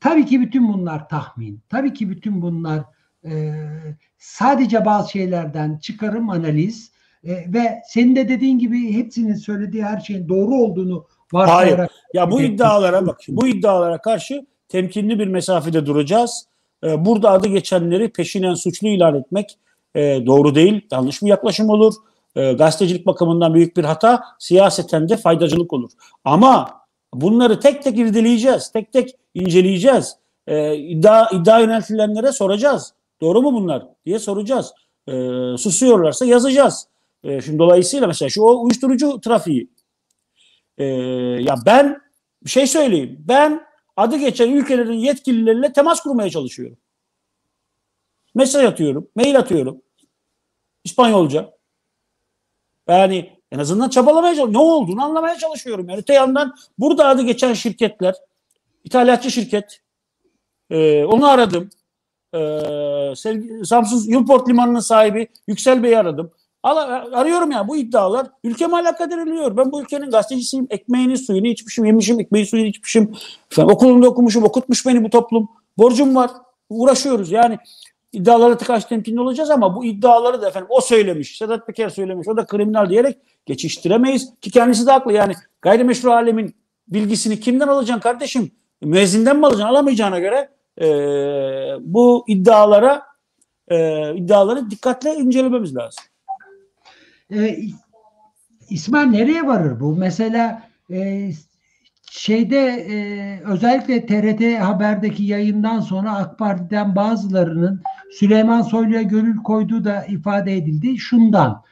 Tabii 0.00 0.26
ki 0.26 0.40
bütün 0.40 0.72
bunlar 0.72 1.08
tahmin. 1.08 1.62
Tabii 1.68 1.92
ki 1.92 2.10
bütün 2.10 2.42
bunlar 2.42 2.84
e, 3.24 3.54
sadece 4.18 4.84
bazı 4.84 5.10
şeylerden 5.10 5.78
çıkarım 5.78 6.30
analiz 6.30 6.92
e, 7.24 7.30
ve 7.30 7.82
senin 7.88 8.16
de 8.16 8.28
dediğin 8.28 8.58
gibi 8.58 8.92
hepsinin 8.92 9.34
söylediği 9.34 9.84
her 9.84 10.00
şeyin 10.00 10.28
doğru 10.28 10.54
olduğunu 10.54 11.06
varsayarak. 11.32 11.90
Ya 12.14 12.30
bu 12.30 12.42
iddialara 12.42 13.06
bak. 13.06 13.20
Bu 13.28 13.46
iddialara 13.46 13.98
karşı 13.98 14.46
temkinli 14.68 15.18
bir 15.18 15.26
mesafede 15.26 15.86
duracağız. 15.86 16.46
E, 16.84 17.04
burada 17.04 17.30
adı 17.30 17.48
geçenleri 17.48 18.12
peşinen 18.12 18.54
suçlu 18.54 18.88
ilan 18.88 19.14
etmek 19.14 19.58
e, 19.94 20.00
doğru 20.26 20.54
değil. 20.54 20.80
Yanlış 20.92 21.22
bir 21.22 21.26
yaklaşım 21.26 21.68
olur. 21.70 21.94
E, 22.36 22.52
gazetecilik 22.52 23.06
bakımından 23.06 23.54
büyük 23.54 23.76
bir 23.76 23.84
hata. 23.84 24.22
Siyaseten 24.38 25.08
de 25.08 25.16
faydacılık 25.16 25.72
olur. 25.72 25.90
Ama 26.24 26.80
bunları 27.14 27.60
tek 27.60 27.82
tek 27.82 27.98
irdeleyeceğiz. 27.98 28.70
Tek 28.70 28.92
tek 28.92 29.14
inceleyeceğiz. 29.34 30.16
E, 30.46 30.76
iddia, 30.76 31.30
iddia 31.30 31.58
yöneltilenlere 31.58 32.32
soracağız. 32.32 32.92
Doğru 33.20 33.42
mu 33.42 33.52
bunlar 33.54 33.86
diye 34.06 34.18
soracağız. 34.18 34.72
E, 35.08 35.12
susuyorlarsa 35.58 36.24
yazacağız. 36.24 36.86
E, 37.24 37.40
şimdi 37.40 37.58
dolayısıyla 37.58 38.06
mesela 38.06 38.28
şu 38.28 38.42
o 38.42 38.64
uyuşturucu 38.64 39.20
trafiği. 39.20 39.68
E, 40.80 40.84
ya 41.42 41.54
ben 41.66 42.00
bir 42.44 42.50
şey 42.50 42.66
söyleyeyim. 42.66 43.24
Ben 43.28 43.66
adı 43.96 44.16
geçen 44.16 44.50
ülkelerin 44.50 44.92
yetkilileriyle 44.92 45.72
temas 45.72 46.00
kurmaya 46.00 46.30
çalışıyorum. 46.30 46.78
Mesaj 48.34 48.64
atıyorum, 48.64 49.08
mail 49.14 49.38
atıyorum. 49.38 49.82
İspanyolca. 50.84 51.52
Yani 52.88 53.40
en 53.52 53.58
azından 53.58 53.88
çabalamaya 53.88 54.34
çalışıyorum. 54.34 54.54
Ne 54.54 54.58
olduğunu 54.58 55.04
anlamaya 55.04 55.38
çalışıyorum. 55.38 55.88
Yani 55.88 55.98
öte 55.98 56.14
yandan 56.14 56.56
burada 56.78 57.08
adı 57.08 57.22
geçen 57.22 57.54
şirketler, 57.54 58.14
ithalatçı 58.84 59.30
şirket, 59.30 59.80
e, 60.70 61.04
onu 61.04 61.28
aradım. 61.28 61.70
E, 62.34 62.38
sevgili, 63.16 63.66
Samsun 63.66 64.10
Yılport 64.10 64.48
Limanı'nın 64.48 64.80
sahibi 64.80 65.28
Yüksel 65.46 65.82
Bey'i 65.82 65.98
aradım. 65.98 66.32
Arıyorum 66.62 67.50
ya 67.50 67.68
bu 67.68 67.76
iddialar 67.76 68.26
ülkeme 68.44 68.76
alakadar 68.76 69.18
ediliyor. 69.18 69.56
Ben 69.56 69.72
bu 69.72 69.82
ülkenin 69.82 70.10
gazetecisiyim. 70.10 70.66
Ekmeğini 70.70 71.18
suyunu 71.18 71.46
içmişim, 71.46 71.84
yemişim, 71.84 72.20
ekmeği 72.20 72.46
suyunu 72.46 72.66
içmişim. 72.66 73.14
Efendim, 73.52 73.74
okulumda 73.74 74.08
okumuşum, 74.08 74.44
okutmuş 74.44 74.86
beni 74.86 75.04
bu 75.04 75.10
toplum. 75.10 75.48
Borcum 75.78 76.14
var. 76.16 76.30
Uğraşıyoruz. 76.68 77.30
Yani 77.30 77.58
iddialara 78.12 78.56
tıkaç 78.56 78.84
temkinli 78.84 79.20
olacağız 79.20 79.50
ama 79.50 79.76
bu 79.76 79.84
iddiaları 79.84 80.42
da 80.42 80.48
efendim 80.48 80.68
o 80.70 80.80
söylemiş, 80.80 81.38
Sedat 81.38 81.66
Peker 81.66 81.88
söylemiş, 81.88 82.28
o 82.28 82.36
da 82.36 82.46
kriminal 82.46 82.90
diyerek 82.90 83.18
geçiştiremeyiz. 83.46 84.32
Ki 84.40 84.50
kendisi 84.50 84.86
de 84.86 84.90
haklı. 84.90 85.12
Yani 85.12 85.32
gayrimeşru 85.62 86.12
alemin 86.12 86.54
bilgisini 86.88 87.40
kimden 87.40 87.68
alacaksın 87.68 88.00
kardeşim? 88.00 88.50
Müezzinden 88.82 89.36
mi 89.36 89.46
alacaksın? 89.46 89.68
Alamayacağına 89.68 90.18
göre 90.18 90.48
e, 90.80 90.86
bu 91.80 92.24
iddialara 92.28 93.02
e, 93.68 94.14
iddiaları 94.14 94.70
dikkatle 94.70 95.14
incelememiz 95.14 95.76
lazım. 95.76 96.04
E, 97.32 97.58
İsmail 98.70 99.06
nereye 99.06 99.46
varır 99.46 99.80
bu? 99.80 99.96
Mesela 99.96 100.62
e, 100.90 101.30
şeyde 102.10 102.58
e, 102.66 102.96
özellikle 103.44 104.06
TRT 104.06 104.60
Haber'deki 104.60 105.24
yayından 105.24 105.80
sonra 105.80 106.16
AK 106.16 106.38
Parti'den 106.38 106.96
bazılarının 106.96 107.82
Süleyman 108.12 108.62
Soylu'ya 108.62 109.02
gönül 109.02 109.36
koyduğu 109.36 109.84
da 109.84 110.04
ifade 110.04 110.56
edildi. 110.56 110.98
Şundan 110.98 111.62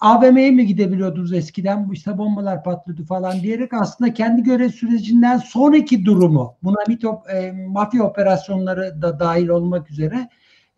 AVM'ye 0.00 0.50
mi 0.50 0.66
gidebiliyordunuz 0.66 1.32
eskiden 1.32 1.88
işte 1.92 2.18
bombalar 2.18 2.64
patladı 2.64 3.04
falan 3.04 3.40
diyerek 3.40 3.72
aslında 3.74 4.14
kendi 4.14 4.42
görev 4.42 4.68
sürecinden 4.68 5.38
sonraki 5.38 6.04
durumu 6.04 6.56
buna 6.62 6.76
mitop, 6.88 7.30
e, 7.30 7.52
mafya 7.52 8.02
operasyonları 8.02 9.02
da 9.02 9.20
dahil 9.20 9.48
olmak 9.48 9.90
üzere 9.90 10.28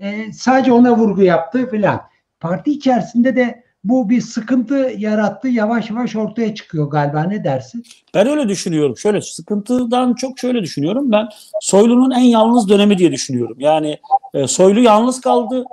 e, 0.01 0.33
sadece 0.33 0.73
ona 0.73 0.97
vurgu 0.97 1.23
yaptı 1.23 1.71
filan. 1.71 2.01
Parti 2.41 2.71
içerisinde 2.71 3.37
de 3.37 3.62
bu 3.85 4.11
bir 4.11 4.21
sıkıntı 4.21 4.93
yarattı. 4.97 5.49
Yavaş 5.49 5.91
yavaş 5.91 6.17
ortaya 6.17 6.55
çıkıyor 6.55 6.91
galiba. 6.91 7.23
Ne 7.23 7.45
dersin? 7.45 7.85
Ben 8.15 8.27
öyle 8.27 8.49
düşünüyorum. 8.49 8.97
Şöyle 8.97 9.21
sıkıntıdan 9.21 10.15
çok 10.15 10.39
şöyle 10.39 10.63
düşünüyorum. 10.63 11.13
Ben 11.13 11.29
Soylu'nun 11.61 12.11
en 12.11 12.25
yalnız 12.25 12.69
dönemi 12.69 12.99
diye 12.99 13.13
düşünüyorum. 13.13 13.57
Yani 13.61 13.99
e, 14.35 14.47
Soylu 14.47 14.81
yalnız 14.81 15.21
kaldı. 15.21 15.65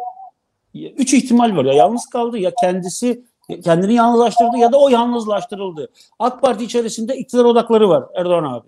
Üç 0.75 1.13
ihtimal 1.13 1.55
var. 1.55 1.65
Ya 1.65 1.73
yalnız 1.73 2.05
kaldı 2.05 2.37
ya 2.37 2.51
kendisi 2.61 3.23
kendini 3.63 3.93
yalnızlaştırdı 3.93 4.57
ya 4.57 4.71
da 4.71 4.77
o 4.77 4.89
yalnızlaştırıldı. 4.89 5.89
AK 6.19 6.41
Parti 6.41 6.63
içerisinde 6.63 7.17
iktidar 7.17 7.45
odakları 7.45 7.89
var 7.89 8.03
Erdoğan 8.15 8.43
abi. 8.43 8.67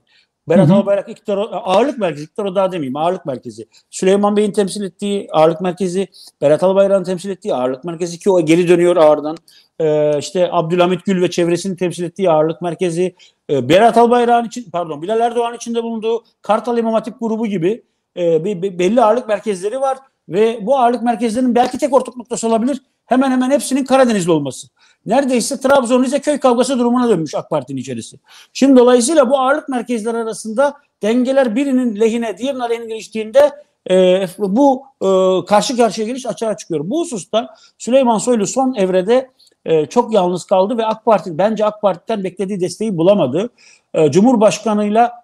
Berat 0.49 0.71
Albayrak 0.71 1.09
iktidar, 1.09 1.37
ağırlık 1.51 1.97
merkezi, 1.97 2.23
iktidar 2.23 2.45
odağı 2.45 2.71
demeyeyim, 2.71 2.95
ağırlık 2.95 3.25
merkezi. 3.25 3.67
Süleyman 3.89 4.37
Bey'in 4.37 4.51
temsil 4.51 4.83
ettiği 4.83 5.27
ağırlık 5.31 5.61
merkezi, 5.61 6.07
Berat 6.41 6.63
Albayrak'ın 6.63 7.03
temsil 7.03 7.29
ettiği 7.29 7.53
ağırlık 7.53 7.83
merkezi 7.83 8.19
ki 8.19 8.31
o 8.31 8.45
geri 8.45 8.67
dönüyor 8.67 8.95
ağırdan. 8.95 9.37
Ee, 9.79 10.19
işte 10.19 10.49
Abdülhamit 10.51 11.05
Gül 11.05 11.21
ve 11.21 11.29
çevresini 11.29 11.77
temsil 11.77 12.03
ettiği 12.03 12.31
ağırlık 12.31 12.61
merkezi. 12.61 13.15
Ee, 13.49 13.69
Berat 13.69 13.97
Albayrak'ın 13.97 14.47
için, 14.47 14.71
pardon 14.71 15.01
Bilal 15.01 15.19
Erdoğan 15.19 15.55
içinde 15.55 15.83
bulunduğu 15.83 16.23
Kartal 16.41 16.77
İmam 16.77 16.93
Hatip 16.93 17.19
grubu 17.19 17.47
gibi 17.47 17.83
e, 18.17 18.45
belli 18.79 19.01
ağırlık 19.01 19.27
merkezleri 19.27 19.81
var. 19.81 19.97
Ve 20.29 20.59
bu 20.61 20.77
ağırlık 20.77 21.03
merkezlerinin 21.03 21.55
belki 21.55 21.77
tek 21.77 21.93
ortak 21.93 22.17
noktası 22.17 22.47
olabilir. 22.47 22.81
Hemen 23.05 23.31
hemen 23.31 23.51
hepsinin 23.51 23.85
Karadenizli 23.85 24.31
olması. 24.31 24.67
Neredeyse 25.05 25.59
Trabzon 25.59 26.03
Rize 26.03 26.19
köy 26.19 26.39
kavgası 26.39 26.79
durumuna 26.79 27.09
dönmüş 27.09 27.35
AK 27.35 27.49
Parti'nin 27.49 27.77
içerisi. 27.77 28.17
Şimdi 28.53 28.79
dolayısıyla 28.79 29.29
bu 29.29 29.39
ağırlık 29.39 29.69
merkezleri 29.69 30.17
arasında 30.17 30.73
dengeler 31.01 31.55
birinin 31.55 31.99
lehine 31.99 32.37
diğerinin 32.37 32.59
aleyhine 32.59 32.85
geliştiğinde 32.85 33.51
e, 33.89 34.27
bu 34.37 34.83
e, 35.01 35.07
karşı 35.45 35.77
karşıya 35.77 36.07
geliş 36.07 36.25
açığa 36.25 36.57
çıkıyor. 36.57 36.81
Bu 36.89 37.01
hususta 37.01 37.55
Süleyman 37.77 38.17
Soylu 38.17 38.47
son 38.47 38.73
evrede 38.73 39.29
e, 39.65 39.85
çok 39.85 40.13
yalnız 40.13 40.45
kaldı 40.45 40.77
ve 40.77 40.85
AK 40.85 41.05
Parti 41.05 41.37
bence 41.37 41.65
AK 41.65 41.81
Parti'den 41.81 42.23
beklediği 42.23 42.59
desteği 42.59 42.97
bulamadı. 42.97 43.49
E, 43.93 44.11
Cumhurbaşkanıyla 44.11 45.21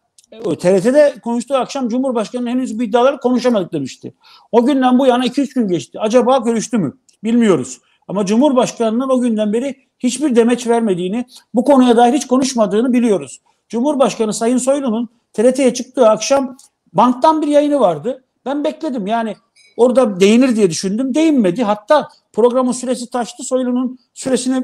TRT'de 0.59 1.15
konuştuğu 1.23 1.55
akşam 1.55 1.89
Cumhurbaşkanı'nın 1.89 2.49
henüz 2.49 2.79
bu 2.79 2.83
iddiaları 2.83 3.17
konuşamadık 3.17 3.73
demişti. 3.73 4.13
O 4.51 4.65
günden 4.65 4.99
bu 4.99 5.07
yana 5.07 5.25
2-3 5.25 5.53
gün 5.53 5.67
geçti. 5.67 5.99
Acaba 5.99 6.37
görüştü 6.37 6.77
mü? 6.77 6.93
Bilmiyoruz. 7.23 7.79
Ama 8.07 8.25
Cumhurbaşkanı'nın 8.25 9.09
o 9.09 9.21
günden 9.21 9.53
beri 9.53 9.75
hiçbir 9.99 10.35
demeç 10.35 10.67
vermediğini, 10.67 11.25
bu 11.53 11.63
konuya 11.63 11.97
dair 11.97 12.13
hiç 12.13 12.27
konuşmadığını 12.27 12.93
biliyoruz. 12.93 13.41
Cumhurbaşkanı 13.69 14.33
Sayın 14.33 14.57
Soylu'nun 14.57 15.09
TRT'ye 15.33 15.73
çıktığı 15.73 16.09
akşam 16.09 16.57
banktan 16.93 17.41
bir 17.41 17.47
yayını 17.47 17.79
vardı. 17.79 18.23
Ben 18.45 18.63
bekledim 18.63 19.07
yani 19.07 19.35
orada 19.77 20.19
değinir 20.19 20.55
diye 20.55 20.69
düşündüm. 20.69 21.13
Değinmedi. 21.13 21.63
Hatta 21.63 22.07
programın 22.33 22.71
süresi 22.71 23.09
taştı. 23.09 23.43
Soylu'nun 23.43 23.99
süresini 24.13 24.63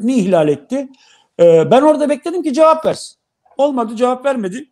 ni 0.00 0.14
ihlal 0.14 0.48
etti. 0.48 0.88
Ee, 1.40 1.70
ben 1.70 1.82
orada 1.82 2.08
bekledim 2.08 2.42
ki 2.42 2.52
cevap 2.52 2.86
versin. 2.86 3.16
Olmadı 3.56 3.96
cevap 3.96 4.24
vermedi. 4.26 4.70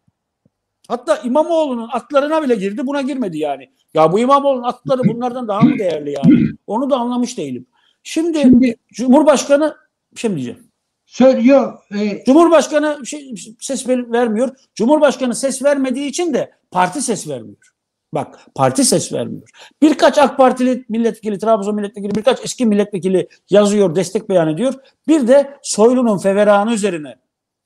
Hatta 0.89 1.17
İmamoğlu'nun 1.17 1.89
atlarına 1.93 2.43
bile 2.43 2.55
girdi 2.55 2.87
buna 2.87 3.01
girmedi 3.01 3.39
yani. 3.39 3.71
Ya 3.95 4.13
bu 4.13 4.19
İmamoğlu'nun 4.19 4.63
atları 4.63 5.03
bunlardan 5.05 5.49
daha 5.49 5.61
mı 5.61 5.79
değerli 5.79 6.11
yani? 6.11 6.47
Onu 6.67 6.91
da 6.91 6.97
anlamış 6.97 7.39
değilim. 7.39 7.67
Şimdi, 8.03 8.41
Şimdi 8.41 8.77
Cumhurbaşkanı 8.93 9.77
bir 10.15 10.21
şey 10.21 10.31
mi 10.31 10.37
diyeceğim? 10.37 10.71
söylüyor 11.07 11.79
e, 11.95 12.25
Cumhurbaşkanı 12.25 13.07
şey, 13.07 13.35
ses 13.61 13.89
ver- 13.89 14.13
vermiyor. 14.13 14.57
Cumhurbaşkanı 14.75 15.35
ses 15.35 15.63
vermediği 15.63 16.09
için 16.09 16.35
de 16.35 16.51
parti 16.71 17.03
ses 17.03 17.29
vermiyor. 17.29 17.71
Bak 18.15 18.41
parti 18.55 18.85
ses 18.85 19.13
vermiyor. 19.13 19.51
Birkaç 19.83 20.19
AK 20.19 20.37
Partili 20.37 20.85
milletvekili, 20.89 21.39
Trabzon 21.39 21.75
milletvekili, 21.75 22.15
birkaç 22.15 22.45
eski 22.45 22.67
milletvekili 22.67 23.29
yazıyor, 23.51 23.95
destek 23.95 24.29
beyan 24.29 24.49
ediyor. 24.49 24.75
Bir 25.09 25.29
de 25.29 25.59
Soylu'nun 25.63 26.19
feveranı 26.19 26.73
üzerine 26.73 27.17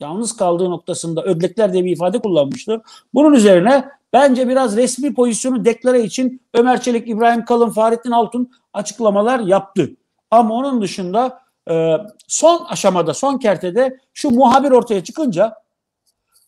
yalnız 0.01 0.37
kaldığı 0.37 0.71
noktasında 0.71 1.23
ödlekler 1.25 1.73
diye 1.73 1.85
bir 1.85 1.93
ifade 1.93 2.19
kullanmıştır. 2.19 2.81
Bunun 3.15 3.33
üzerine 3.33 3.89
bence 4.13 4.49
biraz 4.49 4.77
resmi 4.77 5.15
pozisyonu 5.15 5.65
deklare 5.65 6.03
için 6.03 6.41
Ömer 6.55 6.81
Çelik, 6.81 7.09
İbrahim 7.09 7.45
Kalın, 7.45 7.71
Fahrettin 7.71 8.11
Altun 8.11 8.51
açıklamalar 8.73 9.41
yaptı. 9.41 9.91
Ama 10.35 10.55
onun 10.55 10.83
dışında 10.83 11.41
e, 11.71 11.97
son 12.29 12.65
aşamada, 12.65 13.15
son 13.15 13.39
kertede 13.39 13.99
şu 14.15 14.31
muhabir 14.31 14.71
ortaya 14.71 15.05
çıkınca 15.05 15.55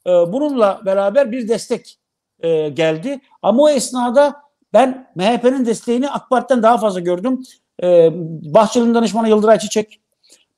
e, 0.07 0.11
bununla 0.11 0.80
beraber 0.84 1.32
bir 1.32 1.49
destek 1.49 1.99
e, 2.41 2.68
geldi. 2.68 3.20
Ama 3.43 3.62
o 3.62 3.68
esnada 3.68 4.43
ben 4.72 5.11
MHP'nin 5.14 5.66
desteğini 5.66 6.11
AK 6.11 6.30
Parti'den 6.30 6.62
daha 6.62 6.78
fazla 6.78 7.01
gördüm. 7.01 7.43
E, 7.82 8.11
Bahçeli'nin 8.55 8.95
danışmanı 8.95 9.28
Yıldıray 9.28 9.59
Çiçek, 9.59 10.01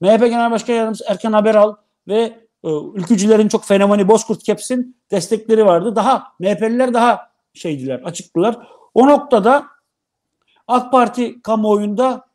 MHP 0.01 0.21
Genel 0.21 0.51
Başkan 0.51 0.75
Yardımcısı 0.75 1.05
Erkan 1.09 1.33
Haberal 1.33 1.75
ve 2.09 2.21
e, 2.65 2.69
ülkücülerin 2.95 3.49
çok 3.49 3.65
fenomeni 3.65 4.09
Bozkurt 4.09 4.43
Keps'in 4.43 4.97
destekleri 5.11 5.67
vardı. 5.67 5.97
Daha 5.97 6.25
MHP'liler 6.41 6.95
daha 6.95 7.31
şeydiler, 7.55 8.01
açıktılar. 8.01 8.57
O 8.95 9.07
noktada 9.07 9.67
AK 10.69 10.93
Parti 10.93 11.43
kamuoyunda 11.43 12.28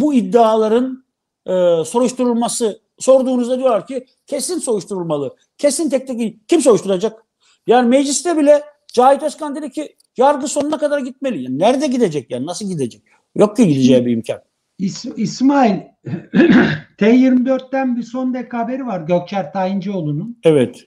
bu 0.00 0.14
iddiaların 0.14 1.04
e, 1.46 1.52
soruşturulması 1.84 2.80
sorduğunuzda 2.98 3.58
diyorlar 3.58 3.86
ki 3.86 4.06
kesin 4.26 4.58
soruşturulmalı. 4.58 5.36
Kesin 5.58 5.90
tek 5.90 6.06
tek 6.06 6.48
kim 6.48 6.60
soruşturacak? 6.60 7.24
Yani 7.66 7.88
mecliste 7.88 8.36
bile 8.36 8.62
Cahit 8.92 9.22
Özkan 9.22 9.56
dedi 9.56 9.70
ki 9.70 9.96
yargı 10.16 10.48
sonuna 10.48 10.78
kadar 10.78 10.98
gitmeli. 10.98 11.42
Yani 11.42 11.58
nerede 11.58 11.86
gidecek 11.86 12.30
yani 12.30 12.46
nasıl 12.46 12.68
gidecek? 12.68 13.02
Yok 13.36 13.56
ki 13.56 13.68
gideceği 13.68 14.06
bir 14.06 14.12
imkan. 14.12 14.40
İs- 14.80 15.16
İsmail 15.16 15.80
T24'ten 16.98 17.96
bir 17.96 18.02
son 18.02 18.34
dakika 18.34 18.58
haberi 18.58 18.86
var 18.86 19.00
Gökçer 19.00 19.52
Tayincioğlu'nun. 19.52 20.38
Evet. 20.44 20.86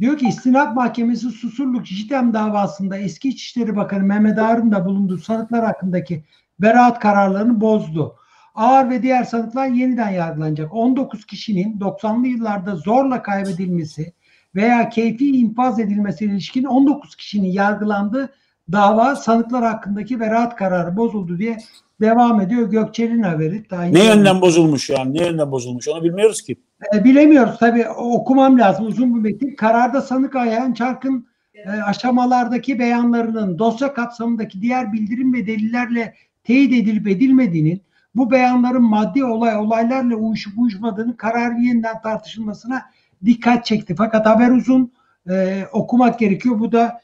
Diyor 0.00 0.18
ki 0.18 0.28
İstinaf 0.28 0.76
Mahkemesi 0.76 1.30
Susurluk 1.30 1.86
JITEM 1.86 2.34
davasında 2.34 2.98
eski 2.98 3.28
İçişleri 3.28 3.76
Bakanı 3.76 4.02
Mehmet 4.04 4.38
Ağar'ın 4.38 4.72
da 4.72 4.86
bulunduğu 4.86 5.18
sanıklar 5.18 5.64
hakkındaki 5.64 6.24
beraat 6.58 7.00
kararlarını 7.00 7.60
bozdu. 7.60 8.16
Ağar 8.54 8.90
ve 8.90 9.02
diğer 9.02 9.24
sanıklar 9.24 9.66
yeniden 9.66 10.10
yargılanacak. 10.10 10.74
19 10.74 11.26
kişinin 11.26 11.78
90'lı 11.78 12.26
yıllarda 12.26 12.76
zorla 12.76 13.22
kaybedilmesi 13.22 14.12
veya 14.54 14.88
keyfi 14.88 15.30
infaz 15.30 15.80
edilmesine 15.80 16.32
ilişkin 16.32 16.64
19 16.64 17.16
kişinin 17.16 17.48
yargılandığı 17.48 18.32
dava 18.72 19.16
sanıklar 19.16 19.64
hakkındaki 19.64 20.20
beraat 20.20 20.56
kararı 20.56 20.96
bozuldu 20.96 21.38
diye 21.38 21.58
devam 22.00 22.40
ediyor 22.40 22.70
Gökçer'in 22.70 23.22
haberi. 23.22 23.64
Tayin 23.68 23.94
Ne 23.94 24.04
yönden 24.04 24.40
bozulmuş 24.40 24.90
yani? 24.90 25.18
Ne 25.18 25.26
yönden 25.26 25.50
bozulmuş? 25.50 25.88
Onu 25.88 26.04
bilmiyoruz 26.04 26.42
ki. 26.42 26.56
E, 26.94 27.04
bilemiyoruz 27.04 27.58
tabii 27.58 27.88
okumam 27.88 28.58
lazım 28.58 28.86
uzun 28.86 29.14
bir 29.14 29.20
metin. 29.20 29.54
Kararda 29.54 30.00
sanık 30.00 30.36
Ayhan 30.36 30.72
Çark'ın 30.72 31.26
e, 31.54 31.70
aşamalardaki 31.70 32.78
beyanlarının 32.78 33.58
dosya 33.58 33.94
kapsamındaki 33.94 34.62
diğer 34.62 34.92
bildirim 34.92 35.34
ve 35.34 35.46
delillerle 35.46 36.14
teyit 36.44 36.72
edilip 36.72 37.08
edilmediğinin 37.08 37.82
bu 38.14 38.30
beyanların 38.30 38.82
maddi 38.82 39.24
olay 39.24 39.56
olaylarla 39.56 40.14
uyuşup 40.16 40.58
uyuşmadığını 40.58 41.16
kararın 41.16 41.62
yeniden 41.62 42.02
tartışılmasına 42.02 42.82
dikkat 43.24 43.64
çekti. 43.64 43.94
Fakat 43.98 44.26
haber 44.26 44.50
uzun 44.50 44.92
e, 45.30 45.64
okumak 45.72 46.18
gerekiyor. 46.18 46.58
Bu 46.58 46.72
da 46.72 47.00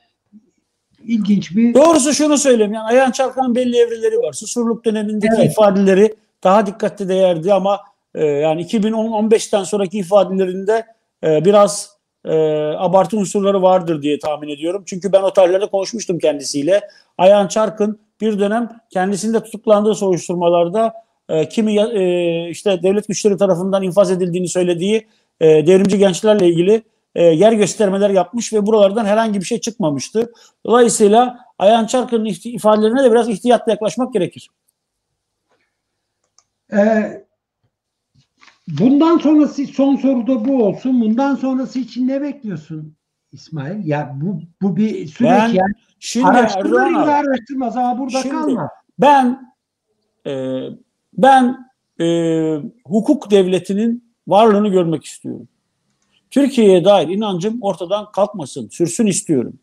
ilginç 1.04 1.56
bir 1.56 1.74
Doğrusu 1.74 2.14
şunu 2.14 2.38
söyleyeyim. 2.38 2.72
Yani 2.72 2.86
Ayhan 2.86 3.10
Çalkan'ın 3.10 3.54
belli 3.54 3.76
evreleri 3.76 4.18
var. 4.18 4.32
Susurluk 4.32 4.84
dönemindeki 4.84 5.34
Evet. 5.38 5.52
ifadeleri 5.52 6.14
daha 6.44 6.66
dikkatli 6.66 7.08
değerdi 7.08 7.52
ama 7.52 7.80
e, 8.14 8.24
yani 8.24 8.62
2010-15'ten 8.62 9.64
sonraki 9.64 9.98
ifadelerinde 9.98 10.86
e, 11.24 11.44
biraz 11.44 11.96
e, 12.24 12.34
abartı 12.76 13.16
unsurları 13.16 13.62
vardır 13.62 14.02
diye 14.02 14.18
tahmin 14.18 14.48
ediyorum. 14.48 14.82
Çünkü 14.86 15.12
ben 15.12 15.22
o 15.22 15.32
tarihlerde 15.32 15.66
konuşmuştum 15.66 16.18
kendisiyle. 16.18 16.88
Ayhan 17.18 17.48
Çark'ın 17.48 18.05
bir 18.20 18.38
dönem 18.38 18.80
kendisinde 18.90 19.42
tutuklandığı 19.42 19.94
soruşturmalarda 19.94 20.92
e, 21.28 21.48
kimi 21.48 21.78
e, 21.78 22.50
işte 22.50 22.82
devlet 22.82 23.08
güçleri 23.08 23.36
tarafından 23.36 23.82
infaz 23.82 24.10
edildiğini 24.10 24.48
söylediği 24.48 25.06
e, 25.40 25.66
devrimci 25.66 25.98
gençlerle 25.98 26.48
ilgili 26.48 26.82
e, 27.14 27.22
yer 27.22 27.52
göstermeler 27.52 28.10
yapmış 28.10 28.52
ve 28.52 28.66
buralardan 28.66 29.04
herhangi 29.04 29.40
bir 29.40 29.44
şey 29.44 29.60
çıkmamıştı. 29.60 30.32
Dolayısıyla 30.66 31.38
Ayhan 31.58 31.86
Çarkı'nın 31.86 32.24
ifadelerine 32.44 33.04
de 33.04 33.10
biraz 33.10 33.28
ihtiyatla 33.28 33.72
yaklaşmak 33.72 34.12
gerekir. 34.12 34.50
Ee, 36.72 37.24
bundan 38.68 39.18
sonrası 39.18 39.66
son 39.66 39.96
soru 39.96 40.26
da 40.26 40.44
bu 40.44 40.64
olsun. 40.64 41.00
Bundan 41.00 41.34
sonrası 41.34 41.78
için 41.78 42.08
ne 42.08 42.22
bekliyorsun 42.22 42.95
İsmail? 43.36 43.86
Ya 43.86 44.16
bu 44.22 44.40
bu 44.62 44.76
bir 44.76 45.06
süreç 45.06 45.30
Ben 45.30 45.48
yani. 45.48 45.72
Şimdi 46.00 46.26
abi, 46.26 46.68
illa 46.68 47.12
araştırmaz 47.14 47.76
ama 47.76 47.98
burada 47.98 48.22
Şimdi- 48.22 48.34
kalma. 48.34 48.68
ben 48.98 49.52
e, 50.26 50.62
ben 51.12 51.56
e, 52.00 52.06
hukuk 52.86 53.30
devletinin 53.30 54.12
varlığını 54.28 54.68
görmek 54.68 55.04
istiyorum. 55.04 55.48
Türkiye'ye 56.30 56.84
dair 56.84 57.08
inancım 57.08 57.62
ortadan 57.62 58.12
kalkmasın, 58.12 58.68
sürsün 58.68 59.06
istiyorum. 59.06 59.58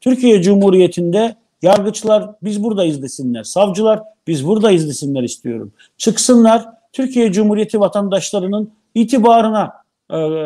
Türkiye 0.00 0.42
Cumhuriyeti'nde 0.42 1.36
yargıçlar 1.62 2.30
biz 2.42 2.62
buradayız 2.62 3.02
desinler, 3.02 3.42
savcılar 3.42 4.02
biz 4.26 4.46
buradayız 4.46 4.88
desinler 4.88 5.22
istiyorum. 5.22 5.72
Çıksınlar 5.98 6.66
Türkiye 6.92 7.32
Cumhuriyeti 7.32 7.80
vatandaşlarının 7.80 8.72
itibarına 8.94 9.72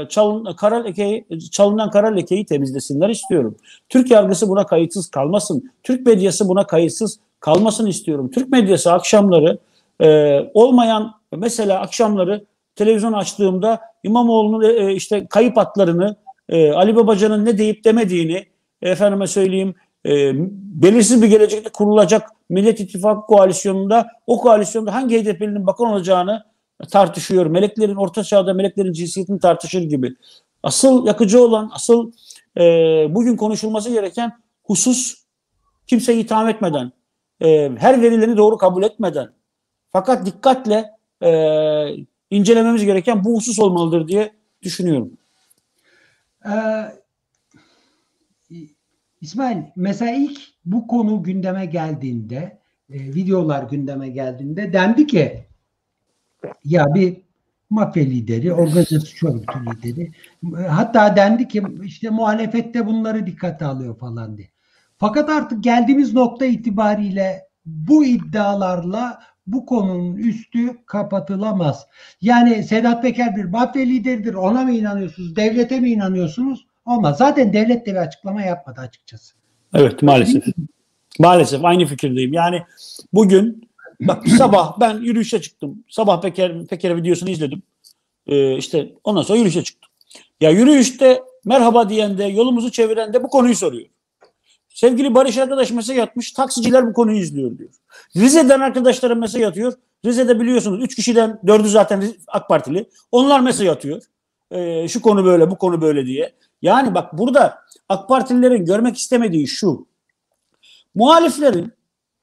çalın, 0.08 0.54
kara 0.56 0.82
lekeyi, 0.82 1.26
çalınan 1.52 1.90
kara 1.90 2.08
lekeyi 2.08 2.46
temizlesinler 2.46 3.08
istiyorum. 3.08 3.56
Türk 3.88 4.10
yargısı 4.10 4.48
buna 4.48 4.66
kayıtsız 4.66 5.10
kalmasın. 5.10 5.70
Türk 5.82 6.06
medyası 6.06 6.48
buna 6.48 6.66
kayıtsız 6.66 7.18
kalmasın 7.40 7.86
istiyorum. 7.86 8.30
Türk 8.30 8.48
medyası 8.48 8.92
akşamları 8.92 9.58
e, 10.00 10.38
olmayan 10.54 11.12
mesela 11.36 11.80
akşamları 11.80 12.44
televizyon 12.76 13.12
açtığımda 13.12 13.80
İmamoğlu'nun 14.02 14.62
e, 14.62 14.68
e, 14.68 14.94
işte 14.94 15.26
kayıp 15.26 15.58
atlarını 15.58 16.16
e, 16.48 16.72
Ali 16.72 16.96
Babacan'ın 16.96 17.44
ne 17.44 17.58
deyip 17.58 17.84
demediğini 17.84 18.46
efendime 18.82 19.26
söyleyeyim 19.26 19.74
e, 20.06 20.32
belirsiz 20.82 21.22
bir 21.22 21.26
gelecekte 21.26 21.70
kurulacak 21.70 22.30
Millet 22.48 22.80
İttifakı 22.80 23.26
koalisyonunda 23.26 24.08
o 24.26 24.40
koalisyonda 24.40 24.94
hangi 24.94 25.24
HDP'linin 25.24 25.66
bakan 25.66 25.86
olacağını 25.86 26.44
tartışıyor. 26.90 27.46
Meleklerin 27.46 27.96
orta 27.96 28.24
çağda 28.24 28.54
meleklerin 28.54 28.92
cinsiyetini 28.92 29.38
tartışır 29.38 29.82
gibi. 29.82 30.14
Asıl 30.62 31.06
yakıcı 31.06 31.44
olan, 31.44 31.70
asıl 31.74 32.12
e, 32.56 32.62
bugün 33.10 33.36
konuşulması 33.36 33.90
gereken 33.90 34.32
husus 34.62 35.24
kimseyi 35.86 36.24
itham 36.24 36.48
etmeden, 36.48 36.92
e, 37.40 37.70
her 37.78 38.02
verilerini 38.02 38.36
doğru 38.36 38.58
kabul 38.58 38.82
etmeden 38.82 39.32
fakat 39.90 40.26
dikkatle 40.26 40.90
e, 41.22 41.30
incelememiz 42.30 42.84
gereken 42.84 43.24
bu 43.24 43.36
husus 43.36 43.58
olmalıdır 43.58 44.08
diye 44.08 44.32
düşünüyorum. 44.62 45.10
Ee, 46.46 46.50
İsmail 49.20 49.58
mesela 49.76 50.12
ilk 50.12 50.40
bu 50.64 50.86
konu 50.86 51.22
gündeme 51.22 51.66
geldiğinde 51.66 52.58
e, 52.90 52.98
videolar 52.98 53.62
gündeme 53.62 54.08
geldiğinde 54.08 54.72
dendi 54.72 55.06
ki 55.06 55.44
ya 56.64 56.94
bir 56.94 57.16
mafya 57.70 58.04
lideri, 58.04 58.52
organizasyon 58.52 59.32
örgütü 59.32 59.58
lideri 59.90 60.12
hatta 60.68 61.16
dendi 61.16 61.48
ki 61.48 61.62
işte 61.84 62.10
muhalefette 62.10 62.86
bunları 62.86 63.26
dikkate 63.26 63.64
alıyor 63.64 63.98
falan 63.98 64.36
diye. 64.36 64.48
Fakat 64.98 65.30
artık 65.30 65.64
geldiğimiz 65.64 66.14
nokta 66.14 66.46
itibariyle 66.46 67.42
bu 67.66 68.04
iddialarla 68.04 69.20
bu 69.46 69.66
konunun 69.66 70.16
üstü 70.16 70.84
kapatılamaz. 70.86 71.86
Yani 72.20 72.62
Sedat 72.62 73.02
Peker 73.02 73.36
bir 73.36 73.44
mafya 73.44 73.82
lideridir 73.82 74.34
ona 74.34 74.62
mı 74.62 74.72
inanıyorsunuz, 74.72 75.36
devlete 75.36 75.80
mi 75.80 75.90
inanıyorsunuz? 75.90 76.66
Olmaz. 76.86 77.18
Zaten 77.18 77.52
devlet 77.52 77.86
de 77.86 77.90
bir 77.90 77.96
açıklama 77.96 78.42
yapmadı 78.42 78.80
açıkçası. 78.80 79.34
Evet 79.74 80.02
maalesef. 80.02 80.44
Maalesef 81.18 81.64
aynı 81.64 81.86
fikirdeyim. 81.86 82.32
Yani 82.32 82.62
bugün 83.12 83.69
bak 84.00 84.28
sabah 84.38 84.80
ben 84.80 84.98
yürüyüşe 84.98 85.42
çıktım. 85.42 85.84
Sabah 85.88 86.22
Peker 86.22 86.66
Peker 86.66 86.96
videosunu 86.96 87.30
izledim. 87.30 87.62
Ee, 88.26 88.56
işte 88.56 88.92
ondan 89.04 89.22
sonra 89.22 89.38
yürüyüşe 89.38 89.64
çıktım. 89.64 89.90
Ya 90.40 90.50
yürüyüşte 90.50 91.22
merhaba 91.44 91.88
diyen 91.88 92.18
de 92.18 92.24
yolumuzu 92.24 92.70
çeviren 92.72 93.12
de 93.12 93.22
bu 93.22 93.28
konuyu 93.28 93.54
soruyor. 93.54 93.86
Sevgili 94.68 95.14
Barış 95.14 95.38
arkadaş 95.38 95.70
mesaj 95.70 95.98
atmış. 95.98 96.32
Taksiciler 96.32 96.86
bu 96.86 96.92
konuyu 96.92 97.18
izliyor 97.18 97.58
diyor. 97.58 97.70
Rize'den 98.16 98.60
arkadaşlarım 98.60 99.18
mesaj 99.18 99.42
atıyor. 99.42 99.72
Rize'de 100.04 100.40
biliyorsunuz 100.40 100.84
3 100.84 100.96
kişiden 100.96 101.40
4'ü 101.44 101.68
zaten 101.68 102.04
AK 102.26 102.48
Partili. 102.48 102.90
Onlar 103.12 103.40
mesaj 103.40 103.68
atıyor. 103.68 104.02
Ee, 104.50 104.88
şu 104.88 105.02
konu 105.02 105.24
böyle, 105.24 105.50
bu 105.50 105.58
konu 105.58 105.80
böyle 105.80 106.06
diye. 106.06 106.32
Yani 106.62 106.94
bak 106.94 107.18
burada 107.18 107.58
AK 107.88 108.08
Partililerin 108.08 108.64
görmek 108.64 108.96
istemediği 108.96 109.48
şu. 109.48 109.86
Muhaliflerin 110.94 111.72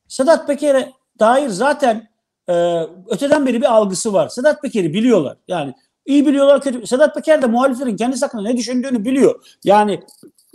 Sedat 0.07 0.47
Peker'e 0.47 0.91
dair 1.19 1.49
zaten 1.49 2.09
e, 2.49 2.81
öteden 3.07 3.45
beri 3.45 3.61
bir 3.61 3.73
algısı 3.73 4.13
var. 4.13 4.29
Sedat 4.29 4.61
Peker'i 4.61 4.93
biliyorlar. 4.93 5.37
Yani 5.47 5.73
iyi 6.05 6.27
biliyorlar 6.27 6.61
kötü. 6.61 6.87
Sedat 6.87 7.15
Peker 7.15 7.41
de 7.41 7.45
muhaliflerin 7.45 7.95
kendi 7.95 8.19
hakkında 8.19 8.41
ne 8.41 8.57
düşündüğünü 8.57 9.05
biliyor. 9.05 9.57
Yani 9.63 10.03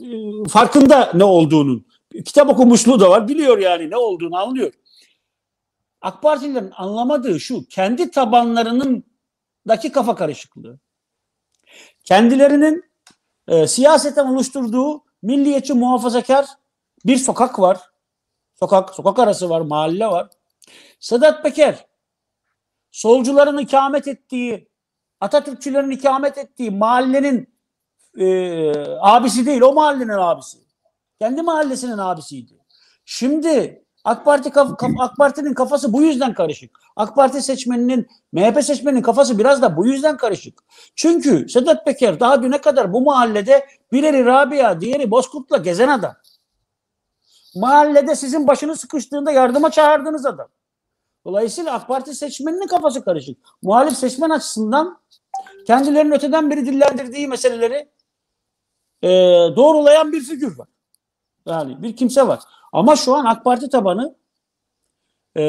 e, 0.02 0.04
farkında 0.48 1.10
ne 1.14 1.24
olduğunun. 1.24 1.86
Kitap 2.24 2.48
okumuşluğu 2.48 3.00
da 3.00 3.10
var. 3.10 3.28
Biliyor 3.28 3.58
yani 3.58 3.90
ne 3.90 3.96
olduğunu 3.96 4.36
anlıyor. 4.36 4.72
AK 6.02 6.22
Partililerin 6.22 6.70
anlamadığı 6.76 7.40
şu. 7.40 7.64
Kendi 7.68 8.10
tabanlarının 8.10 9.04
daki 9.68 9.92
kafa 9.92 10.14
karışıklığı. 10.14 10.78
Kendilerinin 12.04 12.84
e, 13.48 13.66
siyaseten 13.66 14.26
oluşturduğu 14.26 15.04
milliyetçi 15.22 15.74
muhafazakar 15.74 16.46
bir 17.06 17.16
sokak 17.16 17.58
var. 17.60 17.80
Sokak, 18.54 18.94
sokak 18.94 19.18
arası 19.18 19.50
var, 19.50 19.60
mahalle 19.60 20.06
var. 20.06 20.28
Sedat 21.03 21.42
Peker 21.42 21.86
solcuların 22.90 23.59
ikamet 23.59 24.09
ettiği, 24.09 24.68
Atatürkçülerin 25.20 25.90
ikamet 25.90 26.38
ettiği 26.38 26.70
mahallenin 26.70 27.55
e, 28.18 28.26
abisi 29.00 29.46
değil, 29.46 29.61
o 29.61 29.72
mahallenin 29.72 30.09
abisi. 30.09 30.59
Kendi 31.18 31.42
mahallesinin 31.42 31.98
abisiydi. 31.98 32.53
Şimdi 33.05 33.84
AK 34.05 34.24
Parti 34.24 34.50
kaf, 34.50 34.78
kaf, 34.78 34.90
AK 34.98 35.16
Parti'nin 35.16 35.55
kafası 35.55 35.92
bu 35.92 36.03
yüzden 36.03 36.34
karışık. 36.34 36.70
AK 36.96 37.14
Parti 37.16 37.42
seçmeninin, 37.42 38.09
MHP 38.32 38.64
seçmeninin 38.64 39.03
kafası 39.03 39.38
biraz 39.38 39.62
da 39.62 39.76
bu 39.76 39.86
yüzden 39.86 40.16
karışık. 40.16 40.61
Çünkü 40.96 41.48
Sedat 41.48 41.84
Peker 41.84 42.20
daha 42.20 42.42
düne 42.42 42.61
kadar 42.61 42.92
bu 42.92 43.00
mahallede 43.00 43.66
bireri 43.92 44.24
Rabia, 44.24 44.80
diğeri 44.80 45.11
Bozkurt'la 45.11 45.57
gezen 45.57 45.88
adam. 45.88 46.14
Mahallede 47.55 48.16
sizin 48.16 48.46
başınız 48.46 48.80
sıkıştığında 48.80 49.30
yardıma 49.32 49.70
çağırdığınız 49.70 50.26
adam. 50.26 50.48
Dolayısıyla 51.25 51.73
AK 51.73 51.89
Parti 51.89 52.14
seçmeninin 52.14 52.66
kafası 52.66 53.05
karışık. 53.05 53.39
Muhalif 53.62 53.97
seçmen 53.97 54.31
açısından 54.31 54.99
kendilerinin 55.66 56.12
öteden 56.12 56.51
beri 56.51 56.66
dillendirdiği 56.66 57.29
meseleleri 57.29 57.89
e, 59.03 59.09
doğrulayan 59.57 60.12
bir 60.12 60.20
figür 60.20 60.59
var. 60.59 60.68
Yani 61.47 61.83
bir 61.83 61.97
kimse 61.97 62.27
var. 62.27 62.41
Ama 62.73 62.97
şu 62.97 63.14
an 63.14 63.25
AK 63.25 63.45
Parti 63.45 63.68
tabanı 63.68 64.14
e, 65.37 65.43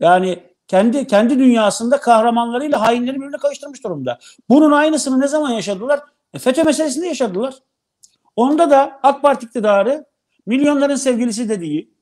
yani 0.00 0.42
kendi 0.68 1.06
kendi 1.06 1.38
dünyasında 1.38 2.00
kahramanlarıyla 2.00 2.80
hainleri 2.80 3.16
birbirine 3.16 3.36
karıştırmış 3.36 3.84
durumda. 3.84 4.18
Bunun 4.48 4.72
aynısını 4.72 5.20
ne 5.20 5.28
zaman 5.28 5.50
yaşadılar? 5.50 6.00
E, 6.34 6.38
FETÖ 6.38 6.64
meselesinde 6.64 7.06
yaşadılar. 7.06 7.54
Onda 8.36 8.70
da 8.70 9.00
AK 9.02 9.22
Parti 9.22 9.46
iktidarı 9.46 10.04
milyonların 10.46 10.96
sevgilisi 10.96 11.48
dediği, 11.48 11.97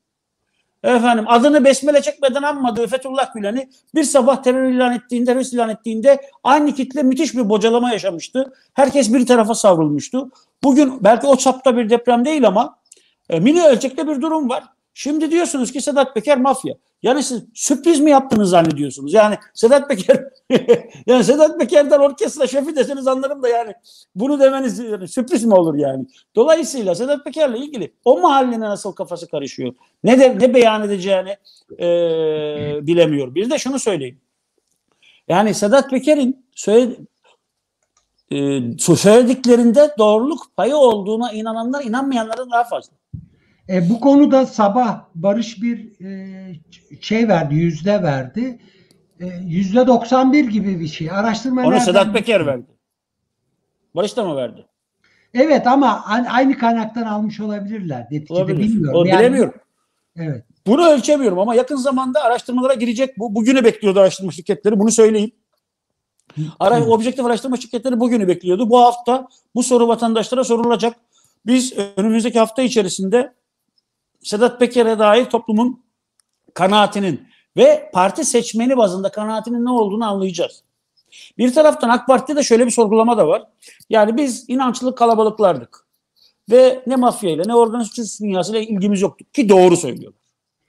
efendim 0.91 1.25
adını 1.27 1.65
besmele 1.65 2.01
çekmeden 2.01 2.43
anmadığı 2.43 2.87
Fethullah 2.87 3.33
Gülen'i 3.33 3.69
bir 3.95 4.03
sabah 4.03 4.43
terör 4.43 4.69
ilan 4.69 4.93
ettiğinde, 4.93 5.25
terörist 5.25 5.53
ilan 5.53 5.69
ettiğinde 5.69 6.21
aynı 6.43 6.73
kitle 6.73 7.03
müthiş 7.03 7.35
bir 7.35 7.49
bocalama 7.49 7.91
yaşamıştı. 7.91 8.53
Herkes 8.73 9.13
bir 9.13 9.25
tarafa 9.25 9.55
savrulmuştu. 9.55 10.29
Bugün 10.63 11.03
belki 11.03 11.27
o 11.27 11.35
çapta 11.35 11.77
bir 11.77 11.89
deprem 11.89 12.25
değil 12.25 12.47
ama 12.47 12.79
e, 13.29 13.39
mini 13.39 13.63
ölçekte 13.63 14.07
bir 14.07 14.21
durum 14.21 14.49
var. 14.49 14.63
Şimdi 14.99 15.31
diyorsunuz 15.31 15.71
ki 15.71 15.81
Sedat 15.81 16.13
Peker 16.13 16.37
mafya. 16.37 16.75
Yani 17.03 17.23
siz 17.23 17.43
sürpriz 17.53 17.99
mi 17.99 18.11
yaptınız 18.11 18.49
zannediyorsunuz? 18.49 19.13
Yani 19.13 19.37
Sedat 19.53 19.89
Peker 19.89 20.23
yani 21.07 21.23
Sedat 21.23 21.59
Peker'den 21.59 21.99
orkestra 21.99 22.47
şefi 22.47 22.75
deseniz 22.75 23.07
anlarım 23.07 23.43
da 23.43 23.49
yani 23.49 23.73
bunu 24.15 24.39
demeniz 24.39 24.79
yani 24.79 25.07
sürpriz 25.07 25.45
mi 25.45 25.53
olur 25.53 25.75
yani? 25.75 26.05
Dolayısıyla 26.35 26.95
Sedat 26.95 27.23
Peker'le 27.23 27.55
ilgili 27.55 27.93
o 28.05 28.19
mahallenin 28.19 28.59
nasıl 28.59 28.91
kafası 28.91 29.27
karışıyor? 29.27 29.73
Ne 30.03 30.19
de 30.19 30.39
ne 30.39 30.53
beyan 30.53 30.83
edeceğini 30.83 31.37
e, 31.79 31.87
bilemiyor. 32.87 33.35
Bir 33.35 33.49
de 33.49 33.57
şunu 33.57 33.79
söyleyeyim. 33.79 34.19
Yani 35.27 35.53
Sedat 35.53 35.89
Peker'in 35.89 36.45
söyledi, 36.55 36.97
e, 38.31 38.61
söylediklerinde 38.77 39.95
doğruluk 39.97 40.55
payı 40.55 40.75
olduğuna 40.75 41.31
inananlar 41.31 41.83
inanmayanların 41.83 42.51
daha 42.51 42.63
fazla. 42.63 42.97
E, 43.69 43.89
bu 43.89 43.99
konuda 43.99 44.45
sabah 44.45 45.05
Barış 45.15 45.61
bir 45.61 46.05
e, 46.05 46.59
şey 47.01 47.27
verdi, 47.27 47.55
yüzde 47.55 48.03
verdi. 48.03 48.59
E, 49.19 49.25
yüzde 49.43 49.87
91 49.87 50.45
gibi 50.47 50.79
bir 50.79 50.87
şey. 50.87 51.11
Araştırma 51.11 51.61
Onu 51.61 51.69
nereden- 51.71 51.85
Sedat 51.85 52.13
Peker 52.13 52.45
verdi. 52.45 52.65
Barış 53.95 54.17
da 54.17 54.23
mı 54.25 54.35
verdi? 54.35 54.65
Evet 55.33 55.67
ama 55.67 56.05
aynı 56.29 56.57
kaynaktan 56.57 57.03
almış 57.03 57.39
olabilirler. 57.39 58.07
Neticede 58.11 58.33
Olabilir. 58.33 58.57
bilmiyorum. 58.59 58.99
O 58.99 59.05
Yani- 59.05 59.19
bilemiyorum. 59.19 59.53
Evet. 60.15 60.43
Bunu 60.67 60.87
ölçemiyorum 60.87 61.39
ama 61.39 61.55
yakın 61.55 61.75
zamanda 61.75 62.23
araştırmalara 62.23 62.73
girecek 62.73 63.17
bu. 63.19 63.35
Bugünü 63.35 63.63
bekliyordu 63.63 63.99
araştırma 63.99 64.31
şirketleri. 64.31 64.79
Bunu 64.79 64.91
söyleyeyim. 64.91 65.31
Ara, 66.59 66.85
objektif 66.85 67.25
araştırma 67.25 67.57
şirketleri 67.57 67.99
bugünü 67.99 68.27
bekliyordu. 68.27 68.69
Bu 68.69 68.79
hafta 68.79 69.27
bu 69.55 69.63
soru 69.63 69.87
vatandaşlara 69.87 70.43
sorulacak. 70.43 70.95
Biz 71.45 71.73
önümüzdeki 71.97 72.39
hafta 72.39 72.61
içerisinde 72.61 73.33
Sedat 74.23 74.59
Peker'e 74.59 74.99
dair 74.99 75.25
toplumun 75.25 75.83
kanaatinin 76.53 77.27
ve 77.57 77.89
parti 77.93 78.25
seçmeni 78.25 78.77
bazında 78.77 79.11
kanaatinin 79.11 79.65
ne 79.65 79.71
olduğunu 79.71 80.05
anlayacağız. 80.05 80.63
Bir 81.37 81.53
taraftan 81.53 81.89
AK 81.89 82.07
Parti'de 82.07 82.43
şöyle 82.43 82.65
bir 82.65 82.71
sorgulama 82.71 83.17
da 83.17 83.27
var. 83.27 83.43
Yani 83.89 84.17
biz 84.17 84.45
inançlı 84.47 84.95
kalabalıklardık. 84.95 85.87
Ve 86.51 86.83
ne 86.87 86.95
mafyayla 86.95 87.43
ne 87.45 87.55
organizasyon 87.55 88.27
dünyasıyla 88.27 88.59
ilgimiz 88.59 89.01
yoktu. 89.01 89.25
Ki 89.33 89.49
doğru 89.49 89.77
söylüyorlar. 89.77 90.21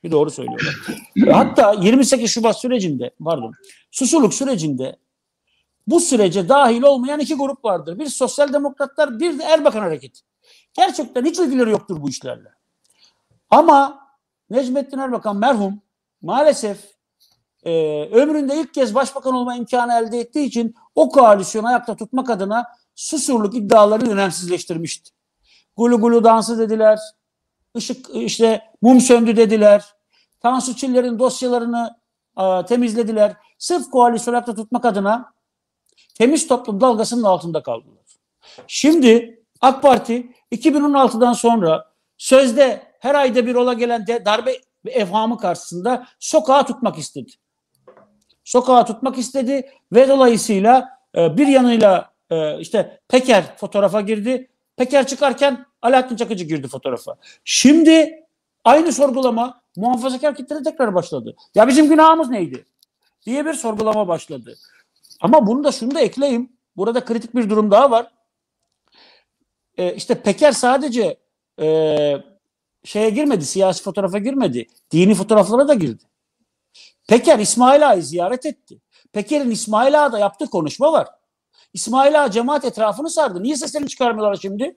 Ki 0.05 0.11
doğru 0.11 0.31
söylüyorlar. 0.31 0.75
Hatta 1.33 1.73
28 1.73 2.31
Şubat 2.31 2.61
sürecinde 2.61 3.11
pardon 3.25 3.53
susuluk 3.91 4.35
sürecinde 4.35 4.97
bu 5.87 6.01
sürece 6.01 6.49
dahil 6.49 6.83
olmayan 6.83 7.21
iki 7.21 7.35
grup 7.35 7.65
vardır. 7.65 7.99
Bir 7.99 8.07
sosyal 8.07 8.53
demokratlar 8.53 9.21
bir 9.21 9.39
de 9.39 9.43
Erbakan 9.43 9.81
hareketi. 9.81 10.21
Gerçekten 10.75 11.25
hiç 11.25 11.39
ilgileri 11.39 11.71
yoktur 11.71 12.03
bu 12.03 12.09
işlerle. 12.09 12.58
Ama 13.51 14.09
Necmettin 14.51 14.99
Erbakan 14.99 15.37
merhum 15.37 15.81
maalesef 16.23 16.79
e, 17.65 18.03
ömründe 18.13 18.57
ilk 18.57 18.75
kez 18.75 18.95
başbakan 18.95 19.35
olma 19.35 19.57
imkanı 19.57 19.93
elde 19.93 20.19
ettiği 20.21 20.47
için 20.47 20.75
o 20.95 21.09
koalisyonu 21.09 21.67
ayakta 21.67 21.97
tutmak 21.97 22.31
adına 22.31 22.67
susurluk 22.95 23.55
iddialarını 23.55 24.13
önemsizleştirmişti. 24.13 25.11
Gulu 25.77 26.01
gulu 26.01 26.25
dansı 26.25 26.59
dediler. 26.59 26.99
Işık 27.75 28.07
işte 28.15 28.63
mum 28.83 29.01
söndü 29.01 29.37
dediler. 29.37 29.85
Tansu 30.41 30.77
Çiller'in 30.77 31.19
dosyalarını 31.19 31.97
e, 32.39 32.67
temizlediler. 32.67 33.37
Sırf 33.59 33.91
koalisyonu 33.91 34.37
ayakta 34.37 34.55
tutmak 34.55 34.85
adına 34.85 35.33
temiz 36.15 36.47
toplum 36.47 36.81
dalgasının 36.81 37.23
altında 37.23 37.63
kaldılar. 37.63 38.05
Şimdi 38.67 39.43
AK 39.61 39.83
Parti 39.83 40.33
2016'dan 40.53 41.33
sonra 41.33 41.85
sözde 42.19 42.88
her 42.99 43.15
ayda 43.15 43.47
bir 43.47 43.55
ola 43.55 43.73
gelen 43.73 44.07
de 44.07 44.25
darbe 44.25 44.57
evhamı 44.87 45.39
karşısında 45.39 46.07
sokağa 46.19 46.67
tutmak 46.67 46.99
istedi. 46.99 47.33
Sokağa 48.45 48.85
tutmak 48.85 49.19
istedi 49.19 49.71
ve 49.93 50.09
dolayısıyla 50.09 50.89
e, 51.17 51.37
bir 51.37 51.47
yanıyla 51.47 52.11
e, 52.31 52.61
işte 52.61 53.01
Peker 53.09 53.57
fotoğrafa 53.57 54.01
girdi. 54.01 54.49
Peker 54.77 55.07
çıkarken 55.07 55.67
Alaaddin 55.83 56.17
Çakıcı 56.17 56.45
girdi 56.45 56.69
fotoğrafa. 56.69 57.17
Şimdi 57.45 58.25
aynı 58.65 58.93
sorgulama 58.93 59.61
muhafazakar 59.77 60.35
kitlede 60.35 60.63
tekrar 60.63 60.95
başladı. 60.95 61.37
Ya 61.55 61.69
bizim 61.69 61.89
günahımız 61.89 62.31
neydi? 62.31 62.65
diye 63.27 63.47
bir 63.47 63.55
sorgulama 63.55 64.09
başladı. 64.09 64.55
Ama 65.21 65.47
bunu 65.47 65.65
da 65.65 65.73
şunu 65.73 65.95
da 65.95 66.01
ekleyeyim. 66.01 66.53
Burada 66.77 67.05
kritik 67.05 67.35
bir 67.35 67.51
durum 67.51 67.71
daha 67.71 67.91
var. 67.91 68.13
E, 69.79 69.95
işte 69.95 70.23
Peker 70.23 70.53
sadece 70.53 71.17
e, 71.61 71.67
şeye 72.85 73.11
girmedi, 73.11 73.47
siyasi 73.47 73.83
fotoğrafa 73.83 74.19
girmedi. 74.19 74.67
Dini 74.91 75.15
fotoğraflara 75.15 75.69
da 75.69 75.75
girdi. 75.75 76.05
Peker 77.09 77.39
İsmail 77.39 77.89
Ağa'yı 77.89 78.03
ziyaret 78.03 78.47
etti. 78.47 78.81
Peker'in 79.13 79.51
İsmail 79.51 80.05
Ağa'da 80.05 80.19
yaptığı 80.19 80.47
konuşma 80.47 80.93
var. 80.93 81.09
İsmail 81.73 82.25
Ağa 82.25 82.31
cemaat 82.31 82.65
etrafını 82.65 83.11
sardı. 83.11 83.43
Niye 83.43 83.57
seslerini 83.57 83.89
çıkarmıyorlar 83.89 84.39
şimdi? 84.43 84.77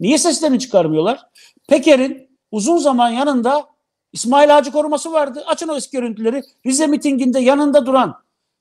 Niye 0.00 0.18
seslerini 0.18 0.58
çıkarmıyorlar? 0.58 1.26
Peker'in 1.68 2.38
uzun 2.50 2.78
zaman 2.78 3.10
yanında 3.10 3.66
İsmail 4.12 4.56
Ağacı 4.56 4.72
koruması 4.72 5.12
vardı. 5.12 5.44
Açın 5.46 5.68
o 5.68 5.76
eski 5.76 5.96
görüntüleri. 5.96 6.42
Rize 6.66 6.86
mitinginde 6.86 7.40
yanında 7.40 7.86
duran 7.86 8.14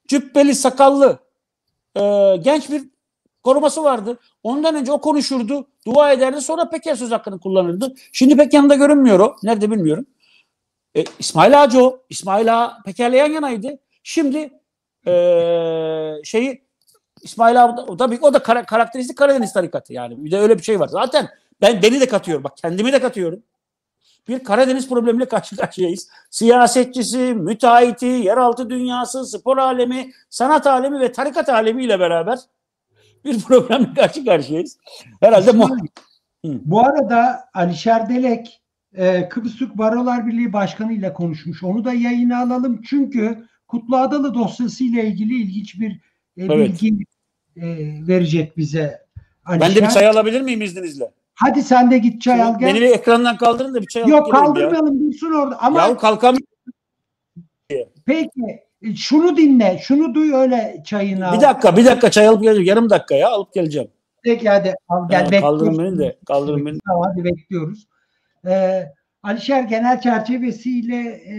cübbeli, 0.08 0.56
sakallı 0.56 1.20
e, 1.96 2.02
genç 2.42 2.70
bir 2.70 2.93
koruması 3.44 3.84
vardı. 3.84 4.20
Ondan 4.44 4.76
önce 4.76 4.92
o 4.92 5.02
konuşurdu, 5.02 5.68
dua 5.86 6.12
ederdi. 6.12 6.42
Sonra 6.42 6.70
Peker 6.70 6.96
söz 6.96 7.12
hakkını 7.12 7.40
kullanırdı. 7.40 7.94
Şimdi 8.12 8.38
pek 8.38 8.54
yanında 8.54 8.76
görünmüyor 8.76 9.20
o. 9.20 9.36
Nerede 9.44 9.72
bilmiyorum. 9.72 10.06
E, 10.96 11.04
İsmail 11.20 11.64
Ağacı 11.64 11.84
o. 11.84 12.00
İsmail 12.10 12.64
Ağa 12.64 12.78
Peker'le 12.86 13.14
yan 13.14 13.32
yanaydı. 13.32 13.80
Şimdi 14.04 14.60
e, 15.08 15.14
şeyi 16.24 16.64
İsmail 17.22 17.64
Ağa 17.64 17.98
tabii 17.98 18.20
o 18.22 18.34
da 18.34 18.40
kara, 18.40 18.66
karakteristik 18.66 19.18
Karadeniz 19.18 19.54
tarikatı 19.54 19.94
yani. 19.94 20.26
Bir 20.26 20.32
de 20.32 20.40
öyle 20.40 20.58
bir 20.58 20.64
şey 20.64 20.80
var. 20.80 20.88
Zaten 20.88 21.30
ben 21.62 21.82
beni 21.82 22.02
de 22.02 22.08
katıyorum. 22.08 22.44
Bak 22.44 22.58
kendimi 22.58 22.94
de 22.94 23.02
katıyorum. 23.02 23.44
Bir 24.28 24.44
Karadeniz 24.44 24.90
problemiyle 24.90 25.28
karşı 25.28 25.56
karşıyayız. 25.56 26.10
Siyasetçisi, 26.30 27.18
müteahhiti, 27.18 28.06
yeraltı 28.06 28.70
dünyası, 28.70 29.26
spor 29.26 29.58
alemi, 29.58 30.12
sanat 30.30 30.68
alemi 30.68 31.00
ve 31.00 31.12
tarikat 31.12 31.50
alemiyle 31.50 32.00
beraber 32.00 32.40
bir 33.26 33.40
problemle 33.40 33.94
karşı 33.94 34.26
karşıyayız. 34.26 34.78
Herhalde 35.20 35.52
mu- 35.52 35.78
Bu 36.44 36.80
arada 36.80 37.40
Alişer 37.54 38.10
Delek 38.10 38.62
e, 38.94 39.30
Kıbrıs 39.30 39.56
Türk 39.58 39.78
Barolar 39.78 40.28
Birliği 40.28 40.54
Başkanı 40.54 40.94
ile 40.94 41.14
konuşmuş. 41.14 41.64
Onu 41.64 41.86
da 41.86 41.94
yayına 41.94 42.42
alalım 42.42 42.82
çünkü 42.86 43.48
Kutlu 43.68 43.98
Adalı 43.98 44.34
dosyası 44.34 44.84
ile 44.84 45.06
ilgili 45.08 45.42
ilginç 45.42 45.80
bir 45.80 45.92
e, 46.38 46.46
Evet. 46.46 46.70
bilgi 46.82 47.06
e, 47.56 47.64
verecek 48.08 48.58
bize. 48.58 49.02
ben 49.50 49.56
de 49.60 49.62
bir 49.62 49.66
Alişer. 49.66 49.90
çay 49.90 50.08
alabilir 50.08 50.42
miyim 50.42 50.62
izninizle? 50.62 51.12
Hadi 51.34 51.64
sen 51.64 51.92
de 51.92 51.98
git 51.98 52.22
çay 52.22 52.42
al 52.42 52.60
gel. 52.60 52.70
Beni 52.70 52.82
bir 52.82 52.90
ekrandan 52.92 53.38
kaldırın 53.38 53.74
da 53.74 53.82
bir 53.82 53.88
çay 53.88 54.04
alıp 54.04 54.12
Yok 54.12 54.26
geleyim 54.26 54.46
ya. 54.46 54.54
kaldırmayalım 54.54 55.00
dursun 55.12 55.32
orada. 55.34 55.60
Ama 55.62 55.80
Yahu 55.82 55.98
kalkamıyorum. 55.98 56.48
peki 58.06 58.30
şunu 58.96 59.38
dinle, 59.38 59.80
şunu 59.84 60.16
duy 60.16 60.34
öyle 60.34 60.84
çayını 60.86 61.28
al. 61.28 61.38
Bir 61.38 61.42
dakika, 61.42 61.78
bir 61.78 61.86
dakika 61.86 62.12
çay 62.12 62.28
alıp 62.28 62.42
geleceğim. 62.42 62.68
Yarım 62.68 62.90
dakika 62.90 63.16
ya 63.16 63.30
alıp 63.30 63.54
geleceğim. 63.54 63.88
Peki 64.24 64.50
hadi 64.50 64.76
al 64.90 65.10
gel 65.10 65.26
Tamam, 65.26 65.42
kaldırın 65.42 65.78
beni 65.78 65.98
de, 66.00 66.18
kaldırın 66.26 66.66
beni. 66.66 66.78
Tamam 66.88 67.04
hadi 67.12 67.24
bekliyoruz. 67.24 67.88
Ee, 68.46 68.84
Alişer 69.24 69.64
genel 69.64 70.02
çerçevesiyle 70.02 70.98
e, 71.10 71.36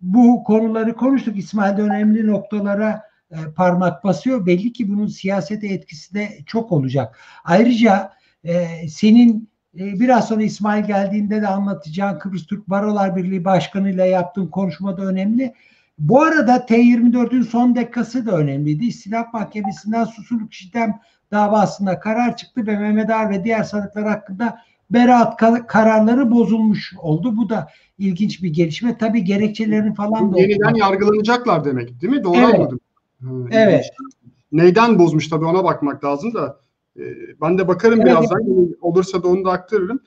bu 0.00 0.44
konuları 0.44 0.94
konuştuk. 0.94 1.38
İsmail 1.38 1.76
de 1.76 1.82
önemli 1.82 2.26
noktalara 2.26 3.02
e, 3.30 3.36
parmak 3.56 4.04
basıyor. 4.04 4.46
Belli 4.46 4.72
ki 4.72 4.88
bunun 4.88 5.06
siyasete 5.06 5.66
etkisi 5.66 6.14
de 6.14 6.28
çok 6.46 6.72
olacak. 6.72 7.18
Ayrıca 7.44 8.12
e, 8.44 8.66
senin 8.88 9.48
e, 9.78 10.00
biraz 10.00 10.28
sonra 10.28 10.42
İsmail 10.42 10.84
geldiğinde 10.84 11.42
de 11.42 11.48
anlatacağın 11.48 12.18
Kıbrıs 12.18 12.46
Türk 12.46 12.70
Barolar 12.70 13.16
Birliği 13.16 13.44
Başkanı 13.44 13.90
ile 13.90 14.06
yaptığın 14.08 14.46
konuşma 14.46 14.98
da 14.98 15.02
önemli. 15.02 15.54
Bu 15.98 16.22
arada 16.22 16.56
T24'ün 16.56 17.42
son 17.42 17.76
dakikası 17.76 18.26
da 18.26 18.36
önemliydi. 18.36 18.86
İstilaf 18.86 19.34
Mahkemesi'nden 19.34 20.04
susurluk 20.04 20.52
işlem 20.52 21.00
davasında 21.30 22.00
karar 22.00 22.36
çıktı 22.36 22.66
ve 22.66 22.78
Mehmet 22.78 23.10
Ağar 23.10 23.30
ve 23.30 23.44
diğer 23.44 23.62
sanıklar 23.62 24.04
hakkında 24.08 24.58
beraat 24.90 25.40
ka- 25.40 25.66
kararları 25.66 26.30
bozulmuş 26.30 26.94
oldu. 26.98 27.36
Bu 27.36 27.48
da 27.48 27.68
ilginç 27.98 28.42
bir 28.42 28.50
gelişme. 28.50 28.98
Tabii 28.98 29.24
gerekçelerini 29.24 29.94
falan 29.94 30.32
da 30.32 30.38
Yeniden 30.38 30.58
okumak- 30.58 30.78
yargılanacaklar 30.78 31.64
demek 31.64 32.02
değil 32.02 32.12
mi? 32.12 32.24
Doğru 32.24 32.36
Evet. 32.38 32.54
anladım. 32.54 32.80
Evet. 33.50 33.84
Neyden 34.52 34.98
bozmuş 34.98 35.28
tabii 35.28 35.44
ona 35.44 35.64
bakmak 35.64 36.04
lazım 36.04 36.34
da. 36.34 36.60
Ee, 36.98 37.02
ben 37.42 37.58
de 37.58 37.68
bakarım 37.68 38.00
Evet. 38.00 38.06
birazdan. 38.06 38.42
Olursa 38.80 39.22
da 39.22 39.28
onu 39.28 39.44
da 39.44 39.50
aktarırım. 39.50 40.00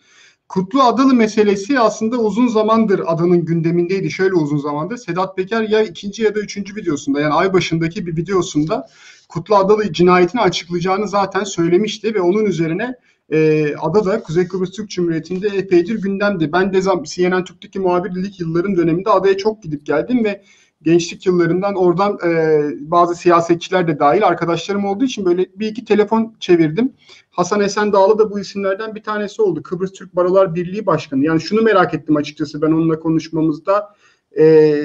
Kutlu 0.50 0.84
Adalı 0.84 1.14
meselesi 1.14 1.80
aslında 1.80 2.18
uzun 2.18 2.48
zamandır 2.48 3.02
adanın 3.06 3.46
gündemindeydi. 3.46 4.12
Şöyle 4.12 4.34
uzun 4.34 4.58
zamandır. 4.58 4.98
Sedat 4.98 5.38
Peker 5.38 5.62
ya 5.62 5.84
ikinci 5.84 6.24
ya 6.24 6.36
da 6.36 6.40
üçüncü 6.40 6.76
videosunda 6.76 7.22
yani 7.22 7.34
ay 7.34 7.54
başındaki 7.54 8.08
bir 8.08 8.18
videosunda 8.18 8.88
Kutlu 9.30 9.56
Adalı 9.56 9.94
cinayetini 9.94 10.42
açıklayacağını 10.42 11.08
zaten 11.08 11.44
söylemişti 11.44 12.16
ve 12.16 12.22
onun 12.22 12.46
üzerine 12.46 12.96
e, 13.32 13.68
adada 13.76 14.24
Kuzey 14.24 14.48
Kıbrıs 14.48 14.72
Türk 14.72 14.90
Cumhuriyeti'nde 14.90 15.48
epeydir 15.48 16.02
gündemdi. 16.02 16.52
Ben 16.54 16.74
de 16.74 16.82
CNN 17.06 17.44
Türk'teki 17.44 17.80
muhabirlik 17.80 18.40
yılların 18.40 18.76
döneminde 18.76 19.10
adaya 19.10 19.38
çok 19.38 19.64
gidip 19.64 19.86
geldim 19.86 20.24
ve 20.24 20.44
gençlik 20.82 21.26
yıllarından 21.26 21.76
oradan 21.76 22.20
e, 22.26 22.62
bazı 22.80 23.16
siyasetçiler 23.16 23.88
de 23.88 24.00
dahil 24.00 24.28
arkadaşlarım 24.28 24.86
olduğu 24.86 25.06
için 25.06 25.26
böyle 25.26 25.46
bir 25.56 25.68
iki 25.68 25.86
telefon 25.86 26.36
çevirdim. 26.40 26.94
Hasan 27.30 27.62
Esen 27.62 27.94
Dağlı 27.94 28.20
da 28.20 28.32
bu 28.32 28.40
isimlerden 28.40 28.96
bir 28.96 29.04
tanesi 29.04 29.42
oldu. 29.42 29.64
Kıbrıs 29.64 29.92
Türk 29.92 30.16
Barolar 30.16 30.56
Birliği 30.56 30.86
Başkanı. 30.86 31.26
Yani 31.26 31.42
şunu 31.42 31.62
merak 31.62 31.94
ettim 31.94 32.16
açıkçası 32.16 32.62
ben 32.62 32.68
onunla 32.68 33.00
konuşmamızda. 33.00 33.96
E, 34.38 34.76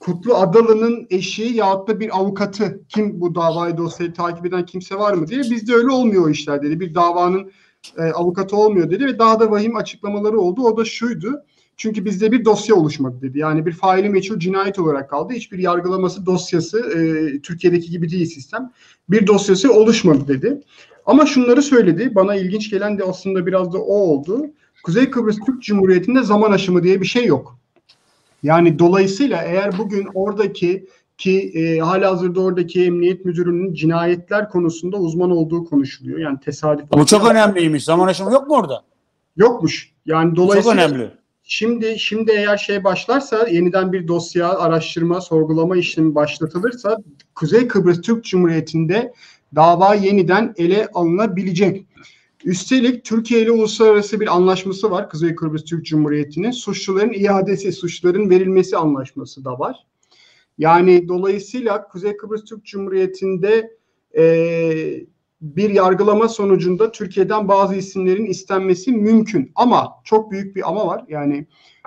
Kutlu 0.00 0.34
Adalı'nın 0.34 1.06
eşi 1.10 1.42
yahut 1.42 1.88
da 1.88 2.00
bir 2.00 2.16
avukatı 2.16 2.80
kim 2.88 3.20
bu 3.20 3.34
davayı 3.34 3.76
dosyayı 3.76 4.12
takip 4.12 4.46
eden 4.46 4.66
kimse 4.66 4.94
var 4.94 5.14
mı 5.14 5.26
diye 5.28 5.40
bizde 5.40 5.74
öyle 5.74 5.90
olmuyor 5.90 6.26
o 6.26 6.30
işler 6.30 6.62
dedi. 6.62 6.80
Bir 6.80 6.94
davanın 6.94 7.50
e, 7.98 8.02
avukatı 8.02 8.56
olmuyor 8.56 8.90
dedi 8.90 9.06
ve 9.06 9.18
daha 9.18 9.40
da 9.40 9.50
vahim 9.50 9.76
açıklamaları 9.76 10.40
oldu. 10.40 10.62
O 10.62 10.76
da 10.76 10.84
şuydu. 10.84 11.42
Çünkü 11.76 12.04
bizde 12.04 12.32
bir 12.32 12.44
dosya 12.44 12.74
oluşmadı 12.76 13.22
dedi. 13.22 13.38
Yani 13.38 13.66
bir 13.66 13.72
faili 13.72 14.08
meçhul 14.08 14.38
cinayet 14.38 14.78
olarak 14.78 15.10
kaldı. 15.10 15.32
Hiçbir 15.32 15.58
yargılaması 15.58 16.26
dosyası 16.26 16.78
e, 16.78 17.40
Türkiye'deki 17.40 17.90
gibi 17.90 18.10
değil 18.10 18.26
sistem. 18.26 18.72
Bir 19.08 19.26
dosyası 19.26 19.72
oluşmadı 19.72 20.28
dedi. 20.28 20.60
Ama 21.06 21.26
şunları 21.26 21.62
söyledi. 21.62 22.14
Bana 22.14 22.34
ilginç 22.34 22.70
gelen 22.70 22.98
de 22.98 23.04
aslında 23.04 23.46
biraz 23.46 23.72
da 23.72 23.78
o 23.78 23.94
oldu. 23.94 24.46
Kuzey 24.82 25.10
Kıbrıs 25.10 25.36
Türk 25.46 25.62
Cumhuriyeti'nde 25.62 26.22
zaman 26.22 26.52
aşımı 26.52 26.82
diye 26.82 27.00
bir 27.00 27.06
şey 27.06 27.26
yok. 27.26 27.58
Yani 28.42 28.78
dolayısıyla 28.78 29.42
eğer 29.42 29.78
bugün 29.78 30.08
oradaki 30.14 30.86
ki 31.18 31.52
e, 31.54 31.78
halihazırda 31.78 32.40
oradaki 32.40 32.84
emniyet 32.84 33.24
müdürünün 33.24 33.74
cinayetler 33.74 34.48
konusunda 34.48 34.96
uzman 34.96 35.30
olduğu 35.30 35.64
konuşuluyor. 35.64 36.18
Yani 36.18 36.40
tesadüf 36.40 36.92
Bu 36.92 37.06
çok 37.06 37.30
önemliymiş. 37.30 37.84
Zaman 37.84 38.06
aşımı 38.06 38.32
yok 38.32 38.48
mu 38.48 38.54
orada? 38.54 38.82
yokmuş. 39.36 39.92
Yani 40.06 40.28
Çok 40.28 40.36
dolayısıyla 40.36 40.86
önemli. 40.86 41.10
Şimdi 41.48 41.98
şimdi 41.98 42.32
eğer 42.32 42.56
şey 42.56 42.84
başlarsa 42.84 43.46
yeniden 43.48 43.92
bir 43.92 44.08
dosya, 44.08 44.48
araştırma, 44.48 45.20
sorgulama 45.20 45.76
işlemi 45.76 46.14
başlatılırsa 46.14 46.96
Kuzey 47.34 47.68
Kıbrıs 47.68 48.00
Türk 48.00 48.24
Cumhuriyeti'nde 48.24 49.12
dava 49.54 49.94
yeniden 49.94 50.54
ele 50.56 50.88
alınabilecek. 50.94 51.86
Üstelik 52.44 53.04
Türkiye 53.04 53.42
ile 53.42 53.50
uluslararası 53.50 54.20
bir 54.20 54.34
anlaşması 54.36 54.90
var 54.90 55.10
Kuzey 55.10 55.34
Kıbrıs 55.34 55.64
Türk 55.64 55.86
Cumhuriyeti'nin. 55.86 56.50
Suçluların 56.50 57.12
iadesi, 57.12 57.72
suçların 57.72 58.30
verilmesi 58.30 58.76
anlaşması 58.76 59.44
da 59.44 59.58
var. 59.58 59.86
Yani 60.58 61.08
dolayısıyla 61.08 61.88
Kuzey 61.88 62.16
Kıbrıs 62.16 62.44
Türk 62.44 62.64
Cumhuriyeti'nde 62.64 63.76
eee 64.14 65.06
bir 65.40 65.70
yargılama 65.70 66.28
sonucunda 66.28 66.92
Türkiye'den 66.92 67.48
bazı 67.48 67.74
isimlerin 67.74 68.26
istenmesi 68.26 68.92
mümkün. 68.92 69.52
Ama 69.54 69.92
çok 70.04 70.30
büyük 70.30 70.56
bir 70.56 70.68
ama 70.68 70.86
var. 70.86 71.04
Yani 71.08 71.46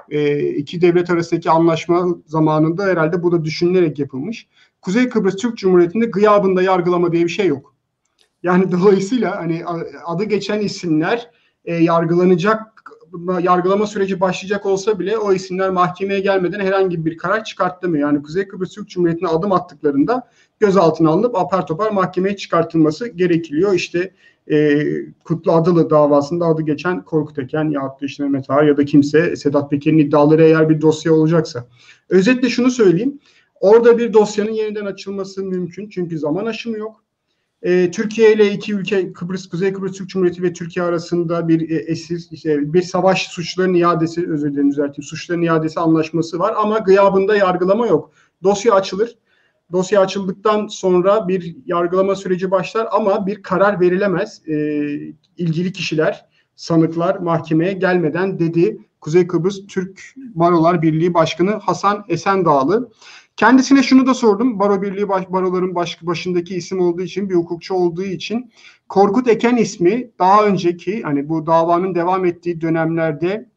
e, 0.10 0.40
iki 0.50 0.82
devlet 0.82 1.10
arasındaki 1.10 1.50
anlaşma 1.50 2.06
zamanında 2.26 2.86
herhalde 2.86 3.24
bu 3.24 3.32
da 3.32 3.46
düşünülerek 3.46 4.00
yapılmış. 4.00 4.48
Kuzey 4.82 5.10
Kıbrıs 5.10 5.36
Türk 5.36 5.58
Cumhuriyeti'nde 5.58 6.06
gıyabında 6.06 6.62
yargılama 6.62 7.12
diye 7.12 7.24
bir 7.24 7.30
şey 7.30 7.48
yok. 7.48 7.76
Yani 8.44 8.72
dolayısıyla 8.72 9.36
hani 9.38 9.66
adı 10.06 10.24
geçen 10.24 10.60
isimler 10.60 11.30
e, 11.66 11.76
yargılanacak 11.76 12.79
yargılama 13.42 13.88
süreci 13.88 14.20
başlayacak 14.20 14.66
olsa 14.66 15.00
bile 15.00 15.18
o 15.18 15.34
isimler 15.34 15.70
mahkemeye 15.70 16.20
gelmeden 16.20 16.60
herhangi 16.60 17.06
bir 17.06 17.18
karar 17.18 17.44
çıkartlamıyor. 17.44 18.10
Yani 18.10 18.24
Kuzey 18.24 18.48
Kıbrıs 18.48 18.76
Türk 18.76 18.90
Cumhuriyeti'ne 18.90 19.30
adım 19.30 19.52
attıklarında 19.52 20.30
gözaltına 20.60 21.10
alınıp 21.10 21.36
apar 21.36 21.68
topar 21.68 21.92
mahkemeye 21.92 22.36
çıkartılması 22.36 23.08
gerekiliyor. 23.08 23.74
İşte 23.74 24.14
e, 24.52 24.86
Kutlu 25.24 25.52
Adalı 25.52 25.90
davasında 25.90 26.46
adı 26.46 26.62
geçen 26.62 27.04
Korkut 27.06 27.40
Eken 27.40 27.70
ya 27.70 27.82
da 27.82 27.98
işte 28.02 28.24
Mehmet 28.24 28.50
Ağar 28.50 28.64
ya 28.64 28.78
da 28.78 28.86
kimse 28.86 29.36
Sedat 29.36 29.70
Peker'in 29.70 29.98
iddiaları 29.98 30.44
eğer 30.44 30.70
bir 30.70 30.82
dosya 30.82 31.14
olacaksa. 31.14 31.68
Özetle 32.10 32.50
şunu 32.50 32.72
söyleyeyim. 32.72 33.20
Orada 33.60 33.98
bir 33.98 34.14
dosyanın 34.14 34.52
yeniden 34.52 34.86
açılması 34.86 35.44
mümkün. 35.44 35.90
Çünkü 35.90 36.20
zaman 36.20 36.46
aşımı 36.46 36.78
yok. 36.78 37.04
E, 37.64 37.92
Türkiye 37.92 38.34
ile 38.34 38.52
iki 38.52 38.74
ülke 38.74 39.14
Kıbrıs, 39.14 39.50
Kuzey 39.50 39.74
Kıbrıs 39.74 39.98
Türk 39.98 40.10
Cumhuriyeti 40.10 40.44
ve 40.44 40.54
Türkiye 40.54 40.86
arasında 40.86 41.48
bir 41.48 41.70
e, 41.70 41.76
esir, 41.76 42.28
işte 42.32 42.74
bir 42.74 42.82
savaş 42.82 43.28
suçlarının 43.28 43.74
iadesi, 43.74 44.32
özür 44.32 44.52
dilerim 44.52 44.72
düzelteyim, 44.72 45.04
suçların 45.04 45.42
iadesi 45.42 45.80
anlaşması 45.80 46.40
var 46.40 46.54
ama 46.58 46.78
gıyabında 46.78 47.36
yargılama 47.36 47.88
yok. 47.88 48.12
Dosya 48.44 48.74
açılır. 48.74 49.18
Dosya 49.72 50.02
açıldıktan 50.02 50.68
sonra 50.68 51.28
bir 51.28 51.56
yargılama 51.66 52.16
süreci 52.16 52.52
başlar 52.52 52.88
ama 52.92 53.28
bir 53.28 53.44
karar 53.44 53.80
verilemez. 53.80 54.42
E, 54.48 54.56
ilgili 55.38 55.72
kişiler, 55.72 56.26
sanıklar 56.56 57.16
mahkemeye 57.16 57.74
gelmeden 57.74 58.40
dedi 58.40 58.78
Kuzey 59.02 59.28
Kıbrıs 59.28 59.68
Türk 59.68 60.02
Barolar 60.18 60.82
Birliği 60.82 61.14
Başkanı 61.14 61.52
Hasan 61.52 62.06
Esendağlı. 62.08 62.92
Kendisine 63.40 63.84
şunu 63.84 64.08
da 64.08 64.14
sordum. 64.14 64.60
Baro 64.60 64.82
Birliği 64.82 65.10
baş, 65.10 65.32
baroların 65.32 65.76
baş, 65.76 65.98
başındaki 66.02 66.56
isim 66.56 66.80
olduğu 66.80 67.02
için, 67.02 67.30
bir 67.30 67.36
hukukçu 67.36 67.74
olduğu 67.74 68.04
için 68.04 68.52
Korkut 68.90 69.28
Eken 69.28 69.56
ismi 69.56 70.12
daha 70.20 70.46
önceki 70.46 71.02
hani 71.02 71.30
bu 71.30 71.48
davanın 71.48 71.96
devam 71.96 72.26
ettiği 72.26 72.62
dönemlerde 72.62 73.50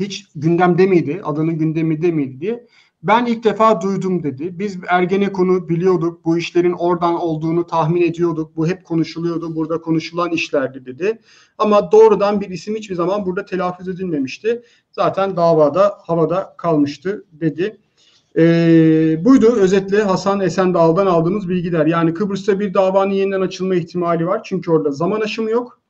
hiç 0.00 0.26
gündemde 0.34 0.86
miydi? 0.86 1.20
Adının 1.24 1.58
gündeminde 1.58 2.10
miydi 2.10 2.40
diye. 2.40 2.66
Ben 3.02 3.26
ilk 3.26 3.44
defa 3.44 3.80
duydum 3.80 4.22
dedi. 4.22 4.58
Biz 4.58 4.78
Ergenekon'u 4.88 5.68
biliyorduk. 5.68 6.24
Bu 6.24 6.38
işlerin 6.38 6.72
oradan 6.72 7.14
olduğunu 7.14 7.66
tahmin 7.66 8.02
ediyorduk. 8.02 8.56
Bu 8.56 8.68
hep 8.68 8.84
konuşuluyordu. 8.84 9.56
Burada 9.56 9.80
konuşulan 9.80 10.30
işlerdi 10.30 10.86
dedi. 10.86 11.18
Ama 11.58 11.92
doğrudan 11.92 12.40
bir 12.40 12.50
isim 12.50 12.76
hiçbir 12.76 12.94
zaman 12.94 13.26
burada 13.26 13.44
telaffuz 13.44 13.88
edilmemişti. 13.88 14.62
Zaten 14.92 15.36
davada 15.36 15.98
havada 16.06 16.54
kalmıştı 16.58 17.24
dedi. 17.32 17.78
Ee, 18.38 19.24
buydu 19.24 19.56
özetle 19.56 20.02
Hasan 20.02 20.40
Esendağ'dan 20.40 21.06
aldığımız 21.06 21.48
bilgiler. 21.48 21.86
Yani 21.86 22.14
Kıbrıs'ta 22.14 22.60
bir 22.60 22.74
davanın 22.74 23.10
yeniden 23.10 23.40
açılma 23.40 23.74
ihtimali 23.74 24.26
var. 24.26 24.40
Çünkü 24.44 24.70
orada 24.70 24.90
zaman 24.90 25.20
aşımı 25.20 25.50
yok. 25.50 25.80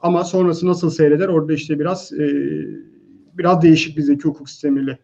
Ama 0.00 0.24
sonrası 0.24 0.66
nasıl 0.66 0.90
seyreder 0.90 1.28
orada 1.28 1.52
işte 1.52 1.78
biraz 1.78 2.12
e, 2.12 2.26
biraz 3.34 3.62
değişik 3.62 3.96
bir 3.96 4.02
zeki 4.02 4.24
hukuk 4.24 4.50
sistemiyle. 4.50 4.98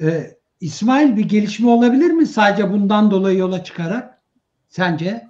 Ee, 0.00 0.36
İsmail 0.60 1.16
bir 1.16 1.24
gelişme 1.28 1.70
olabilir 1.70 2.10
mi 2.10 2.26
sadece 2.26 2.72
bundan 2.72 3.10
dolayı 3.10 3.38
yola 3.38 3.64
çıkarak? 3.64 4.22
Sence? 4.68 5.28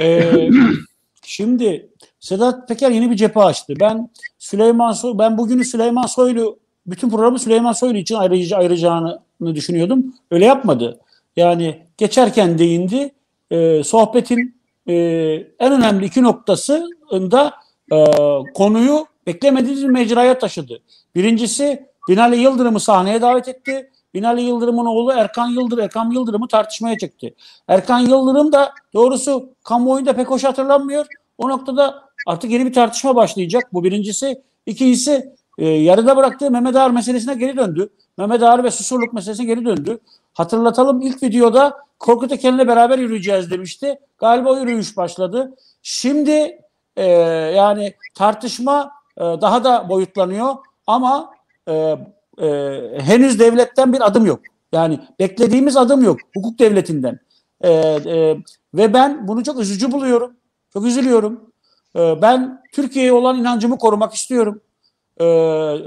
Ee, 0.00 0.50
şimdi 1.22 1.90
Sedat 2.20 2.68
Peker 2.68 2.90
yeni 2.90 3.10
bir 3.10 3.16
cephe 3.16 3.40
açtı. 3.40 3.74
Ben 3.80 4.10
Süleyman 4.38 4.92
Soy, 4.92 5.18
ben 5.18 5.38
bugünü 5.38 5.64
Süleyman 5.64 6.06
Soylu 6.06 6.61
bütün 6.86 7.10
programı 7.10 7.38
Süleyman 7.38 7.72
Soylu 7.72 7.98
için 7.98 8.14
ayırıcı, 8.14 8.56
ayıracağını 8.56 9.20
düşünüyordum. 9.44 10.14
Öyle 10.30 10.44
yapmadı. 10.44 11.00
Yani 11.36 11.82
geçerken 11.96 12.58
değindi. 12.58 13.12
Ee, 13.50 13.84
sohbetin 13.84 14.62
e, 14.88 14.94
en 15.58 15.72
önemli 15.72 16.06
iki 16.06 16.22
noktasında 16.22 17.54
e, 17.92 18.04
konuyu 18.54 19.06
beklemediğimiz 19.26 19.84
mecraya 19.84 20.38
taşıdı. 20.38 20.80
Birincisi 21.14 21.86
Binali 22.08 22.36
Yıldırım'ı 22.36 22.80
sahneye 22.80 23.22
davet 23.22 23.48
etti. 23.48 23.90
Binali 24.14 24.42
Yıldırım'ın 24.42 24.86
oğlu 24.86 25.12
Erkan 25.12 25.48
Yıldırım, 25.48 25.84
Erkan 25.84 26.10
Yıldırım'ı 26.10 26.48
tartışmaya 26.48 26.98
çekti. 26.98 27.34
Erkan 27.68 27.98
Yıldırım 27.98 28.52
da 28.52 28.72
doğrusu 28.94 29.54
kamuoyunda 29.64 30.12
pek 30.12 30.30
hoş 30.30 30.44
hatırlanmıyor. 30.44 31.06
O 31.38 31.48
noktada 31.48 32.02
artık 32.26 32.50
yeni 32.50 32.66
bir 32.66 32.72
tartışma 32.72 33.16
başlayacak. 33.16 33.62
Bu 33.72 33.84
birincisi. 33.84 34.42
İkincisi 34.66 35.34
e, 35.58 35.68
yarıda 35.68 36.16
bıraktığı 36.16 36.50
Mehmet 36.50 36.76
Ağar 36.76 36.90
meselesine 36.90 37.34
geri 37.34 37.56
döndü. 37.56 37.88
Mehmet 38.18 38.42
Ağar 38.42 38.64
ve 38.64 38.70
Susurluk 38.70 39.12
meselesine 39.12 39.46
geri 39.46 39.64
döndü. 39.64 39.98
Hatırlatalım 40.34 41.00
ilk 41.00 41.22
videoda 41.22 41.76
Korkut 41.98 42.32
Eken'le 42.32 42.68
beraber 42.68 42.98
yürüyeceğiz 42.98 43.50
demişti. 43.50 43.98
Galiba 44.18 44.50
o 44.50 44.56
yürüyüş 44.56 44.96
başladı. 44.96 45.54
Şimdi 45.82 46.60
e, 46.96 47.06
yani 47.56 47.94
tartışma 48.14 48.92
e, 49.16 49.20
daha 49.20 49.64
da 49.64 49.88
boyutlanıyor 49.88 50.54
ama 50.86 51.30
e, 51.68 51.96
e, 52.38 52.48
henüz 52.98 53.40
devletten 53.40 53.92
bir 53.92 54.06
adım 54.06 54.26
yok. 54.26 54.40
Yani 54.72 55.00
beklediğimiz 55.18 55.76
adım 55.76 56.02
yok 56.02 56.18
hukuk 56.34 56.58
devletinden. 56.58 57.18
E, 57.60 57.70
e, 57.70 58.36
ve 58.74 58.94
ben 58.94 59.28
bunu 59.28 59.44
çok 59.44 59.60
üzücü 59.60 59.92
buluyorum. 59.92 60.32
Çok 60.72 60.86
üzülüyorum. 60.86 61.52
E, 61.96 62.22
ben 62.22 62.62
Türkiye'ye 62.72 63.12
olan 63.12 63.36
inancımı 63.36 63.78
korumak 63.78 64.14
istiyorum. 64.14 64.60
E, 65.20 65.24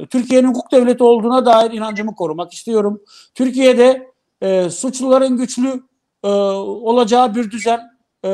Türkiye'nin 0.09 0.47
hukuk 0.47 0.71
devleti 0.71 1.03
olduğuna 1.03 1.45
dair 1.45 1.71
inancımı 1.71 2.15
korumak 2.15 2.53
istiyorum. 2.53 3.01
Türkiye'de 3.33 4.11
e, 4.41 4.69
suçluların 4.69 5.37
güçlü 5.37 5.83
e, 6.23 6.27
olacağı 6.27 7.35
bir 7.35 7.51
düzen 7.51 7.81
e, 8.23 8.29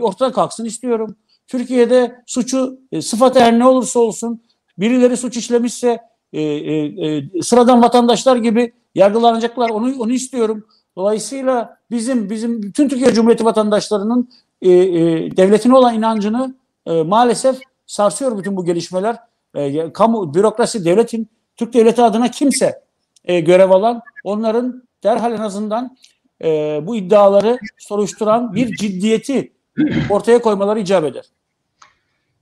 ortadan 0.00 0.32
kalksın 0.32 0.64
istiyorum. 0.64 1.16
Türkiye'de 1.46 2.22
suçu 2.26 2.78
e, 2.92 3.02
sıfatı 3.02 3.40
her 3.40 3.58
ne 3.58 3.66
olursa 3.66 4.00
olsun 4.00 4.42
birileri 4.78 5.16
suç 5.16 5.36
işlemişse 5.36 5.98
e, 6.32 6.42
e, 6.42 6.86
e, 7.06 7.42
sıradan 7.42 7.82
vatandaşlar 7.82 8.36
gibi 8.36 8.72
yargılanacaklar. 8.94 9.70
Onu 9.70 9.94
onu 9.98 10.12
istiyorum. 10.12 10.66
Dolayısıyla 10.96 11.76
bizim 11.90 12.30
bizim 12.30 12.62
bütün 12.62 12.88
Türkiye 12.88 13.12
Cumhuriyeti 13.12 13.44
vatandaşlarının 13.44 14.28
e, 14.62 14.70
e, 14.70 15.36
devletine 15.36 15.76
olan 15.76 15.94
inancını 15.94 16.54
e, 16.86 17.02
maalesef 17.02 17.58
sarsıyor 17.86 18.38
bütün 18.38 18.56
bu 18.56 18.64
gelişmeler. 18.64 19.16
E, 19.54 19.92
kamu 19.92 20.34
bürokrasi 20.34 20.84
devletin 20.84 21.28
Türk 21.56 21.74
devleti 21.74 22.02
adına 22.02 22.30
kimse 22.30 22.84
e, 23.24 23.40
görev 23.40 23.70
alan 23.70 24.02
onların 24.24 24.82
derhal 25.04 25.32
en 25.32 25.38
azından 25.38 25.96
e, 26.44 26.80
bu 26.86 26.96
iddiaları 26.96 27.58
soruşturan 27.78 28.54
bir 28.54 28.76
ciddiyeti 28.76 29.52
ortaya 30.10 30.40
koymaları 30.40 30.80
icap 30.80 31.04
eder. 31.04 31.24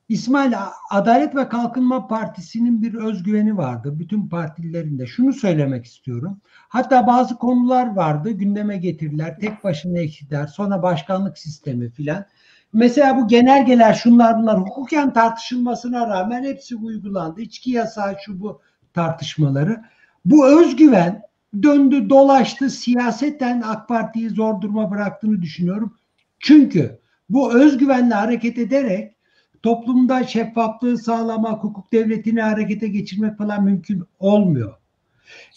İsmail 0.09 0.53
Adalet 0.91 1.37
ve 1.37 1.49
Kalkınma 1.49 2.09
Partisi'nin 2.09 2.83
bir 2.83 2.95
özgüveni 2.95 3.57
vardı. 3.57 3.99
Bütün 3.99 4.29
partililerin 4.29 4.99
de. 4.99 5.07
Şunu 5.07 5.33
söylemek 5.33 5.85
istiyorum. 5.85 6.41
Hatta 6.69 7.07
bazı 7.07 7.39
konular 7.39 7.97
vardı. 7.97 8.31
Gündeme 8.31 8.77
getiriler. 8.77 9.39
Tek 9.39 9.65
başına 9.65 9.99
eksikler. 9.99 10.47
Sonra 10.47 10.83
başkanlık 10.83 11.39
sistemi 11.39 11.91
filan. 11.91 12.25
Mesela 12.73 13.17
bu 13.17 13.29
genelgeler 13.29 13.95
şunlar 13.95 14.39
bunlar 14.39 14.61
hukuken 14.61 15.13
tartışılmasına 15.13 16.09
rağmen 16.09 16.45
hepsi 16.45 16.77
uygulandı. 16.77 17.41
İçki 17.41 17.71
yasağı 17.71 18.17
şu 18.27 18.41
bu 18.41 18.61
tartışmaları. 18.95 19.83
Bu 20.25 20.61
özgüven 20.61 21.23
döndü 21.63 22.11
dolaştı 22.11 22.71
siyaseten 22.71 23.63
AK 23.67 23.89
Parti'yi 23.89 24.31
zor 24.31 24.61
duruma 24.61 24.91
bıraktığını 24.91 25.43
düşünüyorum. 25.43 25.95
Çünkü 26.41 26.99
bu 27.31 27.55
özgüvenle 27.55 28.15
hareket 28.15 28.59
ederek 28.59 29.15
toplumda 29.63 30.25
şeffaflığı 30.25 30.99
sağlamak, 30.99 31.65
hukuk 31.65 31.93
devletini 31.93 32.43
harekete 32.43 32.89
geçirmek 32.89 33.39
falan 33.39 33.65
mümkün 33.65 34.03
olmuyor. 34.19 34.75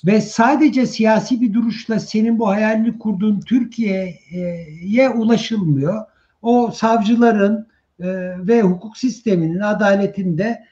Ve 0.05 0.21
sadece 0.21 0.85
siyasi 0.85 1.41
bir 1.41 1.53
duruşla 1.53 1.99
senin 1.99 2.39
bu 2.39 2.47
hayalini 2.47 2.99
kurduğun 2.99 3.39
Türkiye'ye 3.39 5.09
ulaşılmıyor. 5.09 6.05
O 6.41 6.71
savcıların 6.71 7.67
e, 7.99 8.07
ve 8.37 8.61
hukuk 8.61 8.97
sisteminin 8.97 9.59
adaletinde 9.59 10.65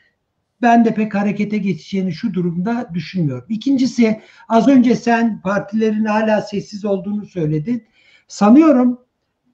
ben 0.62 0.86
de 0.86 0.94
pek 0.94 1.16
harekete 1.16 1.58
geçeceğini 1.58 2.14
şu 2.14 2.34
durumda 2.34 2.90
düşünmüyorum. 2.94 3.46
İkincisi 3.50 4.22
az 4.50 4.68
önce 4.68 4.96
sen 4.96 5.42
partilerin 5.42 6.06
hala 6.06 6.42
sessiz 6.42 6.86
olduğunu 6.86 7.26
söyledin. 7.26 7.88
Sanıyorum 8.28 9.00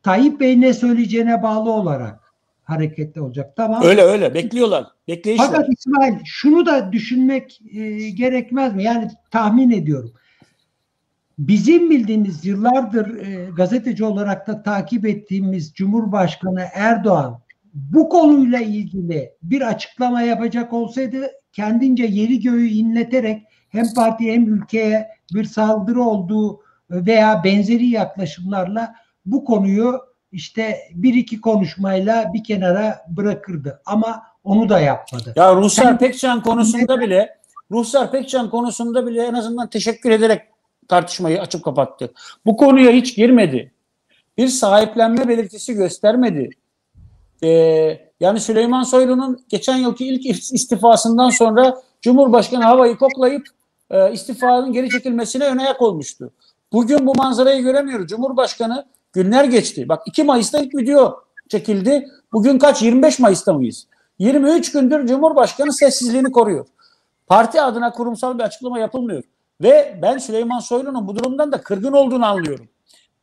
Tayyip 0.03 0.39
Bey 0.39 0.61
ne 0.61 0.73
söyleyeceğine 0.73 1.43
bağlı 1.43 1.71
olarak 1.71 2.33
hareketli 2.63 3.21
olacak. 3.21 3.53
Tamam. 3.55 3.83
Öyle 3.83 4.01
öyle 4.01 4.33
bekliyorlar. 4.33 4.85
Bekleyişler. 5.07 5.47
Fakat 5.47 5.69
İsmail 5.69 6.13
şunu 6.25 6.65
da 6.65 6.91
düşünmek 6.91 7.61
e, 7.71 8.09
gerekmez 8.09 8.75
mi? 8.75 8.83
Yani 8.83 9.11
tahmin 9.31 9.69
ediyorum. 9.69 10.13
Bizim 11.39 11.89
bildiğimiz 11.89 12.45
yıllardır 12.45 13.17
e, 13.17 13.49
gazeteci 13.57 14.05
olarak 14.05 14.47
da 14.47 14.63
takip 14.63 15.05
ettiğimiz 15.05 15.73
Cumhurbaşkanı 15.73 16.65
Erdoğan 16.73 17.39
bu 17.73 18.09
konuyla 18.09 18.59
ilgili 18.59 19.31
bir 19.43 19.61
açıklama 19.61 20.21
yapacak 20.21 20.73
olsaydı 20.73 21.31
kendince 21.51 22.03
yeri 22.03 22.39
göğü 22.39 22.67
inleterek 22.67 23.43
hem 23.69 23.93
partiye 23.93 24.33
hem 24.33 24.53
ülkeye 24.53 25.07
bir 25.33 25.43
saldırı 25.43 26.01
olduğu 26.01 26.59
veya 26.89 27.43
benzeri 27.43 27.87
yaklaşımlarla 27.87 28.95
bu 29.25 29.45
konuyu 29.45 29.99
işte 30.31 30.77
bir 30.91 31.13
iki 31.13 31.41
konuşmayla 31.41 32.33
bir 32.33 32.43
kenara 32.43 33.05
bırakırdı. 33.09 33.81
Ama 33.85 34.23
onu 34.43 34.69
da 34.69 34.79
yapmadı. 34.79 35.33
Ya 35.35 35.55
Ruhsar 35.55 35.99
Pekcan 35.99 36.43
konusunda 36.43 36.99
bile 36.99 37.29
Ruhsar 37.71 38.11
Pekcan 38.11 38.49
konusunda 38.49 39.07
bile 39.07 39.23
en 39.23 39.33
azından 39.33 39.69
teşekkür 39.69 40.11
ederek 40.11 40.41
tartışmayı 40.87 41.41
açıp 41.41 41.63
kapattı. 41.63 42.13
Bu 42.45 42.57
konuya 42.57 42.91
hiç 42.91 43.15
girmedi. 43.15 43.71
Bir 44.37 44.47
sahiplenme 44.47 45.27
belirtisi 45.27 45.73
göstermedi. 45.73 46.49
Ee, 47.43 47.99
yani 48.19 48.39
Süleyman 48.39 48.83
Soylu'nun 48.83 49.45
geçen 49.49 49.77
yılki 49.77 50.07
ilk 50.07 50.25
istifasından 50.53 51.29
sonra 51.29 51.81
Cumhurbaşkanı 52.01 52.63
havayı 52.63 52.97
koklayıp 52.97 53.47
e, 53.89 54.11
istifanın 54.11 54.73
geri 54.73 54.89
çekilmesine 54.89 55.45
ön 55.45 55.57
ayak 55.57 55.81
olmuştu. 55.81 56.31
Bugün 56.73 57.07
bu 57.07 57.15
manzarayı 57.15 57.63
göremiyoruz. 57.63 58.07
Cumhurbaşkanı 58.07 58.85
günler 59.13 59.43
geçti. 59.43 59.89
Bak 59.89 60.03
2 60.05 60.23
Mayıs'ta 60.23 60.59
ilk 60.59 60.75
video 60.75 61.19
çekildi. 61.49 62.07
Bugün 62.33 62.59
kaç? 62.59 62.81
25 62.81 63.19
Mayıs'ta 63.19 63.53
mıyız? 63.53 63.87
23 64.19 64.71
gündür 64.71 65.07
Cumhurbaşkanı 65.07 65.73
sessizliğini 65.73 66.31
koruyor. 66.31 66.65
Parti 67.27 67.61
adına 67.61 67.91
kurumsal 67.91 68.37
bir 68.37 68.43
açıklama 68.43 68.79
yapılmıyor. 68.79 69.23
Ve 69.61 69.99
ben 70.01 70.17
Süleyman 70.17 70.59
Soylu'nun 70.59 71.07
bu 71.07 71.15
durumdan 71.15 71.51
da 71.51 71.61
kırgın 71.61 71.93
olduğunu 71.93 72.25
anlıyorum. 72.25 72.69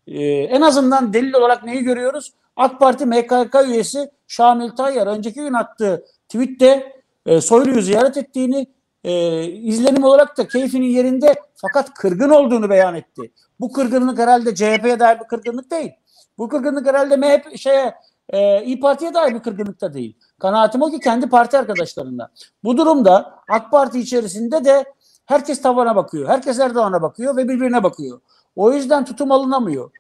Ee, 0.07 0.23
en 0.27 0.61
azından 0.61 1.13
delil 1.13 1.35
olarak 1.35 1.65
neyi 1.65 1.83
görüyoruz? 1.83 2.33
AK 2.57 2.81
Parti 2.81 3.07
MKK 3.07 3.57
üyesi 3.67 4.11
Şamil 4.27 4.71
Tayyar 4.71 5.07
önceki 5.07 5.41
gün 5.41 5.53
attığı 5.53 6.05
tweette 6.29 7.03
e, 7.27 7.41
Soylu'yu 7.41 7.83
ziyaret 7.83 8.17
ettiğini 8.17 8.67
e, 9.05 9.43
izlenim 9.45 10.05
olarak 10.05 10.39
da 10.39 10.49
keyfinin 10.49 10.87
yerinde 10.87 11.35
fakat 11.55 11.95
kırgın 11.95 12.31
olduğunu 12.31 12.71
beyan 12.71 12.95
etti. 12.95 13.33
Bu 13.61 13.73
kırgınlık 13.73 14.19
herhalde 14.19 14.55
CHP'ye 14.55 15.01
dair 15.01 15.21
bir 15.21 15.25
kırgınlık 15.25 15.71
değil. 15.71 15.93
Bu 16.39 16.49
kırgınlık 16.49 16.87
herhalde 16.87 17.17
MHP 17.17 17.59
şeye 17.59 17.95
e, 18.29 18.65
İyi 18.65 18.81
Parti'ye 18.81 19.15
dair 19.15 19.35
bir 19.35 19.41
kırgınlık 19.41 19.81
da 19.81 19.95
değil. 19.95 20.17
Kanaatim 20.39 20.83
o 20.83 20.91
ki 20.91 21.01
kendi 21.01 21.29
parti 21.29 21.59
arkadaşlarında. 21.59 22.31
Bu 22.65 22.77
durumda 22.77 23.35
AK 23.49 23.71
Parti 23.71 24.01
içerisinde 24.01 24.65
de 24.65 24.85
herkes 25.33 25.63
tavana 25.63 25.97
bakıyor. 25.97 26.29
Herkes 26.29 26.59
Erdoğan'a 26.61 27.03
bakıyor 27.03 27.37
ve 27.37 27.49
birbirine 27.49 27.83
bakıyor. 27.83 28.21
O 28.57 28.73
yüzden 28.73 29.05
tutum 29.05 29.33
alınamıyor. 29.33 29.91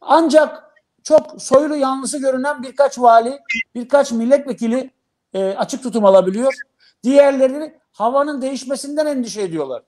Ancak 0.00 0.74
çok 1.02 1.42
soylu 1.42 1.76
yanlısı 1.76 2.18
görünen 2.18 2.62
birkaç 2.62 2.98
vali, 2.98 3.38
birkaç 3.74 4.12
milletvekili 4.12 4.90
e, 5.34 5.48
açık 5.48 5.82
tutum 5.82 6.04
alabiliyor. 6.04 6.54
Diğerleri 7.02 7.78
havanın 7.92 8.42
değişmesinden 8.42 9.06
endişe 9.06 9.42
ediyorlar. 9.42 9.82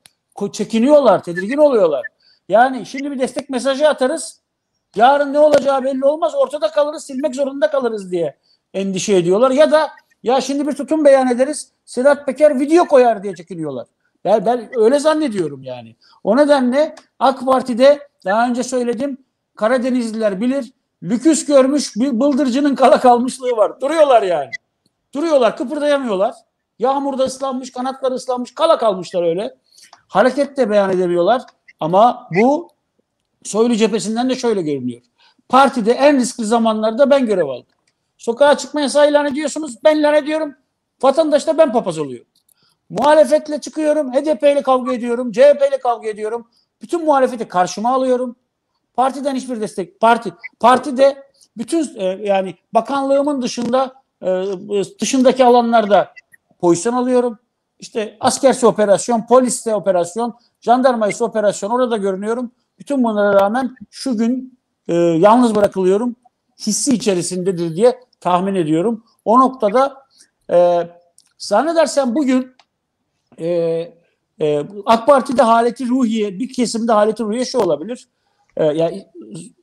Çekiniyorlar, 0.53 1.23
tedirgin 1.23 1.59
oluyorlar. 1.59 2.07
Yani 2.49 2.87
şimdi 2.87 3.11
bir 3.11 3.19
destek 3.19 3.51
mesajı 3.51 3.89
atarız. 3.89 4.41
Yarın 4.97 5.33
ne 5.33 5.39
olacağı 5.39 5.85
belli 5.85 6.05
olmaz. 6.05 6.35
Ortada 6.35 6.71
kalırız, 6.71 7.05
silmek 7.05 7.35
zorunda 7.35 7.71
kalırız 7.71 8.11
diye 8.11 8.37
endişe 8.75 9.17
ediyorlar. 9.17 9.51
Ya 9.51 9.73
da 9.73 9.91
ya 10.23 10.41
şimdi 10.41 10.67
bir 10.67 10.73
tutum 10.73 11.05
beyan 11.05 11.29
ederiz. 11.29 11.69
Sedat 11.85 12.27
Peker 12.27 12.61
video 12.61 12.85
koyar 12.85 13.23
diye 13.23 13.35
çekiniyorlar. 13.35 13.87
Ben, 14.25 14.47
ben 14.47 14.71
öyle 14.75 14.99
zannediyorum 14.99 15.63
yani. 15.63 15.97
O 16.25 16.37
nedenle 16.37 16.95
AK 17.19 17.47
Parti'de 17.47 18.09
daha 18.25 18.49
önce 18.49 18.63
söyledim 18.63 19.19
Karadenizliler 19.59 20.41
bilir. 20.41 20.73
Lüküs 21.03 21.47
görmüş 21.47 21.97
bir 21.97 22.21
bıldırcının 22.21 22.75
kala 22.75 23.01
kalmışlığı 23.01 23.57
var. 23.57 23.81
Duruyorlar 23.81 24.23
yani. 24.23 24.51
Duruyorlar, 25.15 25.57
kıpırdayamıyorlar. 25.57 26.35
Yağmurda 26.79 27.25
ıslanmış, 27.25 27.73
kanatları 27.73 28.15
ıslanmış, 28.15 28.55
kala 28.55 28.79
kalmışlar 28.79 29.23
öyle. 29.23 29.55
Hareket 30.09 30.57
de 30.57 30.71
beyan 30.71 30.91
edemiyorlar. 30.91 31.43
Ama 31.81 32.29
bu 32.35 32.69
Soylu 33.45 33.77
cephesinden 33.77 34.31
de 34.31 34.35
şöyle 34.35 34.63
görünüyor. 34.63 35.03
Partide 35.49 35.93
en 35.93 36.17
riskli 36.17 36.45
zamanlarda 36.45 37.11
ben 37.11 37.27
görev 37.27 37.47
aldım. 37.47 37.77
Sokağa 38.19 38.57
çıkma 38.57 38.81
yasağı 38.81 39.11
ilan 39.11 39.27
ediyorsunuz. 39.27 39.75
Ben 39.85 39.97
ilan 39.97 40.15
ediyorum. 40.15 40.55
Vatandaş 41.03 41.47
da 41.47 41.59
ben 41.59 41.73
papaz 41.73 41.99
oluyor. 41.99 42.25
Muhalefetle 42.91 43.61
çıkıyorum. 43.61 44.13
HDP 44.13 44.43
ile 44.43 44.63
kavga 44.63 44.93
ediyorum. 44.93 45.33
CHP 45.33 45.63
ile 45.69 45.79
kavga 45.83 46.09
ediyorum. 46.09 46.49
Bütün 46.83 47.05
muhalefeti 47.05 47.49
karşıma 47.49 47.95
alıyorum. 47.95 48.37
Partiden 48.95 49.35
hiçbir 49.35 49.61
destek. 49.61 50.01
Parti 50.01 50.33
partide 50.61 51.23
bütün 51.57 51.97
e, 51.97 52.05
yani 52.05 52.55
bakanlığımın 52.75 53.43
dışında 53.43 53.95
e, 54.23 54.27
dışındaki 55.01 55.45
alanlarda 55.45 56.13
pozisyon 56.61 56.93
alıyorum. 56.93 57.39
İşte 57.79 58.17
askerse 58.21 58.67
operasyon, 58.67 59.27
polisse 59.27 59.75
operasyon, 59.75 60.35
jandarmaysa 60.61 61.25
operasyon 61.25 61.71
orada 61.71 61.97
görünüyorum. 61.97 62.51
Bütün 62.79 63.05
bunlara 63.05 63.41
rağmen 63.41 63.77
şu 63.91 64.19
gün 64.19 64.59
e, 64.89 64.95
yalnız 64.95 65.55
bırakılıyorum. 65.55 66.17
Hissi 66.67 66.95
içerisindedir 66.95 67.77
diye 67.77 68.01
tahmin 68.21 68.55
ediyorum. 68.55 69.05
O 69.25 69.41
noktada 69.41 70.05
e, 70.51 70.89
zannedersem 71.39 72.15
bugün 72.15 72.58
e, 73.41 73.49
e, 74.41 74.65
AK 74.87 75.07
Parti'de 75.07 75.43
haleti 75.43 75.89
ruhiye, 75.89 76.39
bir 76.39 76.53
kesimde 76.53 76.93
haleti 76.93 77.23
ruhiye 77.23 77.45
şu 77.45 77.59
olabilir. 77.59 78.09
E, 78.57 78.65
yani 78.65 79.07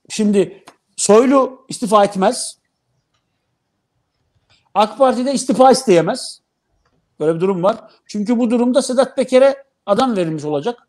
şimdi 0.09 0.63
Soylu 0.97 1.65
istifa 1.69 2.05
etmez. 2.05 2.57
AK 4.73 4.97
Parti'de 4.97 5.33
istifa 5.33 5.71
isteyemez. 5.71 6.41
Böyle 7.19 7.35
bir 7.35 7.41
durum 7.41 7.63
var. 7.63 7.77
Çünkü 8.05 8.39
bu 8.39 8.51
durumda 8.51 8.81
Sedat 8.81 9.15
Peker'e 9.15 9.63
adam 9.85 10.17
verilmiş 10.17 10.43
olacak. 10.43 10.87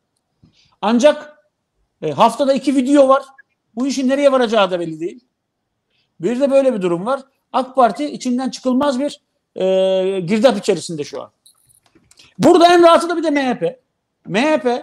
Ancak 0.80 1.38
e, 2.02 2.12
haftada 2.12 2.54
iki 2.54 2.76
video 2.76 3.08
var. 3.08 3.22
Bu 3.74 3.86
işin 3.86 4.08
nereye 4.08 4.32
varacağı 4.32 4.70
da 4.70 4.80
belli 4.80 5.00
değil. 5.00 5.24
Bir 6.20 6.40
de 6.40 6.50
böyle 6.50 6.74
bir 6.74 6.82
durum 6.82 7.06
var. 7.06 7.20
AK 7.52 7.74
Parti 7.74 8.04
içinden 8.04 8.50
çıkılmaz 8.50 9.00
bir 9.00 9.20
e, 9.56 10.20
girdap 10.20 10.58
içerisinde 10.58 11.04
şu 11.04 11.22
an. 11.22 11.30
Burada 12.38 12.74
en 12.74 12.82
rahatı 12.82 13.08
da 13.08 13.16
bir 13.16 13.22
de 13.22 13.30
MHP. 13.30 13.80
MHP 14.26 14.82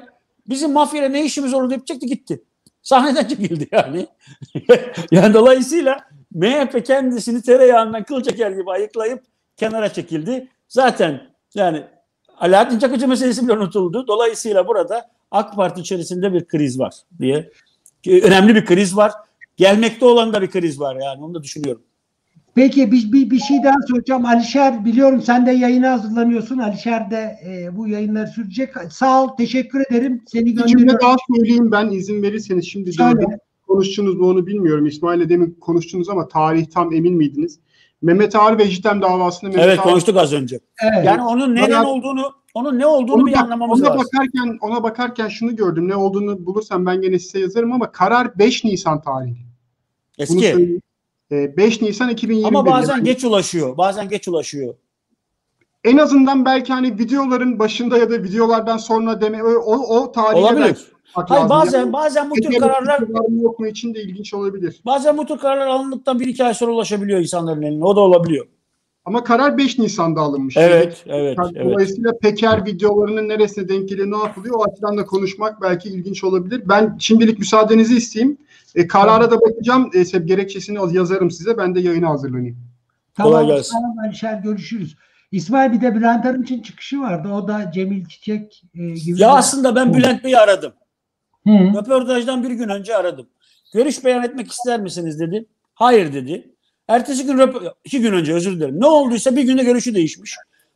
bizim 0.49 0.71
mafyayla 0.71 1.09
ne 1.09 1.25
işimiz 1.25 1.53
olur 1.53 1.69
deyip 1.69 1.87
çekti 1.87 2.07
gitti. 2.07 2.43
Sahneden 2.81 3.27
çekildi 3.27 3.67
yani. 3.71 4.07
yani 5.11 5.33
dolayısıyla 5.33 5.99
MHP 6.31 6.85
kendisini 6.85 7.41
tereyağından 7.41 8.03
kıl 8.03 8.23
çeker 8.23 8.51
gibi 8.51 8.71
ayıklayıp 8.71 9.23
kenara 9.57 9.93
çekildi. 9.93 10.47
Zaten 10.67 11.21
yani 11.55 11.83
Alaaddin 12.37 12.79
Çakıcı 12.79 13.07
meselesi 13.07 13.43
bile 13.43 13.53
unutuldu. 13.53 14.07
Dolayısıyla 14.07 14.67
burada 14.67 15.09
AK 15.31 15.55
Parti 15.55 15.81
içerisinde 15.81 16.33
bir 16.33 16.47
kriz 16.47 16.79
var 16.79 16.93
diye. 17.19 17.51
Önemli 18.07 18.55
bir 18.55 18.65
kriz 18.65 18.97
var. 18.97 19.11
Gelmekte 19.57 20.05
olan 20.05 20.33
da 20.33 20.41
bir 20.41 20.51
kriz 20.51 20.79
var 20.79 20.95
yani 20.95 21.23
onu 21.23 21.33
da 21.33 21.43
düşünüyorum. 21.43 21.83
Peki 22.55 22.91
bir, 22.91 23.11
bir, 23.11 23.29
bir 23.29 23.39
şey 23.39 23.63
daha 23.63 23.75
soracağım. 23.89 24.25
Alişer 24.25 24.85
biliyorum 24.85 25.21
sen 25.21 25.45
de 25.45 25.51
yayına 25.51 25.91
hazırlanıyorsun. 25.91 26.57
Alişer 26.57 27.11
de 27.11 27.35
e, 27.45 27.77
bu 27.77 27.87
yayınları 27.87 28.27
sürecek. 28.27 28.69
Sağ 28.91 29.23
ol, 29.23 29.27
teşekkür 29.37 29.83
ederim. 29.89 30.21
Seni 30.27 30.45
Bir 30.45 30.49
cümle 30.55 30.61
gönderiyorum. 30.65 30.99
daha 31.01 31.15
söyleyeyim 31.35 31.71
ben 31.71 31.87
izin 31.91 32.21
verirseniz. 32.23 32.65
Şimdi. 32.67 32.91
Konuştunuz 33.67 34.15
mu 34.15 34.27
onu 34.29 34.47
bilmiyorum. 34.47 34.85
İsmail'le 34.85 35.29
demin 35.29 35.57
konuştunuz 35.61 36.09
ama 36.09 36.27
tarih 36.27 36.65
tam 36.65 36.93
emin 36.93 37.13
miydiniz? 37.15 37.59
Mehmet 38.01 38.35
Ağar 38.35 38.57
ve 38.57 38.65
Jitem 38.65 39.01
davasında 39.01 39.49
Mehmet 39.49 39.65
Evet 39.65 39.79
Ağar- 39.79 39.83
konuştuk 39.83 40.17
az 40.17 40.33
önce. 40.33 40.59
Evet. 40.83 41.05
Yani 41.05 41.21
onun 41.21 41.55
neden 41.55 41.69
Bana- 41.71 41.89
olduğunu 41.89 42.31
onun 42.53 42.79
ne 42.79 42.85
olduğunu 42.85 43.15
Onu 43.15 43.25
bir 43.27 43.31
bak- 43.33 43.43
anlamamız 43.43 43.81
ona 43.81 43.89
lazım. 43.89 44.01
bakarken 44.05 44.57
ona 44.61 44.83
bakarken 44.83 45.27
şunu 45.27 45.55
gördüm. 45.55 45.87
Ne 45.89 45.95
olduğunu 45.95 46.45
bulursam 46.45 46.85
ben 46.85 47.01
gene 47.01 47.19
size 47.19 47.39
yazarım 47.39 47.71
ama 47.73 47.91
karar 47.91 48.39
5 48.39 48.63
Nisan 48.63 49.01
tarihli. 49.01 49.37
Bunu 50.19 50.23
Eski. 50.45 50.79
Söyleyeyim. 51.33 51.53
Ee, 51.53 51.57
5 51.57 51.81
Nisan 51.81 52.09
2021. 52.09 52.47
Ama 52.47 52.65
bazen 52.65 52.93
Yani 52.93 53.03
geç 53.03 53.23
ulaşıyor. 53.23 53.77
Bazen 53.77 54.09
geç 54.09 54.27
ulaşıyor. 54.27 54.75
en 55.83 55.97
azından 55.97 56.45
belki 56.45 56.73
hani 56.73 56.99
videoların 56.99 57.59
başında 57.59 57.97
ya 57.97 58.09
da 58.09 58.23
videolardan 58.23 58.77
sonra 58.77 59.21
deme 59.21 59.43
o 59.43 59.99
o, 59.99 60.11
tarihe 60.11 60.41
Olabilir. 60.41 60.77
Hayır 61.13 61.49
bazen 61.49 61.79
Yani 61.79 61.93
bazen 61.93 62.29
bu 62.29 62.35
tür 62.35 62.59
kararlar 62.59 62.99
yok 63.41 63.59
mu 63.59 63.67
için 63.67 63.93
de 63.93 64.03
ilginç 64.03 64.33
olabilir. 64.33 64.81
bazen 64.85 65.17
bu 65.17 65.25
tür 65.25 65.37
kararlar 65.37 65.67
alındıktan 65.67 66.19
bir 66.19 66.27
iki 66.27 66.43
ay 66.43 66.53
sonra 66.53 66.71
ulaşabiliyor 66.71 67.19
insanların 67.19 67.61
eline. 67.61 67.85
O 67.85 67.95
da 67.95 67.99
olabiliyor. 67.99 68.45
Ama 69.05 69.23
karar 69.23 69.57
5 69.57 69.79
Nisan'da 69.79 70.21
alınmış. 70.21 70.57
Evet, 70.57 71.03
evet, 71.05 71.37
Yani 71.37 71.51
evet. 71.55 71.65
Dolayısıyla 71.65 72.17
Peker 72.21 72.65
videolarının 72.65 73.29
neresine 73.29 73.69
denk 73.69 73.89
geliyor, 73.89 74.11
ne 74.11 74.17
yapılıyor 74.17 74.55
o 74.55 74.63
açıdan 74.63 74.97
da 74.97 75.05
konuşmak 75.05 75.61
belki 75.61 75.89
ilginç 75.89 76.23
olabilir. 76.23 76.61
Ben 76.65 76.97
şimdilik 76.99 77.39
müsaadenizi 77.39 77.97
isteyeyim. 77.97 78.37
E, 78.75 78.87
karara 78.87 79.31
da 79.31 79.41
bakacağım. 79.41 79.89
E, 79.93 80.17
gerekçesini 80.17 80.95
yazarım 80.95 81.31
size. 81.31 81.57
Ben 81.57 81.75
de 81.75 81.79
yayına 81.79 82.09
hazırlanayım. 82.09 82.57
Kolay 83.17 83.43
Tamam, 83.43 83.47
gelsin. 83.47 83.73
tamam 83.73 83.99
Alişer 83.99 84.39
görüşürüz. 84.39 84.95
İsmail 85.31 85.71
bir 85.71 85.81
de 85.81 85.95
Bülent 85.95 86.25
Arınç'ın 86.25 86.61
çıkışı 86.61 86.99
vardı. 86.99 87.29
O 87.29 87.47
da 87.47 87.71
Cemil 87.71 88.05
Çiçek 88.05 88.63
e, 88.75 88.89
gibi. 88.89 89.21
Ya 89.21 89.29
aslında 89.29 89.75
ben 89.75 89.93
Bülent 89.93 90.23
Bey'i 90.23 90.37
aradım. 90.37 90.73
Hı. 91.47 91.51
Röportajdan 91.51 92.43
bir 92.43 92.51
gün 92.51 92.69
önce 92.69 92.95
aradım. 92.95 93.27
Görüş 93.73 94.05
beyan 94.05 94.23
etmek 94.23 94.51
ister 94.51 94.79
misiniz 94.79 95.19
dedi. 95.19 95.45
Hayır 95.73 96.13
dedi. 96.13 96.53
Ertesi 96.87 97.25
gün 97.25 97.51
iki 97.85 98.01
gün 98.01 98.13
önce 98.13 98.33
özür 98.33 98.55
dilerim. 98.55 98.81
Ne 98.81 98.85
olduysa 98.85 99.35
bir 99.35 99.43
günde 99.43 99.63
görüşü 99.63 99.95
değişmiş. 99.95 100.35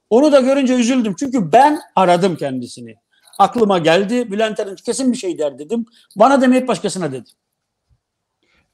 Onu 0.09 0.31
da 0.31 0.39
görünce 0.39 0.75
üzüldüm. 0.75 1.15
Çünkü 1.19 1.51
ben 1.51 1.79
aradım 1.95 2.35
kendisini. 2.35 2.95
Aklıma 3.39 3.77
geldi. 3.77 4.31
Bülent 4.31 4.59
Arınç 4.59 4.81
kesin 4.81 5.11
bir 5.11 5.17
şey 5.17 5.37
der 5.37 5.59
dedim. 5.59 5.85
Bana 6.15 6.41
demeyip 6.41 6.67
başkasına 6.67 7.11
dedi. 7.11 7.29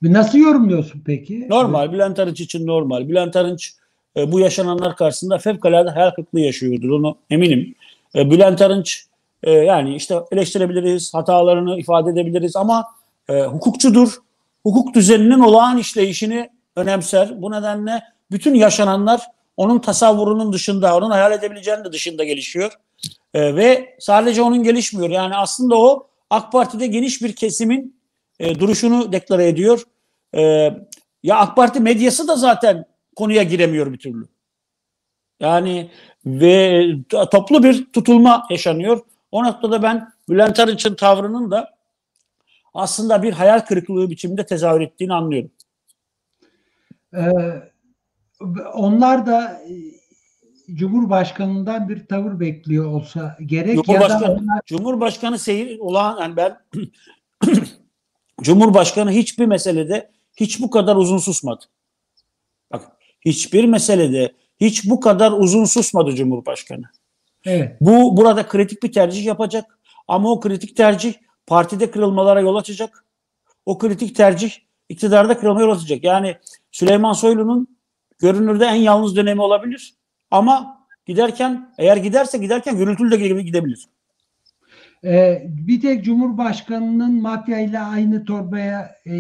Nasıl 0.04 0.38
yorumluyorsun 0.38 1.02
peki? 1.06 1.50
Normal. 1.50 1.94
Bülent 1.94 2.20
Arınç 2.20 2.42
için 2.42 2.68
normal. 2.68 3.10
Bülent 3.10 3.36
Arınç 3.36 3.74
e, 4.18 4.32
bu 4.32 4.40
yaşananlar 4.40 4.96
karşısında 4.96 5.38
fevkalade 5.38 5.90
hayal 5.90 6.12
kırıklığı 6.12 6.40
yaşıyordur. 6.40 6.90
Onu 6.90 7.18
eminim. 7.30 7.76
E, 8.16 8.32
Bülent 8.32 8.62
Arınç 8.62 9.06
e, 9.44 9.52
yani 9.52 9.96
işte 9.96 10.16
eleştirebiliriz, 10.32 11.14
hatalarını 11.14 11.80
ifade 11.80 12.10
edebiliriz 12.10 12.56
ama 12.56 12.86
e, 13.30 13.42
hukukçudur. 13.42 14.18
Hukuk 14.64 14.96
düzeninin 14.96 15.40
olağan 15.40 15.78
işleyişini 15.78 16.50
önemser. 16.76 17.42
Bu 17.42 17.52
nedenle 17.52 18.04
bütün 18.32 18.54
yaşananlar 18.54 19.22
onun 19.58 19.80
tasavvurunun 19.80 20.54
dışında, 20.54 20.98
onun 20.98 21.12
hayal 21.12 21.32
edebileceğinin 21.32 21.84
de 21.84 21.92
dışında 21.92 22.24
gelişiyor. 22.24 22.72
E, 23.34 23.56
ve 23.56 23.96
sadece 24.00 24.42
onun 24.42 24.64
gelişmiyor. 24.64 25.10
Yani 25.10 25.36
aslında 25.36 25.78
o 25.78 26.08
AK 26.30 26.52
Parti'de 26.52 26.88
geniş 26.88 27.22
bir 27.22 27.36
kesimin 27.36 27.96
e, 28.40 28.60
duruşunu 28.60 29.12
deklare 29.12 29.48
ediyor. 29.48 29.84
E, 30.36 30.42
ya 31.24 31.38
AK 31.38 31.56
Parti 31.56 31.80
medyası 31.80 32.28
da 32.28 32.36
zaten 32.36 32.86
konuya 33.16 33.44
giremiyor 33.44 33.94
bir 33.94 33.98
türlü. 34.00 34.26
Yani 35.40 35.92
ve 36.26 36.80
to- 37.10 37.30
toplu 37.30 37.64
bir 37.64 37.92
tutulma 37.94 38.48
yaşanıyor. 38.50 39.00
O 39.32 39.44
noktada 39.44 39.84
ben 39.84 40.14
Bülent 40.30 40.60
Arınç'ın 40.60 40.96
tavrının 40.96 41.52
da 41.52 41.78
aslında 42.74 43.24
bir 43.24 43.34
hayal 43.34 43.60
kırıklığı 43.60 44.10
biçiminde 44.10 44.46
tezahür 44.46 44.82
ettiğini 44.82 45.14
anlıyorum. 45.14 45.52
Ee, 47.16 47.32
onlar 48.74 49.26
da 49.26 49.62
e, 49.70 49.74
Cumhurbaşkanı'ndan 50.76 51.90
bir 51.90 52.06
tavır 52.08 52.40
bekliyor 52.40 52.86
olsa 52.86 53.38
gerek 53.46 53.76
ya 53.76 53.78
da 53.78 53.84
Cumhurbaşkanı, 53.84 54.34
onlar- 54.34 54.62
Cumhurbaşkanı 54.66 55.40
seyir 55.40 55.80
olağan 55.80 56.22
yani 56.22 56.36
ben 56.36 56.58
Cumhurbaşkanı 58.42 59.12
hiçbir 59.12 59.46
meselede 59.46 60.12
hiç 60.36 60.62
bu 60.62 60.70
kadar 60.70 60.96
uzun 60.96 61.18
susmadı. 61.18 61.66
Bak 62.72 62.92
hiçbir 63.26 63.66
meselede 63.66 64.34
hiç 64.60 64.90
bu 64.90 65.00
kadar 65.00 65.32
uzun 65.32 65.66
susmadı 65.66 66.16
Cumhurbaşkanı. 66.16 66.86
evet. 67.46 67.78
Bu 67.82 68.18
burada 68.18 68.48
kritik 68.48 68.84
bir 68.84 68.92
tercih 68.92 69.26
yapacak. 69.26 69.80
Ama 70.08 70.32
o 70.32 70.40
kritik 70.40 70.78
tercih 70.78 71.14
partide 71.48 71.92
kırılmalara 71.92 72.42
yol 72.42 72.56
açacak. 72.56 73.06
O 73.66 73.78
kritik 73.78 74.16
tercih 74.16 74.52
iktidarda 74.90 75.38
kırılmaya 75.38 75.66
yol 75.66 75.76
açacak. 75.76 76.04
Yani 76.04 76.38
Süleyman 76.72 77.14
Soylu'nun 77.14 77.78
görünürde 78.20 78.66
en 78.66 78.76
yalnız 78.76 79.16
dönemi 79.16 79.42
olabilir. 79.42 79.94
Ama 80.32 80.88
giderken 81.06 81.74
eğer 81.78 81.98
giderse 81.98 82.38
giderken 82.38 82.78
gürültülü 82.78 83.12
de 83.12 83.42
gidebilir. 83.42 83.88
Ee, 85.04 85.44
bir 85.46 85.82
tek 85.82 86.06
Cumhurbaşkanı'nın 86.06 87.22
mafya 87.22 87.60
ile 87.60 87.80
aynı 87.80 88.26
torbaya 88.26 88.96
e, 89.06 89.12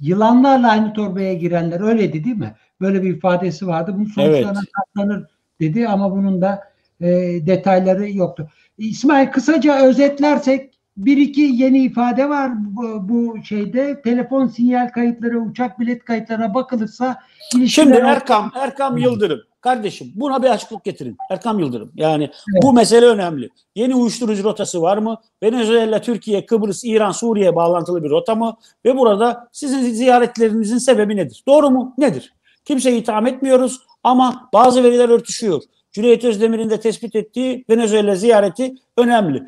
yılanlarla 0.00 0.70
aynı 0.70 0.92
torbaya 0.92 1.34
girenler 1.34 1.80
öyleydi 1.80 2.24
değil 2.24 2.36
mi? 2.36 2.54
Böyle 2.80 3.02
bir 3.02 3.16
ifadesi 3.16 3.66
vardı. 3.66 3.92
Bunun 3.94 4.04
sonuçlarına 4.04 4.58
Evet. 4.58 4.72
katlanır 4.72 5.26
dedi 5.60 5.88
ama 5.88 6.10
bunun 6.10 6.42
da 6.42 6.64
e, 7.00 7.06
detayları 7.46 8.10
yoktu. 8.10 8.50
İsmail 8.78 9.30
kısaca 9.30 9.86
özetlersek 9.86 10.73
bir 10.96 11.16
iki 11.16 11.40
yeni 11.40 11.78
ifade 11.78 12.28
var 12.28 12.52
bu, 12.56 13.08
bu 13.08 13.44
şeyde. 13.44 14.02
Telefon 14.02 14.46
sinyal 14.46 14.88
kayıtları, 14.88 15.40
uçak 15.40 15.80
bilet 15.80 16.04
kayıtlarına 16.04 16.54
bakılırsa 16.54 17.16
ilişkiler 17.56 17.84
Şimdi 17.84 17.96
Erkam, 17.96 18.52
Erkam 18.54 18.98
Yıldırım. 18.98 19.40
Kardeşim 19.60 20.12
buna 20.14 20.42
bir 20.42 20.48
açıklık 20.50 20.84
getirin. 20.84 21.16
Erkam 21.30 21.58
Yıldırım. 21.58 21.92
Yani 21.94 22.24
Evet. 22.24 22.62
bu 22.62 22.72
mesele 22.72 23.06
önemli. 23.06 23.50
Yeni 23.76 23.94
uyuşturucu 23.94 24.44
rotası 24.44 24.82
var 24.82 24.98
mı? 24.98 25.16
Venezuela, 25.42 26.00
Türkiye, 26.00 26.46
Kıbrıs, 26.46 26.84
İran, 26.84 27.10
Suriye 27.10 27.56
bağlantılı 27.56 28.04
bir 28.04 28.10
rota 28.10 28.34
mı? 28.34 28.56
Ve 28.84 28.96
burada 28.98 29.48
sizin 29.52 29.90
ziyaretlerinizin 29.90 30.78
sebebi 30.78 31.16
nedir? 31.16 31.42
Doğru 31.48 31.70
mu? 31.70 31.94
Nedir? 31.98 32.34
Kimseyi 32.64 33.00
itham 33.00 33.26
etmiyoruz 33.26 33.80
ama 34.02 34.48
bazı 34.52 34.84
veriler 34.84 35.08
örtüşüyor. 35.08 35.62
Cüneyt 35.92 36.24
Özdemir'in 36.24 36.70
de 36.70 36.80
tespit 36.80 37.16
ettiği 37.16 37.64
Venezuela 37.70 38.14
ziyareti 38.14 38.74
önemli. 38.96 39.42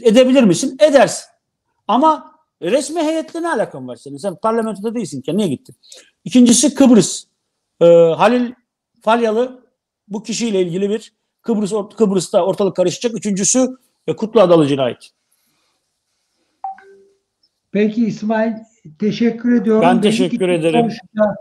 Edebilir 0.00 0.42
misin? 0.42 0.76
Edersin. 0.80 1.24
Ama 1.88 2.32
resmi 2.62 3.00
heyetle 3.00 3.42
ne 3.42 3.48
alakan 3.48 3.88
var 3.88 3.96
senin? 3.96 4.16
Sen 4.16 4.36
parlamentoda 4.36 4.94
değilsin 4.94 5.22
ki. 5.22 5.36
Niye 5.36 5.48
gittin? 5.48 5.76
İkincisi 6.24 6.74
Kıbrıs. 6.74 7.24
Ee, 7.80 7.84
Halil 8.16 8.52
Falyalı 9.00 9.66
bu 10.08 10.22
kişiyle 10.22 10.62
ilgili 10.62 10.90
bir 10.90 11.12
Kıbrıs 11.42 11.72
Kıbrıs'ta 11.96 12.44
ortalık 12.44 12.76
karışacak. 12.76 13.16
Üçüncüsü 13.16 13.68
e, 14.06 14.16
Kutlu 14.16 14.40
Adalı 14.40 14.66
cinayeti. 14.66 15.06
Peki 17.72 18.06
İsmail 18.06 18.52
teşekkür 18.98 19.60
ediyorum. 19.60 19.82
Ben 19.82 20.00
teşekkür 20.00 20.38
ki 20.38 20.44
ederim. 20.44 20.88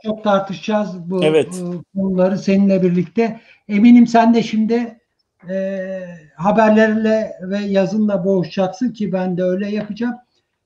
Çok 0.04 0.24
tartışacağız 0.24 1.10
bu 1.12 1.24
Evet. 1.24 1.47
bu 1.62 1.84
konuları 2.02 2.38
seninle 2.38 2.84
birlikte. 2.84 3.41
Eminim 3.68 4.08
sen 4.08 4.34
de 4.34 4.43
şimdi 4.43 5.01
e, 5.50 6.02
haberlerle 6.36 7.34
ve 7.42 7.58
yazınla 7.58 8.26
boğuşacaksın 8.26 8.94
ki 8.94 9.12
ben 9.12 9.38
de 9.38 9.44
öyle 9.44 9.70
yapacağım. 9.70 10.16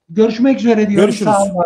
Görüşmek 0.10 0.60
üzere 0.60 0.90
diyorum. 0.90 1.06
Görüşürüz. 1.06 1.32
Sağ 1.32 1.44
olun. 1.44 1.64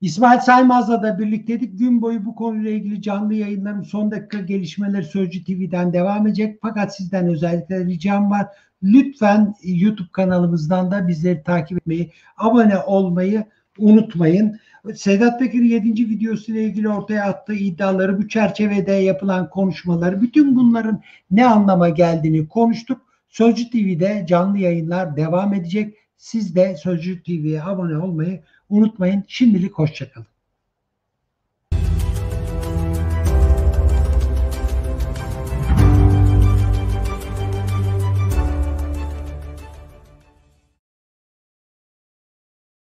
İsmail 0.00 0.40
Saymaz'la 0.40 1.02
da 1.02 1.18
birlikteydik. 1.18 1.78
Gün 1.78 2.02
boyu 2.02 2.24
bu 2.24 2.34
konuyla 2.34 2.70
ilgili 2.70 3.02
canlı 3.02 3.34
yayınların 3.34 3.82
son 3.82 4.10
dakika 4.10 4.40
gelişmeleri 4.40 5.04
Sözcü 5.04 5.44
TV'den 5.44 5.92
devam 5.92 6.26
edecek. 6.26 6.58
Fakat 6.62 6.96
sizden 6.96 7.28
özellikle 7.28 7.84
ricam 7.84 8.30
var. 8.30 8.46
Lütfen 8.82 9.54
YouTube 9.62 10.08
kanalımızdan 10.12 10.90
da 10.90 11.08
bizleri 11.08 11.42
takip 11.42 11.78
etmeyi, 11.78 12.12
abone 12.36 12.78
olmayı 12.78 13.44
unutmayın. 13.78 14.60
Sedat 14.94 15.38
Peker 15.38 15.62
7. 15.62 16.08
videosuyla 16.08 16.60
ilgili 16.60 16.88
ortaya 16.88 17.24
attığı 17.24 17.54
iddiaları, 17.54 18.18
bu 18.18 18.28
çerçevede 18.28 18.92
yapılan 18.92 19.50
konuşmaları, 19.50 20.20
bütün 20.20 20.56
bunların 20.56 21.02
ne 21.30 21.46
anlama 21.46 21.88
geldiğini 21.88 22.48
konuştuk. 22.48 23.00
Sözcü 23.28 23.70
TV'de 23.70 24.24
canlı 24.28 24.58
yayınlar 24.58 25.16
devam 25.16 25.54
edecek. 25.54 25.94
Siz 26.16 26.56
de 26.56 26.76
Sözcü 26.76 27.22
TV'ye 27.22 27.62
abone 27.62 27.98
olmayı 27.98 28.42
unutmayın. 28.68 29.24
Şimdilik 29.28 29.72
hoşçakalın. 29.72 30.26